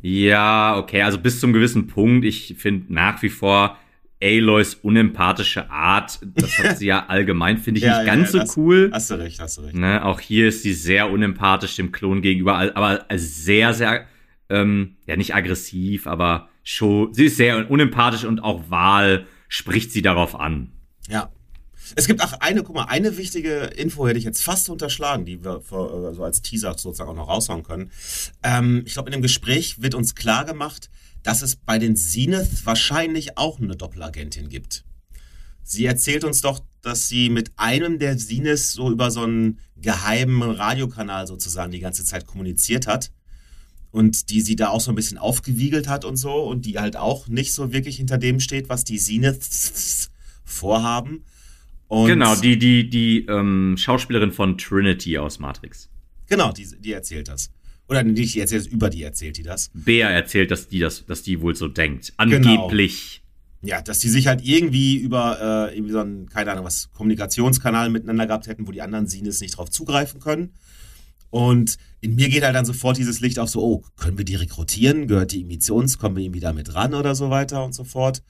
Ja, 0.00 0.76
okay, 0.76 1.02
also 1.02 1.18
bis 1.18 1.38
zum 1.38 1.52
gewissen 1.52 1.86
Punkt. 1.86 2.24
Ich 2.24 2.56
finde 2.58 2.92
nach 2.92 3.22
wie 3.22 3.28
vor 3.28 3.78
Aloys 4.22 4.74
unempathische 4.74 5.70
Art, 5.70 6.20
das 6.22 6.58
hat 6.58 6.78
sie 6.78 6.86
ja 6.86 7.06
allgemein, 7.08 7.58
finde 7.58 7.78
ich 7.78 7.84
Ja, 7.84 7.98
nicht 7.98 8.08
ja, 8.08 8.14
ganz 8.14 8.32
ja, 8.32 8.46
so 8.46 8.60
cool. 8.60 8.90
Hast 8.92 9.10
du 9.10 9.14
recht, 9.14 9.40
hast 9.40 9.58
du 9.58 9.62
recht. 9.62 9.74
Ne, 9.74 10.04
auch 10.04 10.20
hier 10.20 10.48
ist 10.48 10.62
sie 10.62 10.74
sehr 10.74 11.10
unempathisch 11.10 11.76
dem 11.76 11.92
Klon 11.92 12.22
gegenüber, 12.22 12.56
aber 12.76 13.04
sehr, 13.14 13.74
sehr, 13.74 14.06
ähm, 14.48 14.96
ja 15.06 15.16
nicht 15.16 15.34
aggressiv, 15.34 16.06
aber 16.06 16.48
schon, 16.62 17.12
sie 17.14 17.26
ist 17.26 17.36
sehr 17.36 17.70
unempathisch 17.70 18.24
und 18.24 18.40
auch 18.40 18.70
Wahl 18.70 19.26
spricht 19.48 19.90
sie 19.92 20.02
darauf 20.02 20.38
an. 20.38 20.72
Ja. 21.08 21.30
Es 21.94 22.06
gibt 22.06 22.22
auch 22.22 22.32
eine, 22.34 22.62
guck 22.62 22.74
mal, 22.74 22.84
eine 22.84 23.16
wichtige 23.16 23.64
Info 23.76 24.06
hätte 24.06 24.18
ich 24.18 24.24
jetzt 24.24 24.42
fast 24.42 24.68
unterschlagen, 24.70 25.24
die 25.24 25.44
wir 25.44 25.56
äh, 25.56 26.14
so 26.14 26.24
als 26.24 26.42
Teaser 26.42 26.76
sozusagen 26.78 27.10
auch 27.10 27.14
noch 27.14 27.28
raushauen 27.28 27.62
können. 27.62 27.90
Ähm, 28.42 28.82
ich 28.86 28.94
glaube, 28.94 29.10
in 29.10 29.12
dem 29.12 29.22
Gespräch 29.22 29.82
wird 29.82 29.94
uns 29.94 30.14
klar 30.14 30.44
gemacht, 30.44 30.90
dass 31.22 31.42
es 31.42 31.56
bei 31.56 31.78
den 31.78 31.96
Zenith 31.96 32.64
wahrscheinlich 32.64 33.38
auch 33.38 33.60
eine 33.60 33.76
Doppelagentin 33.76 34.48
gibt. 34.48 34.84
Sie 35.62 35.86
erzählt 35.86 36.24
uns 36.24 36.40
doch, 36.40 36.60
dass 36.82 37.08
sie 37.08 37.30
mit 37.30 37.52
einem 37.56 37.98
der 37.98 38.18
Zenith 38.18 38.58
so 38.58 38.90
über 38.90 39.10
so 39.10 39.22
einen 39.22 39.58
geheimen 39.76 40.42
Radiokanal 40.42 41.26
sozusagen 41.26 41.70
die 41.70 41.80
ganze 41.80 42.04
Zeit 42.04 42.26
kommuniziert 42.26 42.86
hat. 42.86 43.12
Und 43.90 44.30
die 44.30 44.40
sie 44.40 44.56
da 44.56 44.68
auch 44.68 44.80
so 44.80 44.90
ein 44.90 44.94
bisschen 44.94 45.18
aufgewiegelt 45.18 45.86
hat 45.86 46.04
und 46.04 46.16
so. 46.16 46.32
Und 46.32 46.64
die 46.64 46.78
halt 46.78 46.96
auch 46.96 47.28
nicht 47.28 47.52
so 47.52 47.72
wirklich 47.72 47.98
hinter 47.98 48.16
dem 48.18 48.40
steht, 48.40 48.68
was 48.68 48.84
die 48.84 48.98
Zeniths 48.98 50.10
vorhaben. 50.44 51.24
Und 51.92 52.06
genau, 52.06 52.34
die, 52.34 52.58
die, 52.58 52.88
die 52.88 53.26
ähm, 53.26 53.74
Schauspielerin 53.76 54.32
von 54.32 54.56
Trinity 54.56 55.18
aus 55.18 55.38
Matrix. 55.38 55.90
Genau, 56.26 56.50
die, 56.50 56.66
die 56.80 56.92
erzählt 56.92 57.28
das. 57.28 57.50
Oder 57.86 58.02
nicht, 58.02 58.34
die 58.34 58.40
erzählt 58.40 58.62
es, 58.62 58.66
über 58.66 58.88
die 58.88 59.02
erzählt 59.02 59.36
die 59.36 59.42
das. 59.42 59.70
Bea 59.74 60.08
erzählt, 60.08 60.50
dass 60.50 60.68
die 60.68 60.78
das, 60.78 61.04
dass 61.04 61.22
die 61.22 61.42
wohl 61.42 61.54
so 61.54 61.68
denkt. 61.68 62.14
Genau. 62.16 62.64
Angeblich. 62.64 63.22
Ja, 63.60 63.82
dass 63.82 63.98
die 63.98 64.08
sich 64.08 64.26
halt 64.26 64.42
irgendwie 64.42 64.96
über 64.96 65.68
äh, 65.70 65.76
irgendwie 65.76 65.92
so 65.92 65.98
einen, 65.98 66.30
keine 66.30 66.52
Ahnung, 66.52 66.64
was, 66.64 66.90
Kommunikationskanal 66.94 67.90
miteinander 67.90 68.26
gehabt 68.26 68.46
hätten, 68.46 68.66
wo 68.66 68.72
die 68.72 68.80
anderen 68.80 69.06
Sines 69.06 69.42
nicht 69.42 69.58
drauf 69.58 69.68
zugreifen 69.68 70.18
können. 70.18 70.54
Und 71.28 71.76
in 72.00 72.14
mir 72.14 72.30
geht 72.30 72.42
halt 72.42 72.54
dann 72.54 72.64
sofort 72.64 72.96
dieses 72.96 73.20
Licht 73.20 73.38
auf 73.38 73.50
so, 73.50 73.62
oh, 73.62 73.84
können 73.98 74.16
wir 74.16 74.24
die 74.24 74.36
rekrutieren? 74.36 75.08
Gehört 75.08 75.32
die 75.32 75.40
irgendwie 75.40 75.58
zu 75.58 75.74
uns? 75.74 75.98
Kommen 75.98 76.16
wir 76.16 76.24
irgendwie 76.24 76.40
damit 76.40 76.74
ran 76.74 76.94
oder 76.94 77.14
so 77.14 77.28
weiter 77.28 77.62
und 77.62 77.74
so 77.74 77.84
fort. 77.84 78.22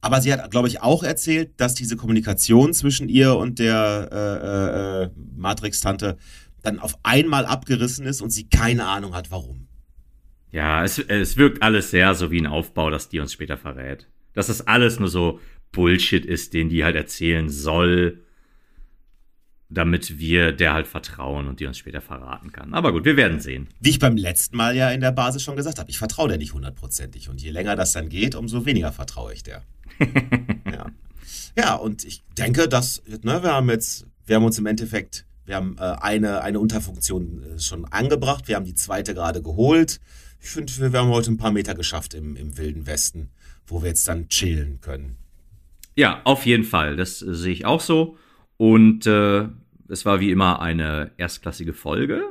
Aber 0.00 0.20
sie 0.20 0.32
hat, 0.32 0.50
glaube 0.50 0.68
ich, 0.68 0.82
auch 0.82 1.02
erzählt, 1.02 1.52
dass 1.56 1.74
diese 1.74 1.96
Kommunikation 1.96 2.72
zwischen 2.74 3.08
ihr 3.08 3.36
und 3.36 3.58
der 3.58 4.08
äh, 4.12 4.46
äh, 4.46 5.04
äh, 5.04 5.10
Matrix-Tante 5.36 6.16
dann 6.62 6.78
auf 6.78 6.98
einmal 7.02 7.46
abgerissen 7.46 8.06
ist 8.06 8.20
und 8.20 8.30
sie 8.30 8.48
keine 8.48 8.86
Ahnung 8.86 9.14
hat, 9.14 9.30
warum. 9.30 9.68
Ja, 10.50 10.84
es, 10.84 10.98
es 10.98 11.36
wirkt 11.36 11.62
alles 11.62 11.90
sehr 11.90 12.14
so 12.14 12.30
wie 12.30 12.40
ein 12.40 12.46
Aufbau, 12.46 12.90
dass 12.90 13.08
die 13.08 13.20
uns 13.20 13.32
später 13.32 13.56
verrät. 13.56 14.08
Dass 14.32 14.48
das 14.48 14.66
alles 14.66 14.98
nur 14.98 15.08
so 15.08 15.40
Bullshit 15.72 16.24
ist, 16.24 16.54
den 16.54 16.68
die 16.68 16.84
halt 16.84 16.96
erzählen 16.96 17.48
soll, 17.48 18.22
damit 19.68 20.18
wir 20.18 20.52
der 20.52 20.72
halt 20.72 20.86
vertrauen 20.86 21.48
und 21.48 21.60
die 21.60 21.66
uns 21.66 21.78
später 21.78 22.00
verraten 22.00 22.52
kann. 22.52 22.72
Aber 22.72 22.92
gut, 22.92 23.04
wir 23.04 23.16
werden 23.16 23.40
sehen. 23.40 23.68
Wie 23.80 23.90
ich 23.90 23.98
beim 23.98 24.16
letzten 24.16 24.56
Mal 24.56 24.76
ja 24.76 24.90
in 24.90 25.00
der 25.00 25.12
Basis 25.12 25.42
schon 25.42 25.56
gesagt 25.56 25.78
habe, 25.78 25.90
ich 25.90 25.98
vertraue 25.98 26.28
der 26.28 26.38
nicht 26.38 26.52
hundertprozentig. 26.52 27.28
Und 27.28 27.42
je 27.42 27.50
länger 27.50 27.74
das 27.76 27.92
dann 27.92 28.08
geht, 28.08 28.34
umso 28.34 28.64
weniger 28.64 28.92
vertraue 28.92 29.32
ich 29.34 29.42
der. 29.42 29.62
ja. 30.66 30.86
ja, 31.56 31.74
und 31.74 32.04
ich 32.04 32.22
denke, 32.38 32.68
dass, 32.68 33.02
ne, 33.06 33.42
wir 33.42 33.52
haben 33.52 33.70
jetzt, 33.70 34.06
wir 34.26 34.36
haben 34.36 34.44
uns 34.44 34.58
im 34.58 34.66
Endeffekt, 34.66 35.24
wir 35.44 35.56
haben 35.56 35.76
äh, 35.78 35.82
eine, 36.00 36.42
eine 36.42 36.60
Unterfunktion 36.60 37.42
äh, 37.42 37.58
schon 37.58 37.84
angebracht, 37.86 38.48
wir 38.48 38.56
haben 38.56 38.64
die 38.64 38.74
zweite 38.74 39.14
gerade 39.14 39.42
geholt. 39.42 40.00
Ich 40.40 40.50
finde, 40.50 40.72
wir, 40.78 40.92
wir 40.92 41.00
haben 41.00 41.10
heute 41.10 41.30
ein 41.30 41.38
paar 41.38 41.52
Meter 41.52 41.74
geschafft 41.74 42.14
im, 42.14 42.36
im 42.36 42.58
Wilden 42.58 42.86
Westen, 42.86 43.30
wo 43.66 43.82
wir 43.82 43.88
jetzt 43.88 44.06
dann 44.08 44.28
chillen 44.28 44.80
können. 44.80 45.16
Ja, 45.94 46.20
auf 46.24 46.44
jeden 46.46 46.64
Fall. 46.64 46.96
Das 46.96 47.22
äh, 47.22 47.34
sehe 47.34 47.52
ich 47.52 47.64
auch 47.64 47.80
so. 47.80 48.16
Und 48.58 49.06
äh, 49.06 49.48
es 49.88 50.04
war 50.04 50.20
wie 50.20 50.30
immer 50.30 50.60
eine 50.60 51.12
erstklassige 51.16 51.72
Folge. 51.72 52.22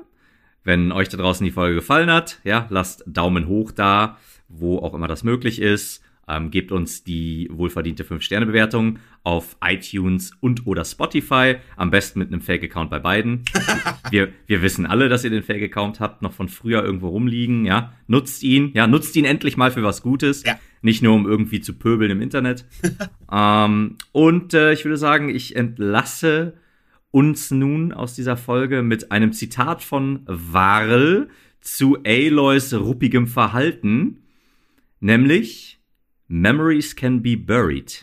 Wenn 0.64 0.92
euch 0.92 1.10
da 1.10 1.18
draußen 1.18 1.46
die 1.46 1.52
Folge 1.52 1.76
gefallen 1.76 2.12
hat, 2.12 2.40
ja, 2.44 2.68
lasst 2.70 3.04
Daumen 3.06 3.48
hoch 3.48 3.72
da, 3.72 4.18
wo 4.48 4.80
auch 4.80 4.94
immer 4.94 5.08
das 5.08 5.24
möglich 5.24 5.62
ist. 5.62 6.02
Ähm, 6.28 6.50
gebt 6.50 6.72
uns 6.72 7.04
die 7.04 7.48
wohlverdiente 7.52 8.04
5-Sterne-Bewertung 8.04 8.98
auf 9.24 9.58
iTunes 9.64 10.32
und 10.40 10.66
oder 10.66 10.84
Spotify. 10.84 11.58
Am 11.76 11.92
besten 11.92 12.20
mit 12.20 12.30
einem 12.30 12.42
Fake-Account 12.42 12.90
bei 12.90 13.00
beiden. 13.00 13.44
wir, 14.10 14.30
wir 14.48 14.62
wissen 14.62 14.86
alle, 14.86 15.08
dass 15.08 15.24
ihr 15.24 15.30
den 15.30 15.44
Fake-Account 15.44 16.00
habt, 16.00 16.22
noch 16.22 16.34
von 16.34 16.50
früher 16.50 16.84
irgendwo 16.84 17.10
rumliegen. 17.10 17.66
Ja, 17.66 17.94
nutzt 18.08 18.42
ihn. 18.44 18.72
Ja, 18.74 18.88
nutzt 18.88 19.16
ihn 19.16 19.26
endlich 19.26 19.56
mal 19.56 19.72
für 19.72 19.84
was 19.84 20.02
Gutes. 20.02 20.44
Ja. 20.44 20.60
Nicht 20.82 21.04
nur, 21.04 21.14
um 21.14 21.28
irgendwie 21.28 21.62
zu 21.62 21.74
pöbeln 21.74 22.12
im 22.12 22.22
Internet. 22.22 22.66
ähm, 23.32 23.98
und 24.12 24.54
äh, 24.54 24.74
ich 24.74 24.84
würde 24.84 24.98
sagen, 24.98 25.30
ich 25.30 25.56
entlasse 25.56 26.54
uns 27.12 27.52
nun 27.52 27.94
aus 27.94 28.16
dieser 28.16 28.36
Folge 28.36 28.82
mit 28.82 29.12
einem 29.12 29.32
Zitat 29.32 29.84
von 29.84 30.22
Warl 30.26 31.30
zu 31.62 31.98
Aloys 32.06 32.74
ruppigem 32.74 33.28
Verhalten, 33.28 34.24
nämlich 35.00 35.80
Memories 36.28 36.94
can 36.94 37.20
be 37.20 37.36
buried, 37.36 37.94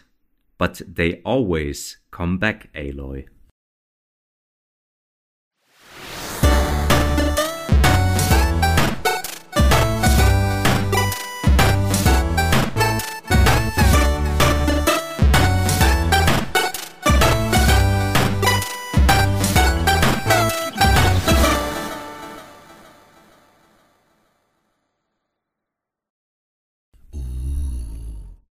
but 0.57 0.81
they 0.87 1.21
always 1.23 1.99
come 2.11 2.39
back, 2.39 2.73
Aloy. 2.75 3.27